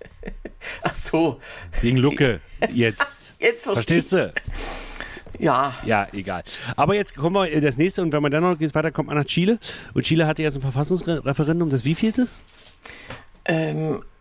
Ach 0.82 0.96
so. 0.96 1.40
Wegen 1.82 1.98
Lucke. 1.98 2.42
Jetzt. 2.74 3.34
jetzt 3.40 3.64
Verstehst 3.64 4.12
du? 4.14 4.34
Ja. 5.40 5.76
Ja, 5.86 6.08
egal. 6.14 6.44
Aber 6.76 6.96
jetzt 6.96 7.16
kommen 7.16 7.36
wir 7.36 7.62
das 7.62 7.78
nächste 7.78 8.02
und 8.02 8.14
wenn 8.14 8.22
man 8.22 8.32
dann 8.32 8.44
noch 8.44 8.60
weiter 8.60 8.92
kommt 8.92 9.08
man 9.08 9.18
nach 9.18 9.26
Chile. 9.26 9.60
Und 9.94 10.04
Chile 10.04 10.28
hatte 10.28 10.44
jetzt 10.44 10.56
ein 10.56 10.62
Verfassungsreferendum, 10.62 11.70
das 11.70 11.84
wievielte? 11.84 12.28
Ähm, 13.44 13.96
äh, 13.96 14.15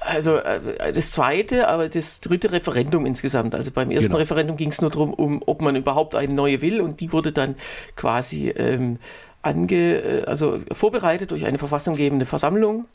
also 0.00 0.36
äh, 0.36 0.92
das 0.92 1.12
zweite, 1.12 1.68
aber 1.68 1.88
das 1.88 2.20
dritte 2.20 2.52
Referendum 2.52 3.06
insgesamt. 3.06 3.54
Also 3.54 3.70
beim 3.70 3.90
ersten 3.90 4.08
genau. 4.08 4.18
Referendum 4.18 4.56
ging 4.56 4.70
es 4.70 4.80
nur 4.80 4.90
darum, 4.90 5.14
um, 5.14 5.42
ob 5.46 5.62
man 5.62 5.76
überhaupt 5.76 6.16
eine 6.16 6.32
neue 6.32 6.60
will 6.60 6.80
und 6.80 7.00
die 7.00 7.12
wurde 7.12 7.32
dann 7.32 7.54
quasi 7.94 8.48
ähm, 8.48 8.98
ange, 9.42 9.74
äh, 9.74 10.24
also 10.24 10.60
vorbereitet 10.72 11.30
durch 11.30 11.44
eine 11.44 11.58
verfassunggebende 11.58 12.26
Versammlung. 12.26 12.86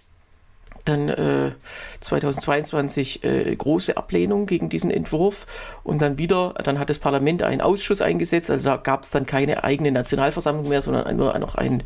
Dann 0.86 1.10
äh, 1.10 1.52
2022 2.00 3.24
äh, 3.24 3.56
große 3.56 3.98
Ablehnung 3.98 4.46
gegen 4.46 4.70
diesen 4.70 4.92
Entwurf 4.92 5.46
und 5.84 6.02
dann 6.02 6.18
wieder, 6.18 6.56
dann 6.64 6.80
hat 6.80 6.90
das 6.90 7.00
Parlament 7.00 7.44
einen 7.44 7.62
Ausschuss 7.62 8.02
eingesetzt, 8.02 8.50
also 8.50 8.70
da 8.70 8.78
gab 8.78 9.04
es 9.04 9.12
dann 9.12 9.26
keine 9.26 9.64
eigene 9.64 9.92
Nationalversammlung 9.92 10.70
mehr, 10.70 10.82
sondern 10.82 11.16
nur 11.18 11.38
noch 11.38 11.56
ein, 11.56 11.84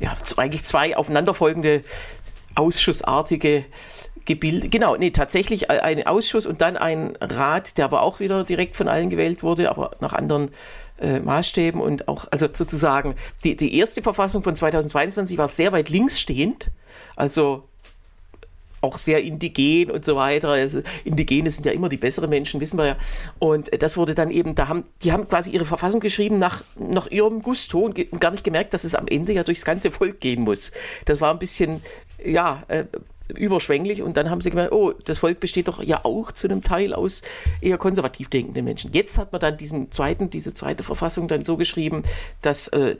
ja, 0.00 0.14
eigentlich 0.36 0.64
zwei 0.64 0.96
aufeinanderfolgende 0.96 1.84
ausschussartige 2.54 3.64
gebildet. 4.30 4.70
Genau, 4.70 4.96
nee, 4.96 5.10
tatsächlich 5.10 5.70
ein 5.70 6.06
Ausschuss 6.06 6.46
und 6.46 6.60
dann 6.60 6.76
ein 6.76 7.16
Rat, 7.20 7.76
der 7.78 7.84
aber 7.84 8.02
auch 8.02 8.20
wieder 8.20 8.44
direkt 8.44 8.76
von 8.76 8.86
allen 8.86 9.10
gewählt 9.10 9.42
wurde, 9.42 9.68
aber 9.70 9.90
nach 9.98 10.12
anderen 10.12 10.50
äh, 11.00 11.18
Maßstäben 11.18 11.80
und 11.80 12.06
auch, 12.06 12.28
also 12.30 12.46
sozusagen, 12.52 13.16
die, 13.42 13.56
die 13.56 13.76
erste 13.76 14.02
Verfassung 14.02 14.44
von 14.44 14.54
2022 14.54 15.36
war 15.36 15.48
sehr 15.48 15.72
weit 15.72 15.88
links 15.88 16.20
stehend, 16.20 16.70
also 17.16 17.64
auch 18.82 18.98
sehr 18.98 19.20
indigen 19.20 19.90
und 19.90 20.04
so 20.04 20.14
weiter. 20.14 20.50
Also 20.50 20.80
Indigene 21.04 21.50
sind 21.50 21.66
ja 21.66 21.72
immer 21.72 21.88
die 21.88 21.96
besseren 21.96 22.30
Menschen, 22.30 22.60
wissen 22.60 22.78
wir 22.78 22.86
ja. 22.86 22.96
Und 23.40 23.70
das 23.82 23.96
wurde 23.96 24.14
dann 24.14 24.30
eben, 24.30 24.54
da 24.54 24.68
haben, 24.68 24.84
die 25.02 25.10
haben 25.10 25.28
quasi 25.28 25.50
ihre 25.50 25.64
Verfassung 25.64 25.98
geschrieben 25.98 26.38
nach, 26.38 26.62
nach 26.78 27.08
ihrem 27.08 27.42
Gusto 27.42 27.80
und, 27.80 27.98
und 27.98 28.20
gar 28.20 28.30
nicht 28.30 28.44
gemerkt, 28.44 28.72
dass 28.74 28.84
es 28.84 28.94
am 28.94 29.08
Ende 29.08 29.32
ja 29.32 29.42
durchs 29.42 29.64
ganze 29.64 29.90
Volk 29.90 30.20
gehen 30.20 30.42
muss. 30.42 30.70
Das 31.04 31.20
war 31.20 31.32
ein 31.32 31.40
bisschen, 31.40 31.82
ja, 32.24 32.62
äh, 32.68 32.84
überschwänglich 33.36 34.02
und 34.02 34.16
dann 34.16 34.30
haben 34.30 34.40
sie 34.40 34.50
gemerkt, 34.50 34.72
oh, 34.72 34.92
das 34.92 35.18
Volk 35.18 35.40
besteht 35.40 35.68
doch 35.68 35.82
ja 35.82 36.04
auch 36.04 36.32
zu 36.32 36.48
einem 36.48 36.62
Teil 36.62 36.92
aus 36.92 37.22
eher 37.60 37.78
konservativ 37.78 38.28
denkenden 38.28 38.64
Menschen. 38.64 38.92
Jetzt 38.92 39.18
hat 39.18 39.32
man 39.32 39.40
dann 39.40 39.56
diesen 39.56 39.90
zweiten, 39.90 40.30
diese 40.30 40.54
zweite 40.54 40.82
Verfassung 40.82 41.28
dann 41.28 41.44
so 41.44 41.56
geschrieben, 41.56 42.02
dass 42.42 42.68
äh, 42.68 42.96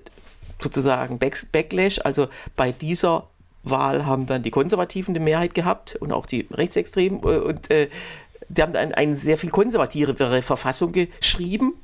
sozusagen 0.61 1.19
Back 1.19 1.47
Backlash, 1.53 2.01
also 2.05 2.29
bei 2.57 2.73
dieser 2.73 3.27
Wahl 3.62 4.07
haben 4.07 4.27
dann 4.27 4.43
die 4.43 4.51
Konservativen 4.51 5.14
die 5.14 5.21
Mehrheit 5.21 5.55
gehabt 5.55 5.97
und 5.97 6.12
auch 6.12 6.27
die 6.27 6.47
Rechtsextremen 6.51 7.21
äh, 7.23 7.38
und 7.38 7.71
äh, 7.71 7.88
die 8.49 8.62
haben 8.62 8.73
dann 8.73 8.93
eine 8.93 9.14
sehr 9.14 9.38
viel 9.38 9.51
konservativere 9.51 10.43
Verfassung 10.43 10.93
geschrieben 10.93 11.75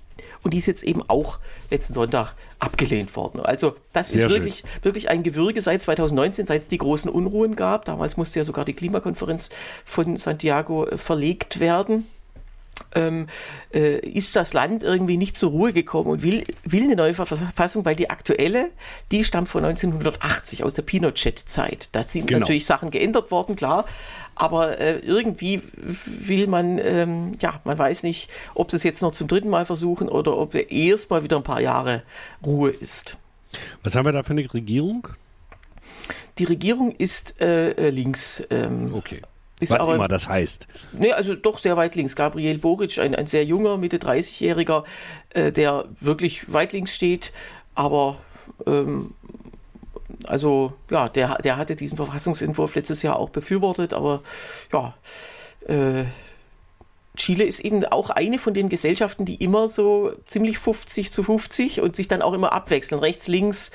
und 0.47 0.55
die 0.55 0.59
ist 0.59 0.67
jetzt 0.67 0.85
eben 0.85 1.03
auch 1.09 1.41
letzten 1.73 1.93
Sonntag 1.93 2.35
abgelehnt 2.61 3.17
worden. 3.17 3.41
Also 3.41 3.75
das 3.93 4.11
Sehr 4.11 4.29
ist 4.29 4.33
wirklich, 4.33 4.63
wirklich 4.83 5.09
ein 5.09 5.25
Gewürge 5.25 5.61
seit 5.61 5.83
2019, 5.83 6.47
seit 6.47 6.63
es 6.63 6.69
die 6.69 6.79
großen 6.79 7.11
Unruhen 7.11 7.57
gab. 7.57 7.85
Damals 7.85 8.17
musste 8.17 8.39
ja 8.39 8.45
sogar 8.45 8.65
die 8.65 8.73
Klimakonferenz 8.73 9.51
von 9.85 10.17
Santiago 10.17 10.87
äh, 10.87 10.99
verlegt 10.99 11.59
werden. 11.59 12.07
Ähm, 12.97 13.29
äh, 13.73 13.99
ist 13.99 14.35
das 14.35 14.53
Land 14.53 14.83
irgendwie 14.83 15.17
nicht 15.17 15.37
zur 15.37 15.51
Ruhe 15.51 15.73
gekommen 15.73 16.09
und 16.11 16.23
will, 16.23 16.43
will 16.65 16.85
eine 16.85 16.97
neue 16.97 17.15
Verfassung, 17.15 17.85
weil 17.85 17.95
die 17.95 18.11
aktuelle, 18.11 18.71
die 19.13 19.23
stammt 19.23 19.49
von 19.49 19.65
1980 19.65 20.65
aus 20.65 20.75
der 20.75 20.83
Pinochet-Zeit. 20.83 21.91
Da 21.93 22.03
sind 22.03 22.27
genau. 22.27 22.41
natürlich 22.41 22.67
Sachen 22.67 22.91
geändert 22.91 23.31
worden, 23.31 23.55
klar, 23.55 23.85
aber 24.35 24.79
äh, 24.81 24.99
irgendwie 24.99 25.63
will 26.07 26.47
man, 26.47 26.79
ähm, 26.79 27.33
ja, 27.41 27.61
man 27.65 27.79
weiß 27.79 28.03
nicht, 28.03 28.31
ob 28.55 28.71
sie 28.71 28.77
es 28.77 28.83
jetzt 28.83 29.03
noch 29.03 29.13
zum 29.13 29.29
dritten 29.29 29.51
Mal 29.51 29.65
versuchen 29.65 30.09
oder 30.09 30.37
ob 30.37 30.55
erst 30.55 31.11
mal 31.11 31.23
wieder 31.23 31.37
ein 31.37 31.43
paar 31.43 31.61
Jahre 31.61 32.03
Ruhe 32.45 32.71
ist. 32.71 33.17
Was 33.83 33.97
haben 33.97 34.05
wir 34.05 34.13
da 34.13 34.23
für 34.23 34.31
eine 34.31 34.53
Regierung? 34.53 35.09
Die 36.39 36.45
Regierung 36.45 36.93
ist 36.93 37.41
äh, 37.41 37.71
äh 37.73 37.91
links. 37.91 38.43
Ähm, 38.51 38.93
okay. 38.95 39.23
Ist 39.59 39.73
Was 39.73 39.81
aber, 39.81 39.95
immer 39.95 40.09
das 40.09 40.29
heißt. 40.29 40.67
Nee, 40.93 41.13
also 41.13 41.35
doch 41.35 41.59
sehr 41.59 41.77
weit 41.79 41.95
links. 41.95 42.15
Gabriel 42.15 42.59
Boric, 42.59 42.99
ein, 42.99 43.15
ein 43.15 43.27
sehr 43.27 43.45
junger, 43.45 43.79
Mitte 43.79 43.97
30-Jähriger, 43.97 44.85
äh, 45.31 45.51
der 45.51 45.87
wirklich 46.01 46.53
weit 46.53 46.73
links 46.75 46.95
steht, 46.95 47.33
aber 47.75 48.19
ähm, 48.67 49.15
also 50.27 50.75
ja, 50.91 51.09
der, 51.09 51.39
der 51.39 51.57
hatte 51.57 51.75
diesen 51.75 51.97
Verfassungsentwurf 51.97 52.75
letztes 52.75 53.03
Jahr 53.03 53.17
auch 53.17 53.31
befürwortet, 53.31 53.95
aber 53.95 54.23
ja, 54.73 54.95
äh, 55.67 56.05
Chile 57.17 57.45
ist 57.45 57.61
eben 57.61 57.85
auch 57.87 58.11
eine 58.11 58.39
von 58.39 58.53
den 58.53 58.69
Gesellschaften, 58.69 59.25
die 59.25 59.37
immer 59.37 59.71
so 59.71 60.13
ziemlich 60.27 60.59
50 60.59 61.11
zu 61.11 61.23
50 61.23 61.81
und 61.81 61.97
sich 61.97 62.09
dann 62.09 62.21
auch 62.21 62.35
immer 62.35 62.53
abwechseln, 62.53 62.99
rechts, 63.01 63.27
links. 63.27 63.71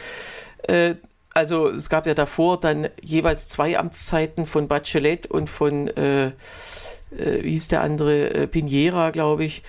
Äh, 0.63 0.95
also 1.33 1.69
es 1.69 1.89
gab 1.89 2.07
ja 2.07 2.13
davor 2.13 2.59
dann 2.59 2.89
jeweils 3.01 3.47
zwei 3.47 3.77
Amtszeiten 3.77 4.45
von 4.45 4.67
Bachelet 4.67 5.27
und 5.27 5.49
von, 5.49 5.87
äh, 5.87 6.27
äh, 6.27 6.31
wie 7.11 7.51
hieß 7.51 7.69
der 7.69 7.81
andere, 7.81 8.33
äh, 8.33 8.47
Pinera, 8.47 9.11
glaube 9.11 9.45
ich. 9.45 9.63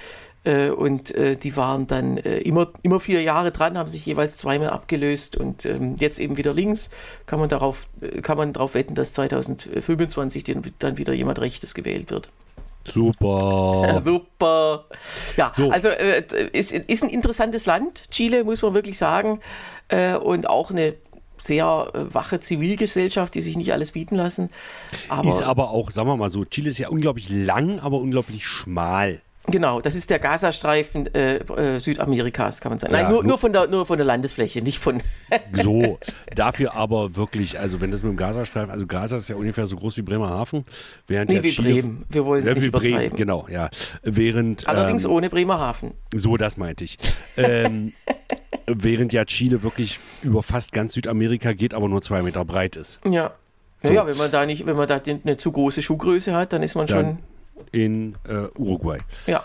Äh, 0.44 0.70
und 0.70 1.14
äh, 1.14 1.36
die 1.36 1.56
waren 1.56 1.86
dann 1.86 2.16
äh, 2.16 2.38
immer, 2.38 2.72
immer 2.82 2.98
vier 2.98 3.22
Jahre 3.22 3.52
dran, 3.52 3.78
haben 3.78 3.88
sich 3.88 4.04
jeweils 4.04 4.38
zweimal 4.38 4.70
abgelöst 4.70 5.36
und 5.36 5.64
ähm, 5.64 5.94
jetzt 5.98 6.18
eben 6.18 6.36
wieder 6.36 6.52
links. 6.52 6.90
Kann 7.26 7.38
man 7.38 7.48
darauf, 7.48 7.86
kann 8.22 8.36
man 8.36 8.52
darauf 8.52 8.74
wetten, 8.74 8.96
dass 8.96 9.12
2025 9.12 10.44
dann 10.78 10.98
wieder 10.98 11.12
jemand 11.12 11.40
Rechtes 11.40 11.74
gewählt 11.74 12.10
wird. 12.10 12.28
Super. 12.88 14.02
Super. 14.04 14.86
Ja, 15.36 15.52
so. 15.54 15.70
also 15.70 15.88
äh, 15.88 16.24
ist, 16.52 16.72
ist 16.72 17.04
ein 17.04 17.10
interessantes 17.10 17.66
Land, 17.66 18.10
Chile, 18.10 18.42
muss 18.42 18.62
man 18.62 18.74
wirklich 18.74 18.98
sagen. 18.98 19.40
Äh, 19.88 20.16
und 20.16 20.48
auch 20.48 20.70
eine 20.70 20.94
sehr 21.42 21.90
äh, 21.94 22.14
wache 22.14 22.40
Zivilgesellschaft, 22.40 23.34
die 23.34 23.42
sich 23.42 23.56
nicht 23.56 23.72
alles 23.72 23.92
bieten 23.92 24.14
lassen. 24.14 24.50
Aber 25.08 25.28
ist 25.28 25.42
aber 25.42 25.70
auch, 25.70 25.90
sagen 25.90 26.08
wir 26.08 26.16
mal 26.16 26.30
so, 26.30 26.44
Chile 26.44 26.70
ist 26.70 26.78
ja 26.78 26.88
unglaublich 26.88 27.28
lang, 27.28 27.80
aber 27.80 27.98
unglaublich 27.98 28.46
schmal. 28.46 29.20
Genau, 29.48 29.80
das 29.80 29.96
ist 29.96 30.08
der 30.08 30.20
Gazastreifen 30.20 31.12
äh, 31.14 31.38
äh, 31.38 31.80
Südamerikas, 31.80 32.60
kann 32.60 32.70
man 32.70 32.78
sagen. 32.78 32.92
Nein, 32.92 33.06
ja, 33.06 33.10
nur, 33.10 33.24
nur, 33.24 33.38
von 33.38 33.52
der, 33.52 33.66
nur 33.66 33.84
von 33.86 33.98
der 33.98 34.06
Landesfläche, 34.06 34.62
nicht 34.62 34.78
von. 34.78 35.02
so, 35.52 35.98
dafür 36.32 36.74
aber 36.74 37.16
wirklich, 37.16 37.58
also 37.58 37.80
wenn 37.80 37.90
das 37.90 38.04
mit 38.04 38.12
dem 38.12 38.16
Gazastreifen, 38.16 38.70
also 38.70 38.86
Gaza 38.86 39.16
ist 39.16 39.28
ja 39.28 39.34
ungefähr 39.34 39.66
so 39.66 39.76
groß 39.76 39.96
wie 39.96 40.02
Bremerhaven. 40.02 40.64
Während 41.08 41.30
nee, 41.30 41.36
ja 41.36 41.42
wie 41.42 41.50
Chile, 41.50 41.72
Bremen, 41.72 42.04
wir 42.08 42.24
wollen 42.24 42.46
es 42.46 42.54
nicht 42.54 42.66
übertreiben. 42.66 42.98
Bremen, 42.98 43.16
genau, 43.16 43.48
ja. 43.50 43.68
Während, 44.04 44.68
Allerdings 44.68 45.04
ähm, 45.04 45.10
ohne 45.10 45.28
Bremerhaven. 45.28 45.94
So, 46.14 46.36
das 46.36 46.56
meinte 46.56 46.84
ich. 46.84 46.98
ähm, 47.36 47.92
während 48.66 49.12
ja 49.12 49.24
Chile 49.24 49.62
wirklich 49.62 49.98
über 50.22 50.42
fast 50.42 50.72
ganz 50.72 50.94
Südamerika 50.94 51.52
geht, 51.52 51.74
aber 51.74 51.88
nur 51.88 52.02
zwei 52.02 52.22
Meter 52.22 52.44
breit 52.44 52.76
ist. 52.76 53.00
Ja. 53.04 53.32
So. 53.80 53.88
Naja, 53.88 54.06
wenn 54.06 54.16
man 54.16 54.30
da 54.30 54.46
nicht, 54.46 54.64
wenn 54.66 54.76
man 54.76 54.86
da 54.86 55.00
eine 55.04 55.36
zu 55.36 55.50
große 55.50 55.82
Schuhgröße 55.82 56.34
hat, 56.34 56.52
dann 56.52 56.62
ist 56.62 56.74
man 56.76 56.86
dann, 56.86 57.04
schon 57.04 57.18
in 57.72 58.14
äh, 58.28 58.46
Uruguay. 58.56 58.98
Ja. 59.26 59.42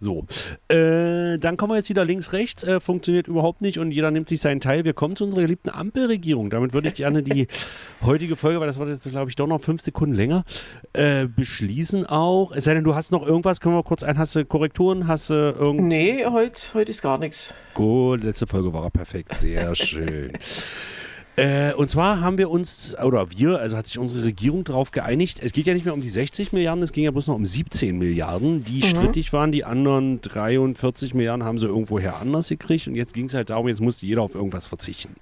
So, 0.00 0.26
äh, 0.68 1.38
dann 1.38 1.56
kommen 1.56 1.72
wir 1.72 1.76
jetzt 1.76 1.90
wieder 1.90 2.04
links, 2.04 2.32
rechts, 2.32 2.62
äh, 2.62 2.80
funktioniert 2.80 3.26
überhaupt 3.26 3.62
nicht 3.62 3.78
und 3.78 3.90
jeder 3.90 4.10
nimmt 4.10 4.28
sich 4.28 4.40
seinen 4.40 4.60
Teil. 4.60 4.84
Wir 4.84 4.92
kommen 4.92 5.16
zu 5.16 5.24
unserer 5.24 5.42
geliebten 5.42 5.70
Ampelregierung. 5.70 6.50
Damit 6.50 6.72
würde 6.72 6.88
ich 6.88 6.94
gerne 6.94 7.22
die 7.22 7.48
heutige 8.02 8.36
Folge, 8.36 8.60
weil 8.60 8.68
das 8.68 8.78
wird 8.78 8.90
jetzt, 8.90 9.10
glaube 9.10 9.30
ich, 9.30 9.36
doch 9.36 9.48
noch 9.48 9.60
fünf 9.60 9.82
Sekunden 9.82 10.14
länger, 10.14 10.44
äh, 10.92 11.26
beschließen 11.26 12.06
auch. 12.06 12.52
Es 12.52 12.64
sei 12.64 12.74
denn, 12.74 12.84
du 12.84 12.94
hast 12.94 13.10
noch 13.10 13.26
irgendwas, 13.26 13.60
können 13.60 13.74
wir 13.74 13.82
kurz 13.82 14.02
ein, 14.04 14.18
hast 14.18 14.36
du 14.36 14.44
Korrekturen, 14.44 15.08
hast 15.08 15.30
du 15.30 15.34
irgend... 15.34 15.88
Nee, 15.88 16.24
heute 16.26 16.74
heut 16.74 16.88
ist 16.88 17.02
gar 17.02 17.18
nichts. 17.18 17.54
Gut, 17.74 18.22
letzte 18.22 18.46
Folge 18.46 18.72
war 18.72 18.90
perfekt, 18.90 19.36
sehr 19.36 19.74
schön. 19.74 20.32
Äh, 21.38 21.72
und 21.74 21.88
zwar 21.88 22.20
haben 22.20 22.36
wir 22.36 22.50
uns, 22.50 22.96
oder 22.98 23.30
wir, 23.30 23.60
also 23.60 23.76
hat 23.76 23.86
sich 23.86 23.98
unsere 23.98 24.24
Regierung 24.24 24.64
darauf 24.64 24.90
geeinigt, 24.90 25.38
es 25.40 25.52
geht 25.52 25.66
ja 25.66 25.74
nicht 25.74 25.84
mehr 25.84 25.94
um 25.94 26.00
die 26.00 26.08
60 26.08 26.52
Milliarden, 26.52 26.82
es 26.82 26.92
ging 26.92 27.04
ja 27.04 27.12
bloß 27.12 27.28
noch 27.28 27.36
um 27.36 27.46
17 27.46 27.96
Milliarden, 27.96 28.64
die 28.64 28.78
mhm. 28.78 28.86
strittig 28.86 29.32
waren. 29.32 29.52
Die 29.52 29.64
anderen 29.64 30.20
43 30.20 31.14
Milliarden 31.14 31.44
haben 31.44 31.58
sie 31.58 31.66
irgendwoher 31.66 32.16
anders 32.16 32.48
gekriegt 32.48 32.88
und 32.88 32.96
jetzt 32.96 33.14
ging 33.14 33.26
es 33.26 33.34
halt 33.34 33.50
darum, 33.50 33.68
jetzt 33.68 33.80
musste 33.80 34.04
jeder 34.04 34.22
auf 34.22 34.34
irgendwas 34.34 34.66
verzichten. 34.66 35.14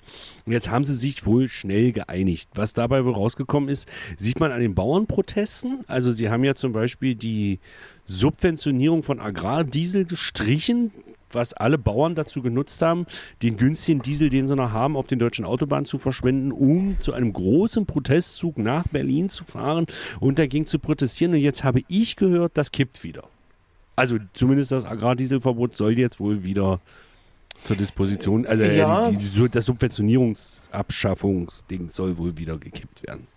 Und 0.46 0.52
jetzt 0.52 0.70
haben 0.70 0.84
sie 0.84 0.96
sich 0.96 1.26
wohl 1.26 1.48
schnell 1.48 1.92
geeinigt. 1.92 2.48
Was 2.54 2.72
dabei 2.72 3.04
wohl 3.04 3.12
rausgekommen 3.12 3.68
ist, 3.68 3.86
sieht 4.16 4.40
man 4.40 4.52
an 4.52 4.60
den 4.60 4.74
Bauernprotesten. 4.74 5.80
Also 5.86 6.12
sie 6.12 6.30
haben 6.30 6.44
ja 6.44 6.54
zum 6.54 6.72
Beispiel 6.72 7.14
die 7.14 7.60
Subventionierung 8.06 9.02
von 9.02 9.20
Agrardiesel 9.20 10.06
gestrichen 10.06 10.92
was 11.36 11.52
alle 11.52 11.78
Bauern 11.78 12.16
dazu 12.16 12.42
genutzt 12.42 12.82
haben, 12.82 13.06
den 13.42 13.56
günstigen 13.56 14.02
Diesel, 14.02 14.28
den 14.28 14.48
sie 14.48 14.56
noch 14.56 14.72
haben, 14.72 14.96
auf 14.96 15.06
den 15.06 15.20
deutschen 15.20 15.44
Autobahnen 15.44 15.86
zu 15.86 15.98
verschwenden, 15.98 16.50
um 16.50 16.96
zu 16.98 17.12
einem 17.12 17.32
großen 17.32 17.86
Protestzug 17.86 18.58
nach 18.58 18.88
Berlin 18.88 19.28
zu 19.28 19.44
fahren 19.44 19.86
und 20.18 20.40
dagegen 20.40 20.66
zu 20.66 20.80
protestieren. 20.80 21.34
Und 21.34 21.40
jetzt 21.40 21.62
habe 21.62 21.82
ich 21.86 22.16
gehört, 22.16 22.58
das 22.58 22.72
kippt 22.72 23.04
wieder. 23.04 23.22
Also 23.94 24.18
zumindest 24.32 24.72
das 24.72 24.84
Agrardieselverbot 24.84 25.76
soll 25.76 25.96
jetzt 25.98 26.18
wohl 26.18 26.42
wieder 26.42 26.80
zur 27.64 27.76
Disposition, 27.76 28.46
also 28.46 28.64
ja. 28.64 29.10
die, 29.10 29.16
die, 29.16 29.48
das 29.48 29.64
Subventionierungsabschaffungsding 29.66 31.88
soll 31.88 32.18
wohl 32.18 32.36
wieder 32.36 32.58
gekippt 32.58 33.06
werden. 33.06 33.28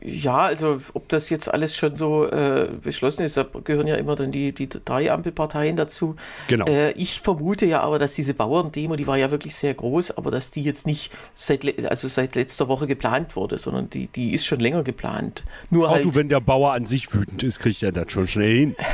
Ja, 0.00 0.38
also 0.38 0.80
ob 0.94 1.08
das 1.08 1.30
jetzt 1.30 1.52
alles 1.52 1.76
schon 1.76 1.96
so 1.96 2.26
äh, 2.26 2.68
beschlossen 2.82 3.22
ist, 3.22 3.36
da 3.36 3.46
gehören 3.64 3.86
ja 3.86 3.96
immer 3.96 4.16
dann 4.16 4.30
die, 4.30 4.52
die 4.52 4.68
drei 4.68 5.12
Ampelparteien 5.12 5.76
dazu. 5.76 6.16
Genau. 6.48 6.66
Äh, 6.66 6.92
ich 6.92 7.20
vermute 7.20 7.66
ja 7.66 7.80
aber, 7.80 7.98
dass 7.98 8.14
diese 8.14 8.34
Bauerndemo, 8.34 8.96
die 8.96 9.06
war 9.06 9.16
ja 9.16 9.30
wirklich 9.30 9.54
sehr 9.54 9.74
groß, 9.74 10.16
aber 10.16 10.30
dass 10.30 10.50
die 10.50 10.62
jetzt 10.62 10.86
nicht 10.86 11.12
seit, 11.34 11.84
also 11.88 12.08
seit 12.08 12.34
letzter 12.34 12.68
Woche 12.68 12.86
geplant 12.86 13.36
wurde, 13.36 13.58
sondern 13.58 13.90
die, 13.90 14.08
die 14.08 14.32
ist 14.32 14.46
schon 14.46 14.60
länger 14.60 14.82
geplant. 14.82 15.44
Nur 15.70 15.88
Auch 15.88 15.94
halt, 15.94 16.04
du, 16.04 16.14
wenn 16.14 16.28
der 16.28 16.40
Bauer 16.40 16.72
an 16.72 16.86
sich 16.86 17.12
wütend 17.12 17.42
ist, 17.42 17.60
kriegt 17.60 17.82
er 17.82 17.92
das 17.92 18.10
schon 18.12 18.26
schnell 18.26 18.56
hin. 18.56 18.76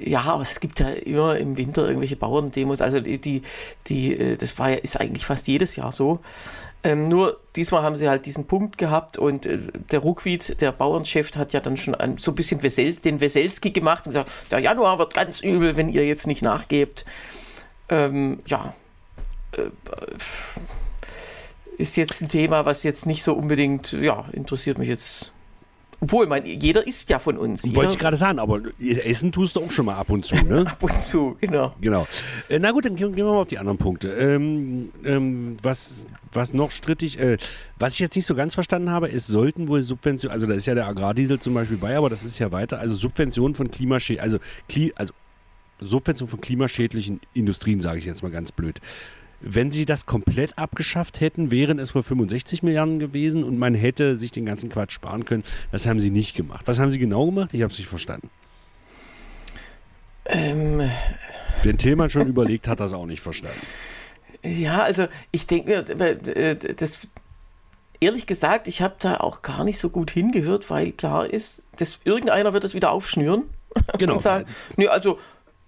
Ja, 0.00 0.22
aber 0.22 0.42
es 0.42 0.60
gibt 0.60 0.78
ja 0.78 0.90
immer 0.90 1.36
im 1.38 1.56
Winter 1.56 1.84
irgendwelche 1.86 2.14
Bauerndemos. 2.14 2.80
Also 2.80 3.00
die, 3.00 3.18
die, 3.18 3.42
die 3.88 4.14
äh, 4.14 4.36
das 4.36 4.56
war 4.58 4.70
ja, 4.70 4.76
ist 4.76 5.00
eigentlich 5.00 5.26
fast 5.26 5.48
jedes 5.48 5.74
Jahr 5.74 5.90
so. 5.90 6.20
Ähm, 6.84 7.08
nur 7.08 7.40
diesmal 7.56 7.82
haben 7.82 7.96
sie 7.96 8.08
halt 8.08 8.24
diesen 8.26 8.46
Punkt 8.46 8.78
gehabt 8.78 9.18
und 9.18 9.46
äh, 9.46 9.58
der 9.90 9.98
Ruckwied, 9.98 10.60
der 10.60 10.70
Bauernchef, 10.70 11.34
hat 11.36 11.52
ja 11.52 11.60
dann 11.60 11.76
schon 11.76 11.94
ein, 11.94 12.18
so 12.18 12.30
ein 12.30 12.34
bisschen 12.36 12.62
Wesel, 12.62 12.94
den 12.94 13.20
Weselski 13.20 13.72
gemacht 13.72 14.06
und 14.06 14.10
gesagt, 14.10 14.30
der 14.50 14.60
Januar 14.60 14.98
wird 14.98 15.12
ganz 15.12 15.40
übel, 15.40 15.76
wenn 15.76 15.88
ihr 15.88 16.06
jetzt 16.06 16.28
nicht 16.28 16.42
nachgebt. 16.42 17.04
Ähm, 17.88 18.38
ja, 18.46 18.74
äh, 19.52 19.70
ist 21.78 21.96
jetzt 21.96 22.20
ein 22.20 22.28
Thema, 22.28 22.64
was 22.64 22.84
jetzt 22.84 23.06
nicht 23.06 23.22
so 23.22 23.34
unbedingt, 23.34 23.92
ja, 23.92 24.26
interessiert 24.32 24.78
mich 24.78 24.88
jetzt 24.88 25.32
obwohl, 26.00 26.26
mein, 26.26 26.46
jeder 26.46 26.86
isst 26.86 27.10
ja 27.10 27.18
von 27.18 27.36
uns. 27.36 27.74
Wollte 27.74 27.92
ich 27.92 27.98
gerade 27.98 28.16
sagen, 28.16 28.38
aber 28.38 28.60
essen 28.80 29.32
tust 29.32 29.56
du 29.56 29.60
auch 29.60 29.70
schon 29.70 29.86
mal 29.86 29.96
ab 29.96 30.10
und 30.10 30.24
zu, 30.24 30.36
ne? 30.36 30.64
ab 30.70 30.82
und 30.82 31.00
zu, 31.00 31.36
genau. 31.40 31.74
Genau. 31.80 32.06
Äh, 32.48 32.60
na 32.60 32.70
gut, 32.70 32.84
dann 32.84 32.94
gehen 32.94 33.16
wir 33.16 33.24
mal 33.24 33.30
auf 33.32 33.48
die 33.48 33.58
anderen 33.58 33.78
Punkte. 33.78 34.08
Ähm, 34.10 34.90
ähm, 35.04 35.56
was, 35.60 36.06
was 36.32 36.52
noch 36.52 36.70
strittig, 36.70 37.18
äh, 37.18 37.36
was 37.78 37.94
ich 37.94 37.98
jetzt 37.98 38.14
nicht 38.14 38.26
so 38.26 38.36
ganz 38.36 38.54
verstanden 38.54 38.90
habe, 38.90 39.10
es 39.10 39.26
sollten 39.26 39.66
wohl 39.66 39.82
Subventionen, 39.82 40.32
also 40.32 40.46
da 40.46 40.54
ist 40.54 40.66
ja 40.66 40.74
der 40.74 40.86
Agrardiesel 40.86 41.40
zum 41.40 41.54
Beispiel 41.54 41.78
bei, 41.78 41.96
aber 41.96 42.08
das 42.08 42.24
ist 42.24 42.38
ja 42.38 42.52
weiter, 42.52 42.78
also 42.78 42.94
Subventionen 42.94 43.56
von 43.56 43.70
Klimaschädlichen, 43.70 44.22
also, 44.22 44.38
Kli 44.68 44.92
also 44.94 45.12
Subventionen 45.80 46.30
von 46.30 46.40
klimaschädlichen 46.40 47.20
Industrien, 47.34 47.80
sage 47.80 47.98
ich 47.98 48.04
jetzt 48.04 48.22
mal 48.22 48.30
ganz 48.30 48.52
blöd. 48.52 48.80
Wenn 49.40 49.70
sie 49.70 49.86
das 49.86 50.06
komplett 50.06 50.58
abgeschafft 50.58 51.20
hätten, 51.20 51.50
wären 51.50 51.78
es 51.78 51.94
wohl 51.94 52.02
65 52.02 52.62
Milliarden 52.62 52.98
gewesen 52.98 53.44
und 53.44 53.58
man 53.58 53.74
hätte 53.74 54.16
sich 54.16 54.32
den 54.32 54.44
ganzen 54.44 54.68
Quatsch 54.68 54.92
sparen 54.92 55.24
können. 55.24 55.44
Das 55.70 55.86
haben 55.86 56.00
sie 56.00 56.10
nicht 56.10 56.34
gemacht. 56.34 56.66
Was 56.66 56.78
haben 56.78 56.90
sie 56.90 56.98
genau 56.98 57.26
gemacht? 57.26 57.54
Ich 57.54 57.62
habe 57.62 57.72
es 57.72 57.78
nicht 57.78 57.88
verstanden. 57.88 58.30
Ähm. 60.26 60.90
Wenn 61.62 61.78
Tillmann 61.78 62.10
schon 62.10 62.26
überlegt 62.26 62.68
hat, 62.68 62.80
das 62.80 62.92
auch 62.92 63.06
nicht 63.06 63.20
verstanden. 63.20 63.60
Ja, 64.42 64.82
also 64.82 65.06
ich 65.30 65.46
denke 65.46 65.84
mir, 65.86 66.00
äh, 66.00 66.56
das 66.74 67.00
ehrlich 68.00 68.26
gesagt, 68.26 68.68
ich 68.68 68.82
habe 68.82 68.96
da 68.98 69.18
auch 69.18 69.42
gar 69.42 69.64
nicht 69.64 69.78
so 69.78 69.90
gut 69.90 70.10
hingehört, 70.10 70.70
weil 70.70 70.92
klar 70.92 71.28
ist, 71.28 71.62
dass 71.76 72.00
irgendeiner 72.04 72.52
wird 72.52 72.64
das 72.64 72.74
wieder 72.74 72.90
aufschnüren 72.90 73.44
genau. 73.98 74.12
und 74.14 74.20
sagen, 74.20 74.46
nee, 74.76 74.88
also 74.88 75.18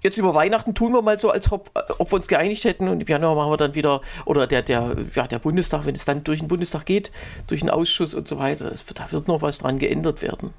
jetzt 0.00 0.18
über 0.18 0.34
Weihnachten 0.34 0.74
tun 0.74 0.92
wir 0.92 1.02
mal 1.02 1.18
so, 1.18 1.30
als 1.30 1.50
ob, 1.52 1.70
ob 1.98 2.10
wir 2.10 2.16
uns 2.16 2.28
geeinigt 2.28 2.64
hätten 2.64 2.88
und 2.88 3.02
im 3.02 3.08
Januar 3.08 3.34
machen 3.34 3.52
wir 3.52 3.56
dann 3.56 3.74
wieder, 3.74 4.00
oder 4.24 4.46
der, 4.46 4.62
der, 4.62 4.96
ja, 5.14 5.26
der 5.26 5.38
Bundestag, 5.38 5.86
wenn 5.86 5.94
es 5.94 6.04
dann 6.04 6.24
durch 6.24 6.40
den 6.40 6.48
Bundestag 6.48 6.86
geht, 6.86 7.12
durch 7.46 7.60
den 7.60 7.70
Ausschuss 7.70 8.14
und 8.14 8.26
so 8.26 8.38
weiter, 8.38 8.70
das, 8.70 8.84
da 8.86 9.10
wird 9.12 9.28
noch 9.28 9.42
was 9.42 9.58
dran 9.58 9.78
geändert 9.78 10.22
werden. 10.22 10.52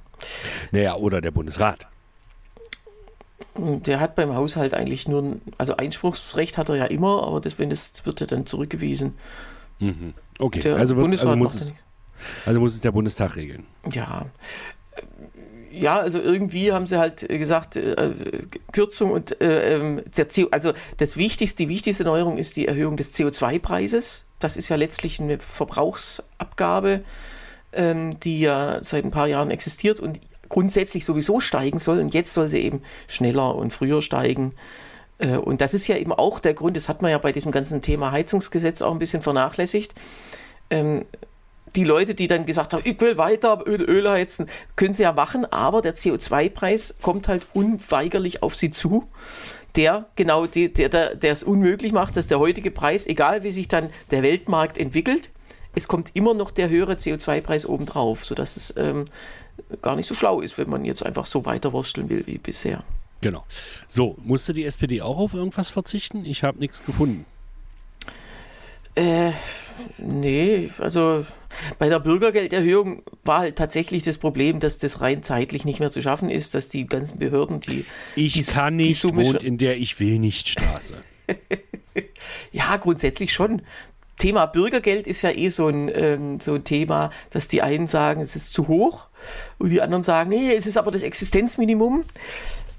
Naja, 0.70 0.96
oder 0.96 1.20
der 1.20 1.30
Bundesrat. 1.30 1.86
Der 3.56 4.00
hat 4.00 4.14
beim 4.14 4.34
Haushalt 4.34 4.72
eigentlich 4.72 5.08
nur, 5.08 5.36
also 5.58 5.76
Einspruchsrecht 5.76 6.56
hat 6.56 6.68
er 6.68 6.76
ja 6.76 6.84
immer, 6.86 7.24
aber 7.24 7.40
das, 7.40 7.58
wenn 7.58 7.70
das 7.70 7.92
wird 8.04 8.20
er 8.20 8.26
dann 8.26 8.46
zurückgewiesen. 8.46 9.14
Mhm. 9.78 10.14
Okay, 10.38 10.60
der 10.60 10.76
also, 10.76 10.94
also, 10.94 11.36
muss 11.36 11.54
es, 11.54 11.72
also 12.46 12.60
muss 12.60 12.74
es 12.74 12.80
der 12.80 12.92
Bundestag 12.92 13.36
regeln. 13.36 13.66
Ja. 13.90 14.26
Ja, 15.72 15.98
also 15.98 16.20
irgendwie 16.20 16.72
haben 16.72 16.86
sie 16.86 16.98
halt 16.98 17.26
gesagt, 17.28 17.76
äh, 17.76 18.12
Kürzung 18.72 19.10
und 19.10 19.40
äh, 19.40 19.76
ähm, 19.76 20.02
also 20.50 20.72
das 20.98 21.16
wichtigste, 21.16 21.64
die 21.64 21.68
wichtigste 21.70 22.04
Neuerung 22.04 22.36
ist 22.36 22.56
die 22.56 22.68
Erhöhung 22.68 22.96
des 22.96 23.14
CO2-Preises. 23.14 24.26
Das 24.38 24.56
ist 24.56 24.68
ja 24.68 24.76
letztlich 24.76 25.18
eine 25.18 25.38
Verbrauchsabgabe, 25.38 27.04
ähm, 27.72 28.20
die 28.20 28.40
ja 28.40 28.82
seit 28.82 29.04
ein 29.04 29.10
paar 29.10 29.28
Jahren 29.28 29.50
existiert 29.50 30.00
und 30.00 30.20
grundsätzlich 30.50 31.06
sowieso 31.06 31.40
steigen 31.40 31.78
soll. 31.78 32.00
Und 32.00 32.12
jetzt 32.12 32.34
soll 32.34 32.50
sie 32.50 32.60
eben 32.60 32.82
schneller 33.08 33.54
und 33.54 33.72
früher 33.72 34.02
steigen. 34.02 34.52
Äh, 35.18 35.36
und 35.36 35.62
das 35.62 35.72
ist 35.72 35.86
ja 35.86 35.96
eben 35.96 36.12
auch 36.12 36.38
der 36.38 36.52
Grund, 36.52 36.76
das 36.76 36.90
hat 36.90 37.00
man 37.00 37.10
ja 37.10 37.18
bei 37.18 37.32
diesem 37.32 37.52
ganzen 37.52 37.80
Thema 37.80 38.12
Heizungsgesetz 38.12 38.82
auch 38.82 38.92
ein 38.92 38.98
bisschen 38.98 39.22
vernachlässigt. 39.22 39.94
Ähm, 40.68 41.06
die 41.72 41.84
Leute, 41.84 42.14
die 42.14 42.26
dann 42.26 42.46
gesagt 42.46 42.74
haben, 42.74 42.82
ich 42.84 43.00
will 43.00 43.18
weiter 43.18 43.64
Öl, 43.66 43.82
Öl 43.82 44.08
heizen, 44.08 44.48
können 44.76 44.94
sie 44.94 45.02
ja 45.02 45.12
machen, 45.12 45.44
aber 45.46 45.82
der 45.82 45.94
CO2-Preis 45.94 46.96
kommt 47.02 47.28
halt 47.28 47.46
unweigerlich 47.54 48.42
auf 48.42 48.56
sie 48.56 48.70
zu. 48.70 49.08
Der 49.76 50.06
genau, 50.16 50.46
der, 50.46 50.68
der, 50.68 51.14
der 51.16 51.32
es 51.32 51.42
unmöglich 51.42 51.92
macht, 51.92 52.16
dass 52.16 52.26
der 52.26 52.38
heutige 52.38 52.70
Preis, 52.70 53.06
egal 53.06 53.42
wie 53.42 53.50
sich 53.50 53.68
dann 53.68 53.88
der 54.10 54.22
Weltmarkt 54.22 54.76
entwickelt, 54.76 55.30
es 55.74 55.88
kommt 55.88 56.14
immer 56.14 56.34
noch 56.34 56.50
der 56.50 56.68
höhere 56.68 56.94
CO2-Preis 56.94 57.64
obendrauf, 57.64 58.24
sodass 58.24 58.56
es 58.56 58.74
ähm, 58.76 59.06
gar 59.80 59.96
nicht 59.96 60.06
so 60.06 60.14
schlau 60.14 60.40
ist, 60.40 60.58
wenn 60.58 60.68
man 60.68 60.84
jetzt 60.84 61.04
einfach 61.04 61.24
so 61.24 61.46
weiterwursteln 61.46 62.10
will 62.10 62.26
wie 62.26 62.38
bisher. 62.38 62.84
Genau. 63.22 63.44
So, 63.88 64.16
musste 64.24 64.52
die 64.52 64.64
SPD 64.64 65.00
auch 65.00 65.16
auf 65.16 65.32
irgendwas 65.32 65.70
verzichten? 65.70 66.24
Ich 66.24 66.42
habe 66.42 66.58
nichts 66.58 66.84
gefunden. 66.84 67.24
Äh, 68.94 69.32
nee, 69.98 70.70
also 70.78 71.24
bei 71.78 71.88
der 71.88 71.98
Bürgergelderhöhung 71.98 73.02
war 73.24 73.40
halt 73.40 73.56
tatsächlich 73.56 74.02
das 74.02 74.18
Problem, 74.18 74.60
dass 74.60 74.78
das 74.78 75.00
rein 75.00 75.22
zeitlich 75.22 75.64
nicht 75.64 75.80
mehr 75.80 75.90
zu 75.90 76.02
schaffen 76.02 76.28
ist, 76.28 76.54
dass 76.54 76.68
die 76.68 76.86
ganzen 76.86 77.18
Behörden, 77.18 77.60
die. 77.60 77.86
Ich 78.16 78.34
die, 78.34 78.44
kann 78.44 78.76
nicht, 78.76 79.02
die 79.02 79.16
wohnt 79.16 79.42
in 79.42 79.58
der 79.58 79.78
Ich 79.78 79.98
will 79.98 80.18
nicht 80.18 80.48
Straße. 80.48 80.94
ja, 82.52 82.76
grundsätzlich 82.76 83.32
schon. 83.32 83.62
Thema 84.18 84.46
Bürgergeld 84.46 85.06
ist 85.06 85.22
ja 85.22 85.30
eh 85.30 85.48
so 85.48 85.68
ein, 85.68 85.90
ähm, 85.92 86.38
so 86.38 86.54
ein 86.54 86.64
Thema, 86.64 87.10
dass 87.30 87.48
die 87.48 87.62
einen 87.62 87.86
sagen, 87.86 88.20
es 88.20 88.36
ist 88.36 88.52
zu 88.52 88.68
hoch 88.68 89.08
und 89.58 89.70
die 89.70 89.80
anderen 89.80 90.02
sagen, 90.02 90.30
nee, 90.30 90.52
es 90.54 90.66
ist 90.66 90.76
aber 90.76 90.90
das 90.90 91.02
Existenzminimum. 91.02 92.04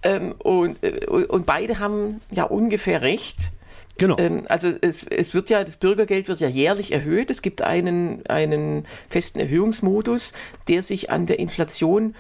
Ähm, 0.04 0.34
und, 0.34 0.82
äh, 0.84 1.06
und 1.08 1.46
beide 1.46 1.80
haben 1.80 2.22
ja 2.32 2.44
ungefähr 2.44 3.02
recht. 3.02 3.52
Genau. 3.98 4.18
Ähm, 4.18 4.44
also 4.50 4.70
es, 4.82 5.04
es 5.04 5.34
wird 5.34 5.50
ja, 5.50 5.64
das 5.64 5.76
Bürgergeld 5.76 6.28
wird 6.28 6.40
ja 6.40 6.48
jährlich 6.48 6.92
erhöht. 6.92 7.30
Es 7.30 7.42
gibt 7.42 7.62
einen, 7.62 8.26
einen 8.28 8.86
festen 9.10 9.40
Erhöhungsmodus, 9.40 10.34
der 10.68 10.82
sich 10.82 11.10
an 11.10 11.26
der 11.26 11.40
Inflation 11.40 12.16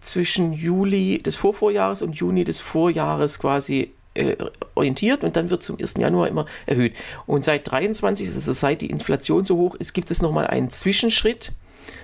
zwischen 0.00 0.52
Juli 0.52 1.20
des 1.22 1.36
Vorvorjahres 1.36 2.02
und 2.02 2.16
Juni 2.16 2.44
des 2.44 2.60
Vorjahres 2.60 3.38
quasi 3.38 3.92
äh, 4.14 4.36
orientiert 4.74 5.24
und 5.24 5.36
dann 5.36 5.50
wird 5.50 5.62
zum 5.62 5.78
1. 5.78 5.94
Januar 5.94 6.28
immer 6.28 6.46
erhöht. 6.66 6.94
Und 7.26 7.44
seit 7.44 7.70
23, 7.70 8.28
also 8.28 8.52
seit 8.52 8.82
die 8.82 8.90
Inflation 8.90 9.44
so 9.44 9.56
hoch 9.56 9.74
ist, 9.74 9.94
gibt 9.94 10.10
es 10.10 10.22
nochmal 10.22 10.46
einen 10.46 10.70
Zwischenschritt 10.70 11.52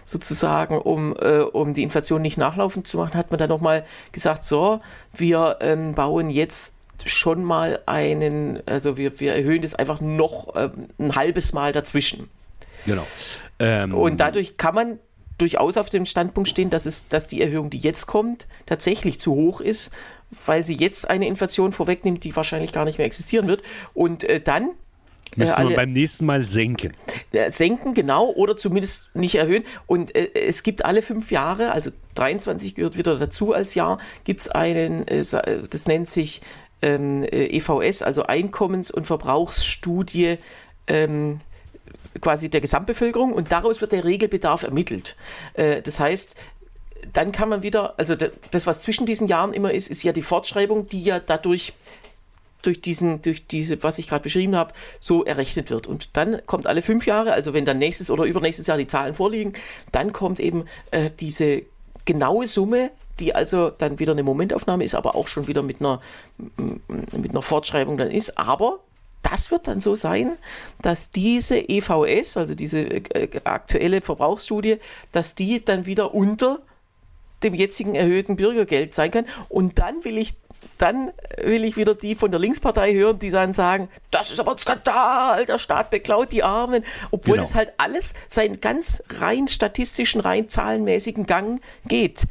sozusagen, 0.04 0.78
um, 0.78 1.14
äh, 1.18 1.40
um 1.40 1.74
die 1.74 1.82
Inflation 1.82 2.22
nicht 2.22 2.38
nachlaufend 2.38 2.86
zu 2.86 2.98
machen, 2.98 3.14
hat 3.14 3.30
man 3.30 3.38
dann 3.38 3.48
nochmal 3.48 3.84
gesagt, 4.12 4.44
so, 4.44 4.80
wir 5.14 5.58
ähm, 5.60 5.94
bauen 5.94 6.30
jetzt 6.30 6.74
schon 7.04 7.44
mal 7.44 7.80
einen, 7.86 8.62
also 8.66 8.96
wir, 8.96 9.18
wir 9.20 9.34
erhöhen 9.34 9.62
das 9.62 9.74
einfach 9.74 10.00
noch 10.00 10.54
ähm, 10.56 10.88
ein 10.98 11.14
halbes 11.14 11.52
Mal 11.52 11.72
dazwischen. 11.72 12.30
Genau. 12.86 13.06
Ähm, 13.58 13.94
und 13.94 14.20
dadurch 14.20 14.56
kann 14.56 14.74
man 14.74 14.98
durchaus 15.38 15.76
auf 15.76 15.88
dem 15.90 16.06
Standpunkt 16.06 16.48
stehen, 16.48 16.70
dass, 16.70 16.86
es, 16.86 17.08
dass 17.08 17.26
die 17.26 17.40
Erhöhung, 17.40 17.70
die 17.70 17.78
jetzt 17.78 18.06
kommt, 18.06 18.46
tatsächlich 18.66 19.18
zu 19.18 19.34
hoch 19.34 19.60
ist, 19.60 19.90
weil 20.46 20.64
sie 20.64 20.74
jetzt 20.74 21.08
eine 21.08 21.26
Inflation 21.26 21.72
vorwegnimmt, 21.72 22.24
die 22.24 22.34
wahrscheinlich 22.36 22.72
gar 22.72 22.84
nicht 22.84 22.98
mehr 22.98 23.06
existieren 23.06 23.48
wird. 23.48 23.62
Und 23.94 24.24
äh, 24.24 24.40
dann 24.40 24.70
Müssen 25.36 25.62
äh, 25.62 25.68
wir 25.70 25.76
beim 25.76 25.90
nächsten 25.90 26.26
Mal 26.26 26.44
senken. 26.44 26.92
Äh, 27.32 27.50
senken, 27.50 27.94
genau, 27.94 28.30
oder 28.30 28.56
zumindest 28.56 29.10
nicht 29.14 29.34
erhöhen. 29.34 29.64
Und 29.86 30.14
äh, 30.14 30.30
es 30.34 30.62
gibt 30.62 30.84
alle 30.84 31.02
fünf 31.02 31.30
Jahre, 31.32 31.72
also 31.72 31.90
23 32.14 32.76
gehört 32.76 32.96
wieder 32.96 33.18
dazu 33.18 33.52
als 33.52 33.74
Jahr, 33.74 33.98
gibt 34.22 34.40
es 34.40 34.48
einen, 34.48 35.04
das 35.06 35.86
nennt 35.88 36.08
sich 36.08 36.42
ähm, 36.82 37.24
EVS, 37.30 38.02
also 38.02 38.24
Einkommens- 38.24 38.90
und 38.90 39.06
Verbrauchsstudie 39.06 40.38
ähm, 40.86 41.40
quasi 42.20 42.48
der 42.48 42.60
Gesamtbevölkerung 42.60 43.32
und 43.32 43.52
daraus 43.52 43.80
wird 43.80 43.92
der 43.92 44.04
Regelbedarf 44.04 44.62
ermittelt. 44.62 45.16
Äh, 45.54 45.82
das 45.82 46.00
heißt, 46.00 46.34
dann 47.12 47.32
kann 47.32 47.48
man 47.48 47.62
wieder, 47.62 47.94
also 47.98 48.14
das, 48.14 48.66
was 48.66 48.82
zwischen 48.82 49.06
diesen 49.06 49.28
Jahren 49.28 49.52
immer 49.52 49.72
ist, 49.72 49.88
ist 49.90 50.02
ja 50.02 50.12
die 50.12 50.22
Fortschreibung, 50.22 50.88
die 50.88 51.02
ja 51.02 51.20
dadurch 51.20 51.74
durch 52.62 52.80
diesen, 52.80 53.20
durch 53.20 53.46
diese, 53.46 53.82
was 53.82 53.98
ich 53.98 54.08
gerade 54.08 54.22
beschrieben 54.22 54.56
habe, 54.56 54.72
so 54.98 55.22
errechnet 55.24 55.70
wird. 55.70 55.86
Und 55.86 56.16
dann 56.16 56.40
kommt 56.46 56.66
alle 56.66 56.80
fünf 56.80 57.04
Jahre, 57.06 57.32
also 57.32 57.52
wenn 57.52 57.66
dann 57.66 57.78
nächstes 57.78 58.10
oder 58.10 58.24
übernächstes 58.24 58.66
Jahr 58.66 58.78
die 58.78 58.86
Zahlen 58.86 59.14
vorliegen, 59.14 59.52
dann 59.92 60.12
kommt 60.14 60.40
eben 60.40 60.64
äh, 60.90 61.10
diese 61.20 61.62
genaue 62.06 62.46
Summe, 62.46 62.90
die 63.20 63.34
also 63.34 63.70
dann 63.70 63.98
wieder 63.98 64.12
eine 64.12 64.22
Momentaufnahme 64.22 64.84
ist, 64.84 64.94
aber 64.94 65.14
auch 65.14 65.28
schon 65.28 65.46
wieder 65.46 65.62
mit 65.62 65.80
einer, 65.80 66.00
mit 66.56 67.30
einer 67.30 67.42
Fortschreibung 67.42 67.96
dann 67.96 68.10
ist. 68.10 68.36
Aber 68.38 68.80
das 69.22 69.50
wird 69.50 69.66
dann 69.66 69.80
so 69.80 69.94
sein, 69.94 70.36
dass 70.82 71.10
diese 71.10 71.56
EVS, 71.56 72.36
also 72.36 72.54
diese 72.54 72.80
äh, 72.80 73.40
aktuelle 73.44 74.00
Verbrauchsstudie, 74.00 74.78
dass 75.12 75.34
die 75.34 75.64
dann 75.64 75.86
wieder 75.86 76.14
unter 76.14 76.60
dem 77.42 77.54
jetzigen 77.54 77.94
erhöhten 77.94 78.36
Bürgergeld 78.36 78.94
sein 78.94 79.10
kann. 79.10 79.26
Und 79.48 79.78
dann 79.78 80.04
will 80.04 80.18
ich 80.18 80.34
dann 80.78 81.12
will 81.42 81.64
ich 81.64 81.76
wieder 81.76 81.94
die 81.94 82.14
von 82.14 82.30
der 82.30 82.40
Linkspartei 82.40 82.94
hören, 82.94 83.18
die 83.18 83.30
dann 83.30 83.52
sagen, 83.52 83.88
das 84.10 84.30
ist 84.30 84.40
aber 84.40 84.52
ein 84.52 84.58
Skandal, 84.58 85.44
der 85.46 85.58
Staat 85.58 85.90
beklaut 85.90 86.32
die 86.32 86.42
Armen, 86.42 86.84
obwohl 87.10 87.34
genau. 87.34 87.44
es 87.44 87.54
halt 87.54 87.74
alles 87.76 88.14
seinen 88.28 88.60
ganz 88.60 89.02
rein 89.20 89.46
statistischen, 89.46 90.20
rein 90.20 90.48
zahlenmäßigen 90.48 91.26
Gang 91.26 91.60
geht. 91.86 92.26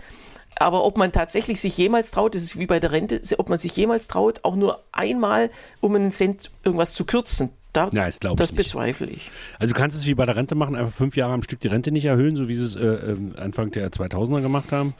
Aber 0.56 0.84
ob 0.84 0.98
man 0.98 1.12
tatsächlich 1.12 1.60
sich 1.60 1.78
jemals 1.78 2.12
traut, 2.12 2.36
das 2.36 2.44
ist 2.44 2.60
wie 2.60 2.66
bei 2.66 2.80
der 2.80 2.92
Rente, 2.92 3.22
ob 3.38 3.50
man 3.50 3.58
sich 3.58 3.76
jemals 3.76 4.08
traut, 4.08 4.42
auch 4.44 4.56
nur 4.56 4.84
einmal 4.92 5.50
um 5.82 5.96
einen 5.96 6.12
Cent 6.12 6.52
irgendwas 6.64 6.94
zu 6.94 7.06
kürzen, 7.06 7.52
da, 7.74 7.90
ja, 7.92 8.06
das, 8.06 8.20
das 8.20 8.52
bezweifle 8.52 9.08
ich. 9.08 9.32
Also 9.58 9.74
du 9.74 9.80
kannst 9.80 9.98
es 9.98 10.06
wie 10.06 10.14
bei 10.14 10.26
der 10.28 10.36
Rente 10.36 10.54
machen, 10.54 10.76
einfach 10.76 10.94
fünf 10.94 11.18
Jahre 11.18 11.34
am 11.34 11.42
Stück 11.42 11.60
die 11.60 11.68
Rente 11.68 11.92
nicht 11.92 12.06
erhöhen, 12.06 12.36
so 12.36 12.48
wie 12.48 12.56
sie 12.56 12.66
es 12.66 12.76
äh, 12.76 13.12
ähm, 13.12 13.32
Anfang 13.36 13.72
der 13.72 13.92
2000er 13.92 14.42
gemacht 14.42 14.72
haben. 14.72 14.94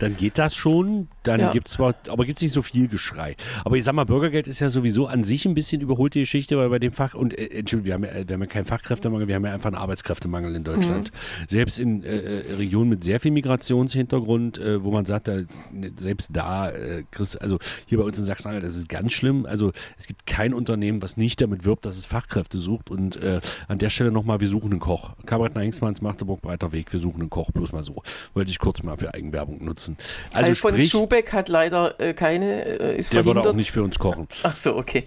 Dann 0.00 0.16
geht 0.16 0.36
das 0.36 0.56
schon. 0.56 1.08
Dann 1.22 1.40
ja. 1.40 1.52
gibt 1.52 1.68
es 1.68 1.74
zwar, 1.74 1.94
aber 2.08 2.24
gibt 2.24 2.38
es 2.38 2.42
nicht 2.42 2.52
so 2.52 2.62
viel 2.62 2.88
Geschrei. 2.88 3.36
Aber 3.64 3.76
ich 3.76 3.84
sag 3.84 3.94
mal, 3.94 4.04
Bürgergeld 4.04 4.48
ist 4.48 4.60
ja 4.60 4.68
sowieso 4.68 5.06
an 5.06 5.24
sich 5.24 5.46
ein 5.46 5.54
bisschen 5.54 5.80
überholte 5.80 6.18
Geschichte, 6.18 6.56
weil 6.56 6.68
bei 6.68 6.78
dem 6.78 6.92
Fach, 6.92 7.14
und 7.14 7.36
äh, 7.38 7.46
Entschuldigung, 7.46 7.86
wir 7.86 7.94
haben, 7.94 8.04
ja, 8.04 8.28
wir 8.28 8.34
haben 8.34 8.40
ja 8.40 8.46
keinen 8.46 8.64
Fachkräftemangel, 8.64 9.28
wir 9.28 9.36
haben 9.36 9.44
ja 9.44 9.52
einfach 9.52 9.68
einen 9.68 9.76
Arbeitskräftemangel 9.76 10.54
in 10.56 10.64
Deutschland. 10.64 11.12
Mhm. 11.12 11.44
Selbst 11.48 11.78
in 11.78 12.02
äh, 12.02 12.16
äh 12.16 12.54
Regionen 12.58 12.90
mit 12.90 13.04
sehr 13.04 13.20
viel 13.20 13.30
Migrationshintergrund, 13.30 14.58
äh, 14.58 14.82
wo 14.82 14.90
man 14.90 15.04
sagt, 15.04 15.28
da, 15.28 15.42
selbst 15.96 16.30
da, 16.32 16.70
äh, 16.70 17.04
Chris, 17.10 17.36
also 17.36 17.58
hier 17.86 17.98
bei 17.98 18.04
uns 18.04 18.18
in 18.18 18.24
Sachsen-Anhalt, 18.24 18.64
das 18.64 18.76
ist 18.76 18.88
ganz 18.88 19.12
schlimm. 19.12 19.46
Also 19.46 19.72
es 19.96 20.06
gibt 20.06 20.26
kein 20.26 20.54
Unternehmen, 20.54 21.02
was 21.02 21.16
nicht 21.16 21.40
damit 21.40 21.64
wirbt, 21.64 21.84
dass 21.84 21.96
es 21.96 22.06
Fachkräfte 22.16 22.56
sucht. 22.56 22.90
Und 22.90 23.16
äh, 23.22 23.40
an 23.68 23.78
der 23.78 23.90
Stelle 23.90 24.10
nochmal, 24.10 24.40
wir 24.40 24.48
suchen 24.48 24.70
einen 24.70 24.80
Koch. 24.80 25.12
Kabarett 25.26 25.54
Hengsmanns, 25.54 26.00
Magdeburg, 26.00 26.40
breiter 26.40 26.72
Weg, 26.72 26.90
wir 26.92 27.00
suchen 27.00 27.20
einen 27.20 27.30
Koch, 27.30 27.50
bloß 27.50 27.72
mal 27.72 27.82
so. 27.82 28.02
Wollte 28.32 28.50
ich 28.50 28.58
kurz 28.58 28.82
mal 28.82 28.96
für 28.96 29.12
Eigenwerbung 29.12 29.62
nutzen. 29.62 29.98
Also 30.32 30.54
sprich, 30.54 30.90
Schubeck 30.90 31.34
hat 31.34 31.50
leider 31.50 32.00
äh, 32.00 32.14
keine, 32.14 32.64
äh, 32.64 32.96
ist 32.96 33.12
Der 33.12 33.22
verhindert. 33.22 33.44
würde 33.44 33.50
auch 33.50 33.54
nicht 33.54 33.70
für 33.70 33.82
uns 33.82 33.98
kochen. 33.98 34.28
Ach 34.42 34.54
so, 34.54 34.76
okay. 34.76 35.04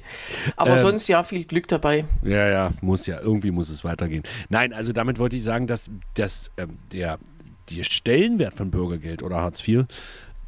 Aber 0.55 0.75
ähm, 0.75 0.79
sonst 0.79 1.07
ja, 1.07 1.23
viel 1.23 1.45
Glück 1.45 1.67
dabei. 1.67 2.05
Ja, 2.23 2.47
ja, 2.47 2.71
muss 2.81 3.07
ja, 3.07 3.19
irgendwie 3.19 3.49
muss 3.49 3.69
es 3.69 3.83
weitergehen. 3.83 4.21
Nein, 4.49 4.71
also 4.71 4.93
damit 4.93 5.17
wollte 5.17 5.35
ich 5.35 5.43
sagen, 5.43 5.65
dass, 5.65 5.89
dass 6.13 6.51
ähm, 6.57 6.77
der, 6.91 7.17
der 7.71 7.83
Stellenwert 7.83 8.53
von 8.53 8.69
Bürgergeld 8.69 9.23
oder 9.23 9.37
Hartz 9.37 9.67
IV 9.67 9.85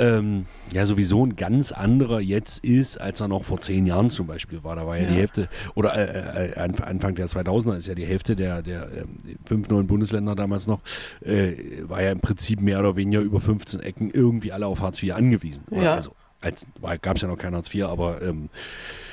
ähm, 0.01 0.45
ja 0.73 0.85
sowieso 0.85 1.25
ein 1.25 1.35
ganz 1.35 1.71
anderer 1.71 2.19
jetzt 2.19 2.63
ist, 2.63 2.99
als 2.99 3.21
er 3.21 3.27
noch 3.27 3.43
vor 3.43 3.61
zehn 3.61 3.85
Jahren 3.85 4.09
zum 4.09 4.27
Beispiel 4.27 4.63
war. 4.63 4.75
Da 4.75 4.87
war 4.87 4.97
ja, 4.97 5.03
ja. 5.03 5.09
die 5.09 5.15
Hälfte, 5.15 5.49
oder 5.75 5.95
äh, 5.95 6.51
äh, 6.51 6.59
Anfang 6.59 7.15
der 7.15 7.27
2000er 7.27 7.77
ist 7.77 7.87
ja 7.87 7.95
die 7.95 8.05
Hälfte 8.05 8.35
der, 8.35 8.61
der 8.61 8.83
äh, 8.83 9.05
fünf 9.45 9.69
neuen 9.69 9.87
Bundesländer 9.87 10.35
damals 10.35 10.67
noch, 10.67 10.81
äh, 11.21 11.53
war 11.83 12.01
ja 12.01 12.11
im 12.11 12.19
Prinzip 12.19 12.61
mehr 12.61 12.79
oder 12.79 12.95
weniger 12.95 13.21
über 13.21 13.39
15 13.39 13.79
Ecken 13.81 14.09
irgendwie 14.11 14.51
alle 14.51 14.65
auf 14.65 14.81
Hartz 14.81 15.01
IV 15.03 15.13
angewiesen. 15.13 15.63
Ja. 15.69 15.95
Also 15.95 16.15
als 16.41 16.65
gab 17.01 17.17
es 17.17 17.21
ja 17.21 17.27
noch 17.27 17.37
kein 17.37 17.53
Hartz 17.53 17.73
IV, 17.73 17.85
aber 17.85 18.21
ähm, 18.21 18.49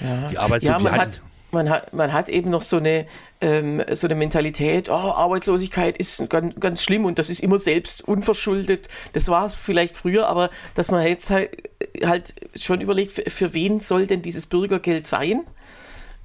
ja. 0.00 0.28
die 0.28 0.38
Arbeitslose. 0.38 0.72
Ja, 0.72 0.90
man 0.90 1.00
hat, 1.00 1.20
man 1.50 1.70
hat, 1.70 1.92
man 1.92 2.12
hat 2.12 2.28
eben 2.28 2.50
noch 2.50 2.62
so 2.62 2.76
eine, 2.76 3.06
ähm, 3.40 3.82
so 3.92 4.06
eine 4.06 4.14
Mentalität, 4.14 4.88
oh, 4.88 4.92
Arbeitslosigkeit 4.92 5.96
ist 5.96 6.28
ganz, 6.28 6.54
ganz 6.58 6.82
schlimm 6.82 7.04
und 7.04 7.18
das 7.18 7.30
ist 7.30 7.40
immer 7.40 7.58
selbst 7.58 8.06
unverschuldet. 8.06 8.88
Das 9.12 9.28
war 9.28 9.46
es 9.46 9.54
vielleicht 9.54 9.96
früher, 9.96 10.28
aber 10.28 10.50
dass 10.74 10.90
man 10.90 11.06
jetzt 11.06 11.30
halt, 11.30 11.70
halt 12.04 12.34
schon 12.54 12.80
überlegt, 12.80 13.12
für, 13.12 13.28
für 13.28 13.54
wen 13.54 13.80
soll 13.80 14.06
denn 14.06 14.22
dieses 14.22 14.46
Bürgergeld 14.46 15.06
sein? 15.06 15.42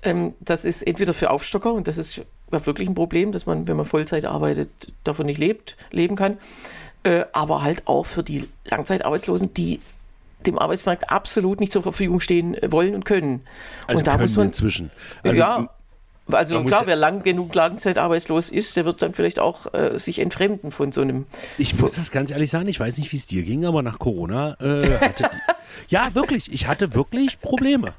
Ähm, 0.01 0.33
das 0.39 0.65
ist 0.65 0.81
entweder 0.81 1.13
für 1.13 1.29
Aufstocker 1.29 1.73
und 1.73 1.87
das 1.87 1.97
ist 1.97 2.21
wirklich 2.49 2.87
ein 2.87 2.95
Problem, 2.95 3.31
dass 3.31 3.45
man, 3.45 3.67
wenn 3.67 3.77
man 3.77 3.85
Vollzeit 3.85 4.25
arbeitet, 4.25 4.69
davon 5.03 5.25
nicht 5.25 5.39
lebt, 5.39 5.77
leben 5.91 6.15
kann. 6.15 6.37
Äh, 7.03 7.25
aber 7.33 7.63
halt 7.63 7.87
auch 7.87 8.05
für 8.05 8.23
die 8.23 8.47
Langzeitarbeitslosen, 8.65 9.53
die 9.53 9.81
dem 10.47 10.59
Arbeitsmarkt 10.59 11.09
absolut 11.09 11.59
nicht 11.59 11.73
zur 11.73 11.83
Verfügung 11.83 12.19
stehen 12.19 12.57
wollen 12.67 12.95
und 12.95 13.05
können. 13.05 13.41
Also 13.87 13.99
und 13.99 14.07
da 14.07 14.17
muss 14.17 14.35
man 14.35 14.47
inzwischen. 14.47 14.91
Also 15.23 15.39
ja, 15.39 15.69
also 16.31 16.63
klar, 16.63 16.83
wer 16.85 16.95
lang 16.95 17.23
genug 17.23 17.53
langzeitarbeitslos 17.53 18.49
ist, 18.49 18.77
der 18.77 18.85
wird 18.85 19.01
dann 19.01 19.13
vielleicht 19.13 19.39
auch 19.39 19.73
äh, 19.73 19.99
sich 19.99 20.19
entfremden 20.19 20.71
von 20.71 20.91
so 20.91 21.01
einem. 21.01 21.25
Ich 21.57 21.77
muss 21.79 21.93
das 21.93 22.11
ganz 22.11 22.31
ehrlich 22.31 22.49
sagen, 22.49 22.67
ich 22.69 22.79
weiß 22.79 22.97
nicht, 22.97 23.11
wie 23.11 23.17
es 23.17 23.27
dir 23.27 23.43
ging, 23.43 23.65
aber 23.65 23.81
nach 23.81 23.99
Corona 23.99 24.55
äh, 24.61 24.99
hatte. 24.99 25.29
ja, 25.89 26.15
wirklich, 26.15 26.51
ich 26.51 26.67
hatte 26.67 26.93
wirklich 26.93 27.41
Probleme. 27.41 27.93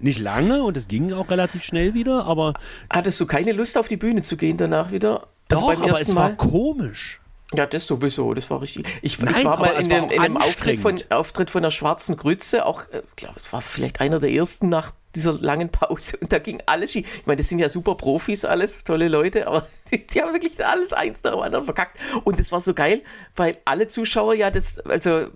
Nicht 0.00 0.18
lange 0.18 0.64
und 0.64 0.76
es 0.76 0.88
ging 0.88 1.12
auch 1.12 1.30
relativ 1.30 1.62
schnell 1.62 1.94
wieder, 1.94 2.24
aber. 2.24 2.54
Hattest 2.90 3.20
du 3.20 3.26
keine 3.26 3.52
Lust 3.52 3.78
auf 3.78 3.88
die 3.88 3.96
Bühne 3.96 4.22
zu 4.22 4.36
gehen 4.36 4.56
danach 4.56 4.90
wieder? 4.90 5.28
Also 5.50 5.70
Doch, 5.70 5.82
aber 5.82 6.00
es 6.00 6.12
Mal? 6.12 6.20
war 6.20 6.30
komisch. 6.36 7.20
Ja, 7.54 7.64
das 7.64 7.86
sowieso, 7.86 8.34
das 8.34 8.50
war 8.50 8.60
richtig. 8.60 8.86
Ich, 9.00 9.18
Nein, 9.20 9.34
ich 9.38 9.44
war 9.44 9.58
mal 9.58 9.70
in, 9.80 9.88
dem, 9.88 10.10
in 10.10 10.20
einem 10.20 10.36
Auftritt 10.36 10.78
von, 10.78 10.96
Auftritt 11.08 11.50
von 11.50 11.62
der 11.62 11.70
Schwarzen 11.70 12.16
Grütze, 12.16 12.66
auch, 12.66 12.84
ich 12.90 12.94
äh, 12.94 13.02
glaube, 13.16 13.36
es 13.36 13.50
war 13.52 13.62
vielleicht 13.62 14.00
einer 14.00 14.18
der 14.18 14.30
ersten 14.30 14.68
nach 14.68 14.92
dieser 15.14 15.32
langen 15.32 15.70
Pause 15.70 16.18
und 16.18 16.30
da 16.30 16.38
ging 16.38 16.62
alles 16.66 16.92
schief. 16.92 17.06
Ich 17.20 17.26
meine, 17.26 17.38
das 17.38 17.48
sind 17.48 17.58
ja 17.58 17.70
super 17.70 17.94
Profis 17.94 18.44
alles, 18.44 18.84
tolle 18.84 19.08
Leute, 19.08 19.46
aber 19.46 19.66
die, 19.90 20.06
die, 20.06 20.20
haben 20.20 20.34
wirklich 20.34 20.64
alles 20.64 20.92
eins 20.92 21.22
nach 21.22 21.32
dem 21.32 21.40
anderen 21.40 21.64
verkackt. 21.64 21.98
Und 22.24 22.38
das 22.38 22.52
war 22.52 22.60
so 22.60 22.74
geil, 22.74 23.02
weil 23.34 23.56
alle 23.64 23.88
Zuschauer 23.88 24.34
ja 24.34 24.50
das, 24.50 24.78
also 24.80 25.28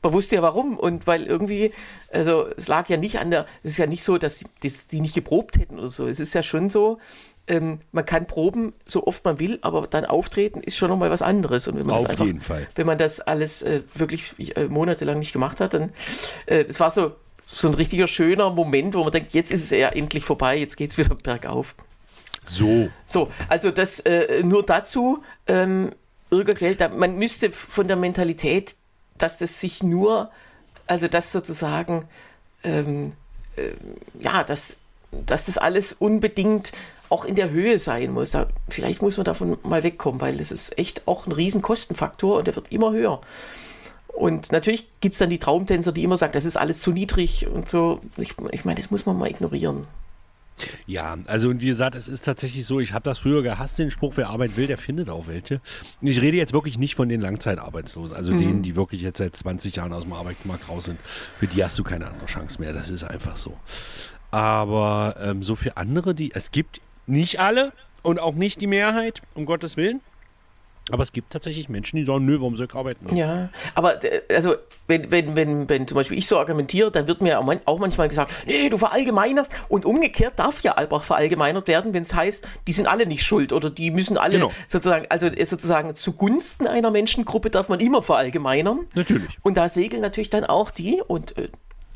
man 0.00 0.12
wusste 0.12 0.36
ja 0.36 0.42
warum 0.42 0.78
und 0.78 1.08
weil 1.08 1.26
irgendwie, 1.26 1.72
also 2.12 2.46
es 2.56 2.68
lag 2.68 2.88
ja 2.88 2.96
nicht 2.96 3.18
an 3.18 3.32
der, 3.32 3.46
es 3.64 3.72
ist 3.72 3.78
ja 3.78 3.86
nicht 3.86 4.04
so, 4.04 4.16
dass 4.16 4.44
die, 4.62 4.72
die 4.92 5.00
nicht 5.00 5.14
geprobt 5.14 5.58
hätten 5.58 5.78
oder 5.78 5.88
so. 5.88 6.06
Es 6.06 6.20
ist 6.20 6.34
ja 6.34 6.44
schon 6.44 6.70
so, 6.70 6.98
ähm, 7.48 7.80
man 7.92 8.04
kann 8.04 8.26
proben, 8.26 8.74
so 8.86 9.06
oft 9.06 9.24
man 9.24 9.40
will, 9.40 9.58
aber 9.62 9.86
dann 9.86 10.04
auftreten 10.04 10.60
ist 10.60 10.76
schon 10.76 10.90
nochmal 10.90 11.10
was 11.10 11.22
anderes. 11.22 11.66
Und 11.66 11.78
wenn 11.78 11.86
man 11.86 11.96
Auf 11.96 12.02
das 12.02 12.10
einfach, 12.12 12.26
jeden 12.26 12.40
Fall. 12.40 12.66
Wenn 12.74 12.86
man 12.86 12.98
das 12.98 13.20
alles 13.20 13.62
äh, 13.62 13.82
wirklich 13.94 14.56
äh, 14.56 14.66
monatelang 14.68 15.18
nicht 15.18 15.32
gemacht 15.32 15.60
hat, 15.60 15.74
dann, 15.74 15.92
äh, 16.46 16.64
es 16.68 16.78
war 16.78 16.90
so, 16.90 17.12
so 17.46 17.68
ein 17.68 17.74
richtiger 17.74 18.06
schöner 18.06 18.50
Moment, 18.50 18.94
wo 18.94 19.02
man 19.02 19.12
denkt, 19.12 19.32
jetzt 19.32 19.50
ist 19.50 19.64
es 19.64 19.70
ja 19.70 19.88
endlich 19.88 20.24
vorbei, 20.24 20.58
jetzt 20.58 20.76
geht 20.76 20.90
es 20.90 20.98
wieder 20.98 21.14
bergauf. 21.22 21.74
So. 22.44 22.88
So, 23.04 23.30
also 23.48 23.70
das 23.70 24.00
äh, 24.00 24.42
nur 24.42 24.64
dazu, 24.64 25.22
ähm, 25.46 25.90
Bürgergeld, 26.30 26.80
da, 26.80 26.88
man 26.88 27.16
müsste 27.16 27.50
von 27.50 27.88
der 27.88 27.96
Mentalität, 27.96 28.76
dass 29.16 29.38
das 29.38 29.60
sich 29.60 29.82
nur, 29.82 30.30
also 30.86 31.08
das 31.08 31.32
sozusagen, 31.32 32.06
ähm, 32.62 33.14
äh, 33.56 33.70
ja, 34.20 34.44
dass, 34.44 34.76
dass 35.10 35.46
das 35.46 35.56
alles 35.56 35.94
unbedingt 35.94 36.72
auch 37.10 37.24
in 37.24 37.34
der 37.34 37.50
Höhe 37.50 37.78
sein 37.78 38.12
muss. 38.12 38.32
Da, 38.32 38.48
vielleicht 38.68 39.02
muss 39.02 39.16
man 39.16 39.24
davon 39.24 39.58
mal 39.62 39.82
wegkommen, 39.82 40.20
weil 40.20 40.36
das 40.36 40.52
ist 40.52 40.78
echt 40.78 41.06
auch 41.06 41.26
ein 41.26 41.32
Riesenkostenfaktor 41.32 42.38
und 42.38 42.46
der 42.46 42.56
wird 42.56 42.72
immer 42.72 42.92
höher. 42.92 43.20
Und 44.08 44.50
natürlich 44.50 44.88
gibt 45.00 45.14
es 45.14 45.20
dann 45.20 45.30
die 45.30 45.38
Traumtänzer, 45.38 45.92
die 45.92 46.02
immer 46.02 46.16
sagen, 46.16 46.32
das 46.32 46.44
ist 46.44 46.56
alles 46.56 46.80
zu 46.80 46.90
niedrig 46.90 47.46
und 47.46 47.68
so. 47.68 48.00
Ich, 48.16 48.34
ich 48.50 48.64
meine, 48.64 48.80
das 48.80 48.90
muss 48.90 49.06
man 49.06 49.16
mal 49.16 49.30
ignorieren. 49.30 49.86
Ja, 50.86 51.16
also 51.26 51.50
und 51.50 51.62
wie 51.62 51.66
gesagt, 51.66 51.94
es 51.94 52.08
ist 52.08 52.24
tatsächlich 52.24 52.66
so, 52.66 52.80
ich 52.80 52.92
habe 52.92 53.04
das 53.04 53.20
früher 53.20 53.42
gehasst, 53.42 53.78
den 53.78 53.90
Spruch, 53.90 54.14
wer 54.16 54.28
Arbeit 54.28 54.56
will, 54.56 54.66
der 54.66 54.78
findet 54.78 55.08
auch 55.08 55.26
welche. 55.28 55.60
Und 56.00 56.08
ich 56.08 56.20
rede 56.20 56.36
jetzt 56.36 56.52
wirklich 56.52 56.78
nicht 56.78 56.94
von 56.94 57.08
den 57.08 57.20
Langzeitarbeitslosen, 57.20 58.16
also 58.16 58.32
mhm. 58.32 58.38
denen, 58.38 58.62
die 58.62 58.76
wirklich 58.76 59.02
jetzt 59.02 59.18
seit 59.18 59.36
20 59.36 59.76
Jahren 59.76 59.92
aus 59.92 60.04
dem 60.04 60.12
Arbeitsmarkt 60.12 60.68
raus 60.68 60.86
sind. 60.86 60.98
Für 61.38 61.46
die 61.46 61.62
hast 61.62 61.78
du 61.78 61.84
keine 61.84 62.08
andere 62.08 62.26
Chance 62.26 62.60
mehr, 62.60 62.72
das 62.72 62.90
ist 62.90 63.04
einfach 63.04 63.36
so. 63.36 63.56
Aber 64.30 65.16
ähm, 65.20 65.42
so 65.42 65.54
für 65.56 65.76
andere, 65.76 66.14
die, 66.14 66.32
es 66.34 66.50
gibt 66.50 66.80
nicht 67.08 67.40
alle 67.40 67.72
und 68.02 68.20
auch 68.20 68.34
nicht 68.34 68.60
die 68.60 68.66
Mehrheit, 68.66 69.22
um 69.34 69.46
Gottes 69.46 69.76
Willen. 69.76 70.00
Aber 70.90 71.02
es 71.02 71.12
gibt 71.12 71.32
tatsächlich 71.32 71.68
Menschen, 71.68 71.96
die 71.96 72.04
sagen, 72.04 72.24
nö, 72.24 72.40
warum 72.40 72.56
soll 72.56 72.66
ich 72.66 72.74
arbeiten? 72.74 73.14
Ja, 73.14 73.50
aber 73.74 74.02
äh, 74.02 74.22
also 74.34 74.54
wenn, 74.86 75.10
wenn, 75.10 75.36
wenn, 75.36 75.68
wenn 75.68 75.86
zum 75.86 75.96
Beispiel 75.96 76.16
ich 76.16 76.26
so 76.26 76.38
argumentiere, 76.38 76.90
dann 76.90 77.06
wird 77.06 77.20
mir 77.20 77.38
auch 77.38 77.78
manchmal 77.78 78.08
gesagt, 78.08 78.32
nee, 78.46 78.70
du 78.70 78.78
verallgemeinerst. 78.78 79.52
Und 79.68 79.84
umgekehrt 79.84 80.38
darf 80.38 80.62
ja 80.62 80.72
Albach 80.72 81.04
verallgemeinert 81.04 81.68
werden, 81.68 81.92
wenn 81.92 82.02
es 82.02 82.14
heißt, 82.14 82.46
die 82.66 82.72
sind 82.72 82.86
alle 82.86 83.06
nicht 83.06 83.22
schuld 83.22 83.52
oder 83.52 83.70
die 83.70 83.90
müssen 83.90 84.16
alle 84.16 84.34
genau. 84.34 84.52
sozusagen, 84.66 85.06
also 85.10 85.26
äh, 85.26 85.44
sozusagen 85.44 85.94
zugunsten 85.94 86.66
einer 86.66 86.90
Menschengruppe 86.90 87.50
darf 87.50 87.68
man 87.68 87.80
immer 87.80 88.02
verallgemeinern. 88.02 88.86
Natürlich. 88.94 89.38
Und 89.42 89.56
da 89.56 89.68
segeln 89.68 90.00
natürlich 90.00 90.30
dann 90.30 90.44
auch 90.44 90.70
die 90.70 91.02
und 91.06 91.36
äh, 91.36 91.48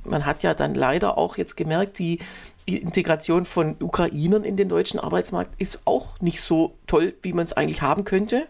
man 0.05 0.27
hat 0.27 0.43
ja 0.43 0.55
dann 0.55 0.75
leider 0.75 1.19
auch 1.19 1.37
jetzt 1.37 1.57
gemerkt, 1.57 1.99
die 1.99 2.19
Integration 2.67 3.45
von 3.45 3.77
Ukrainern 3.81 4.45
in 4.45 4.57
den 4.57 4.69
deutschen 4.69 5.01
Arbeitsmarkt 5.01 5.55
ist 5.59 5.83
auch 5.85 6.21
nicht 6.21 6.41
so 6.41 6.75
toll, 6.87 7.15
wie 7.23 7.33
man 7.33 7.45
es 7.45 7.53
eigentlich 7.53 7.83
haben 7.83 8.05
könnte. 8.05 8.47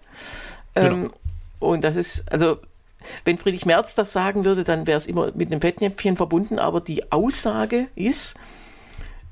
Genau. 0.74 0.86
Ähm, 0.86 1.12
und 1.60 1.82
das 1.84 1.96
ist, 1.96 2.30
also, 2.30 2.58
wenn 3.24 3.38
Friedrich 3.38 3.66
Merz 3.66 3.94
das 3.94 4.12
sagen 4.12 4.44
würde, 4.44 4.64
dann 4.64 4.86
wäre 4.86 4.98
es 4.98 5.06
immer 5.06 5.32
mit 5.34 5.50
einem 5.50 5.60
Fettnäpfchen 5.60 6.16
verbunden, 6.16 6.58
aber 6.58 6.80
die 6.80 7.10
Aussage 7.10 7.88
ist, 7.94 8.34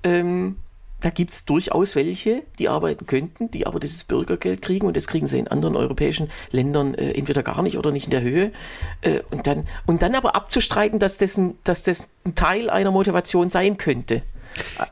ähm, 0.03 0.57
da 1.01 1.11
gibt 1.11 1.33
es 1.33 1.45
durchaus 1.45 1.97
welche, 1.97 2.43
die 2.59 2.69
arbeiten 2.69 3.07
könnten, 3.07 3.51
die 3.51 3.67
aber 3.67 3.81
dieses 3.81 4.05
Bürgergeld 4.05 4.63
kriegen 4.63 4.87
und 4.87 4.97
das 4.97 5.07
kriegen 5.07 5.27
sie 5.27 5.39
in 5.39 5.49
anderen 5.49 5.77
europäischen 5.77 6.31
Ländern 6.51 6.95
äh, 6.95 7.13
entweder 7.13 7.43
gar 7.43 7.63
nicht 7.63 7.79
oder 7.79 7.93
nicht 7.93 8.07
in 8.07 8.11
der 8.11 8.23
Höhe. 8.23 8.53
Äh, 9.01 9.21
und, 9.31 9.47
dann, 9.47 9.67
und 9.87 10.03
dann 10.03 10.15
aber 10.15 10.37
abzustreiten, 10.37 10.99
dass 10.99 11.17
das, 11.17 11.37
ein, 11.37 11.59
dass 11.65 11.83
das 11.83 12.11
ein 12.27 12.35
Teil 12.35 12.71
einer 12.71 12.91
Motivation 12.91 13.51
sein 13.51 13.77
könnte. 13.77 14.23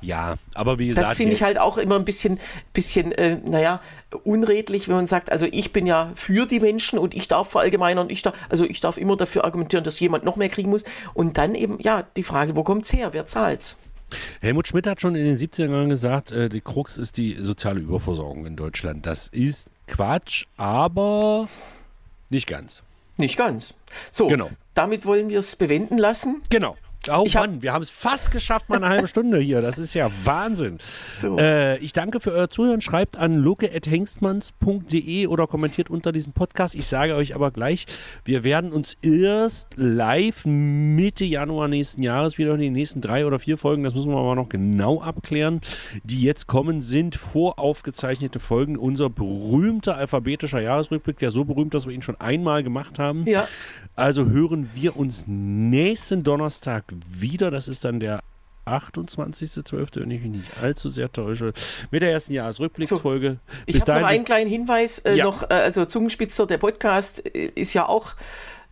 Ja, 0.00 0.36
aber 0.54 0.78
wie 0.78 0.88
gesagt. 0.88 1.06
Das 1.06 1.14
finde 1.14 1.34
ich 1.34 1.42
halt 1.42 1.58
auch 1.58 1.78
immer 1.78 1.96
ein 1.96 2.04
bisschen, 2.04 2.38
bisschen 2.72 3.12
äh, 3.12 3.38
naja, 3.44 3.80
unredlich, 4.24 4.88
wenn 4.88 4.96
man 4.96 5.06
sagt, 5.06 5.32
also 5.32 5.46
ich 5.50 5.72
bin 5.72 5.86
ja 5.86 6.12
für 6.14 6.46
die 6.46 6.60
Menschen 6.60 6.98
und 6.98 7.14
ich 7.14 7.28
darf 7.28 7.50
verallgemeinern, 7.50 8.08
ich 8.08 8.22
darf, 8.22 8.34
also 8.48 8.64
ich 8.64 8.80
darf 8.80 8.98
immer 8.98 9.16
dafür 9.16 9.44
argumentieren, 9.44 9.84
dass 9.84 10.00
jemand 10.00 10.24
noch 10.24 10.36
mehr 10.36 10.48
kriegen 10.48 10.70
muss. 10.70 10.84
Und 11.14 11.38
dann 11.38 11.54
eben, 11.54 11.78
ja, 11.80 12.04
die 12.16 12.22
Frage, 12.22 12.56
wo 12.56 12.62
kommt 12.62 12.84
es 12.84 12.92
her? 12.92 13.12
Wer 13.12 13.26
zahlt's? 13.26 13.76
Helmut 14.40 14.68
Schmidt 14.68 14.86
hat 14.86 15.00
schon 15.00 15.14
in 15.14 15.24
den 15.24 15.38
70er 15.38 15.70
Jahren 15.70 15.88
gesagt, 15.88 16.30
äh, 16.30 16.48
die 16.48 16.60
Krux 16.60 16.98
ist 16.98 17.16
die 17.16 17.36
soziale 17.40 17.80
Überversorgung 17.80 18.46
in 18.46 18.56
Deutschland. 18.56 19.06
Das 19.06 19.28
ist 19.28 19.70
Quatsch, 19.86 20.46
aber 20.56 21.48
nicht 22.30 22.46
ganz. 22.46 22.82
Nicht 23.16 23.36
ganz. 23.36 23.74
So, 24.10 24.28
genau. 24.28 24.50
damit 24.74 25.04
wollen 25.04 25.28
wir 25.28 25.40
es 25.40 25.56
bewenden 25.56 25.98
lassen. 25.98 26.42
Genau. 26.50 26.76
Oh 27.10 27.24
ich 27.26 27.34
Mann, 27.34 27.62
wir 27.62 27.72
haben 27.72 27.82
es 27.82 27.90
fast 27.90 28.30
geschafft, 28.30 28.68
mal 28.68 28.76
eine 28.76 28.88
halbe 28.88 29.08
Stunde 29.08 29.38
hier. 29.38 29.60
Das 29.60 29.78
ist 29.78 29.94
ja 29.94 30.10
Wahnsinn. 30.24 30.78
So. 31.10 31.38
Äh, 31.38 31.78
ich 31.78 31.92
danke 31.92 32.20
für 32.20 32.32
euer 32.32 32.50
Zuhören. 32.50 32.80
Schreibt 32.80 33.16
an 33.16 33.34
luke.hengstmanns.de 33.34 35.26
oder 35.26 35.46
kommentiert 35.46 35.90
unter 35.90 36.12
diesem 36.12 36.32
Podcast. 36.32 36.74
Ich 36.74 36.86
sage 36.86 37.14
euch 37.14 37.34
aber 37.34 37.50
gleich, 37.50 37.86
wir 38.24 38.44
werden 38.44 38.72
uns 38.72 38.96
erst 39.02 39.68
live 39.76 40.44
Mitte 40.44 41.24
Januar 41.24 41.68
nächsten 41.68 42.02
Jahres 42.02 42.38
wieder 42.38 42.54
in 42.54 42.60
die 42.60 42.70
nächsten 42.70 43.00
drei 43.00 43.26
oder 43.26 43.38
vier 43.38 43.58
Folgen, 43.58 43.84
das 43.84 43.94
müssen 43.94 44.10
wir 44.10 44.18
aber 44.18 44.34
noch 44.34 44.48
genau 44.48 45.00
abklären, 45.00 45.60
die 46.04 46.22
jetzt 46.22 46.46
kommen, 46.46 46.80
sind 46.80 47.16
voraufgezeichnete 47.16 48.40
Folgen. 48.40 48.76
Unser 48.76 49.10
berühmter 49.10 49.96
alphabetischer 49.96 50.60
Jahresrückblick, 50.60 51.18
der 51.18 51.30
so 51.30 51.44
berühmt, 51.44 51.74
dass 51.74 51.86
wir 51.86 51.94
ihn 51.94 52.02
schon 52.02 52.20
einmal 52.20 52.62
gemacht 52.62 52.98
haben. 52.98 53.24
Ja. 53.26 53.48
Also 53.94 54.26
hören 54.26 54.70
wir 54.74 54.96
uns 54.96 55.24
nächsten 55.26 56.22
Donnerstag 56.22 56.84
wieder. 57.08 57.50
Das 57.50 57.68
ist 57.68 57.84
dann 57.84 58.00
der 58.00 58.20
28.12., 58.68 60.00
wenn 60.00 60.10
ich 60.10 60.22
mich 60.22 60.30
nicht 60.30 60.62
allzu 60.62 60.88
sehr 60.88 61.10
täusche, 61.10 61.52
mit 61.90 62.02
der 62.02 62.12
ersten 62.12 62.32
Jahresrückblicksfolge. 62.32 63.38
So, 63.48 63.54
ich 63.66 63.80
habe 63.80 64.00
noch 64.00 64.08
einen 64.08 64.24
kleinen 64.24 64.50
Hinweis, 64.50 64.98
äh, 65.00 65.14
ja. 65.14 65.24
noch, 65.24 65.42
äh, 65.44 65.54
also 65.54 65.84
Zungenspitzer, 65.84 66.46
der 66.46 66.58
Podcast 66.58 67.24
äh, 67.34 67.50
ist 67.54 67.74
ja 67.74 67.88
auch, 67.88 68.14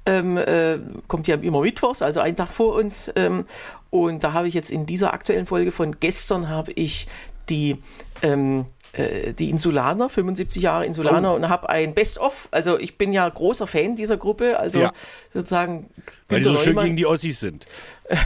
ähm, 0.05 0.37
äh, 0.37 0.79
kommt 1.09 1.27
ja 1.27 1.37
immer 1.37 1.61
mittwochs, 1.61 2.03
also 2.03 2.21
einen 2.21 2.37
Tag 2.37 2.49
vor 2.49 2.75
uns. 2.75 3.11
Ähm, 3.17 3.45
und 3.91 4.23
da 4.23 4.33
habe 4.33 4.49
ich 4.49 4.55
jetzt 4.55 4.71
in 4.71 4.87
dieser 4.87 5.13
aktuellen 5.13 5.47
Folge 5.47 5.73
von 5.73 5.99
gestern 5.99 6.49
habe 6.49 6.73
ich 6.73 7.09
die 7.49 7.79
ähm, 8.23 8.67
äh, 8.97 9.33
die 9.33 9.51
Insulaner, 9.51 10.09
75 10.09 10.63
Jahre 10.63 10.87
Insulaner 10.87 11.33
oh. 11.33 11.37
und 11.37 11.49
habe 11.49 11.69
ein 11.69 11.95
Best-of. 11.95 12.49
Also 12.51 12.79
ich 12.79 12.99
bin 12.99 13.13
ja 13.13 13.29
großer 13.29 13.67
Fan 13.67 13.97
dieser 13.97 14.17
Gruppe, 14.17 14.59
also 14.59 14.81
ja. 14.81 14.93
sozusagen. 15.33 15.91
Weil 16.29 16.41
die 16.41 16.49
so 16.49 16.57
schön 16.57 16.77
gegen 16.77 16.97
die 16.97 17.07
Ossis 17.07 17.41
sind. 17.41 17.67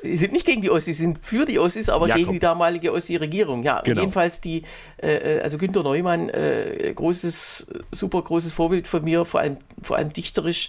Sie 0.00 0.16
sind 0.16 0.32
nicht 0.32 0.46
gegen 0.46 0.62
die 0.62 0.70
Ossis, 0.70 0.98
sind 0.98 1.26
für 1.26 1.44
die 1.44 1.58
Ossis, 1.58 1.88
aber 1.88 2.06
ja, 2.06 2.14
gegen 2.14 2.32
die 2.32 2.38
damalige 2.38 2.92
Ossi-Regierung. 2.92 3.64
Ja, 3.64 3.80
genau. 3.80 4.02
jedenfalls 4.02 4.40
die, 4.40 4.62
äh, 5.02 5.38
äh, 5.38 5.40
also 5.40 5.58
Günter 5.58 5.82
Neumann, 5.82 6.28
äh, 6.28 6.92
großes, 6.94 7.66
super 7.90 8.22
großes 8.22 8.52
Vorbild 8.52 8.86
von 8.86 9.02
mir, 9.02 9.24
vor 9.24 9.40
allem, 9.40 9.58
vor 9.82 9.96
allem 9.96 10.12
dichterisch. 10.12 10.68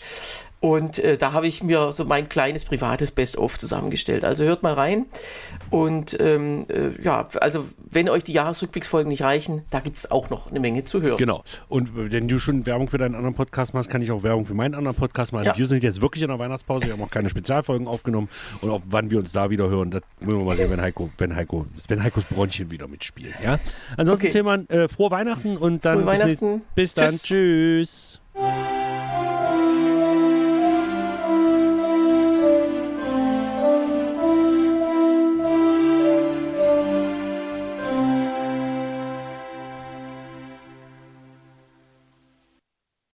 Und 0.62 1.00
äh, 1.00 1.18
da 1.18 1.32
habe 1.32 1.48
ich 1.48 1.64
mir 1.64 1.92
so 1.94 2.04
mein 2.04 2.28
kleines 2.28 2.66
privates 2.66 3.12
Best-of 3.12 3.58
zusammengestellt. 3.58 4.26
Also 4.26 4.44
hört 4.44 4.62
mal 4.62 4.74
rein. 4.74 5.06
Und 5.70 6.20
ähm, 6.20 6.66
äh, 6.68 7.02
ja, 7.02 7.30
also 7.40 7.66
wenn 7.90 8.10
euch 8.10 8.26
die 8.26 8.34
Jahresrückblicksfolgen 8.34 9.10
nicht 9.10 9.22
reichen, 9.22 9.64
da 9.70 9.80
gibt 9.80 9.96
es 9.96 10.12
auch 10.12 10.30
noch 10.30 10.50
eine 10.50 10.60
Menge 10.60 10.84
zu 10.84 11.02
hören. 11.02 11.18
Genau. 11.18 11.44
Und 11.70 12.12
wenn 12.12 12.28
du 12.28 12.40
schon 12.40 12.66
Werbung 12.66 12.90
für 12.90 12.98
deinen 12.98 13.16
anderen 13.16 13.36
Podcast 13.36 13.74
machst, 13.74 13.90
kann 13.90 14.02
ich 14.02 14.12
auch 14.12 14.24
Werbung 14.24 14.46
für 14.46 14.54
meinen 14.54 14.76
anderen 14.76 14.98
Podcast 14.98 15.32
machen. 15.32 15.46
Ja. 15.46 15.58
Wir 15.58 15.66
sind 15.66 15.82
jetzt 15.82 16.02
wirklich 16.02 16.24
in 16.24 16.30
der 16.30 16.40
Weihnachtspause. 16.40 16.88
Wir 16.88 16.94
haben 16.94 17.04
auch 17.04 17.12
keine 17.12 17.30
Spezialfolgen 17.30 17.88
aufgenommen. 17.88 18.28
Und 18.60 18.70
auch 18.70 18.82
wann 18.90 19.10
wir 19.12 19.20
uns 19.20 19.32
da 19.32 19.50
wieder 19.50 19.70
hören, 19.70 19.92
das 19.92 20.02
müssen 20.20 20.40
wir 20.40 20.46
mal 20.46 20.58
sehen, 20.58 20.72
wenn 20.72 20.82
Heiko, 20.82 21.10
wenn 21.18 21.36
Heiko, 21.36 21.68
wenn 21.88 22.04
Heikos 22.04 22.26
Bronchien 22.26 22.70
wieder 22.70 22.90
mitspielt. 22.90 23.36
Ja? 23.42 23.60
Ansonsten, 23.96 24.28
okay. 24.28 24.34
Thema, 24.34 24.56
äh, 24.68 24.90
frohe 24.90 25.12
Weihnachten 25.12 25.56
und 25.56 25.86
dann 25.86 26.06
bis, 26.06 26.20
Weihnachten. 26.20 26.62
bis 26.76 26.94
dann. 26.96 27.12
Tschüss. 27.12 28.20
Tschüss. 28.36 28.79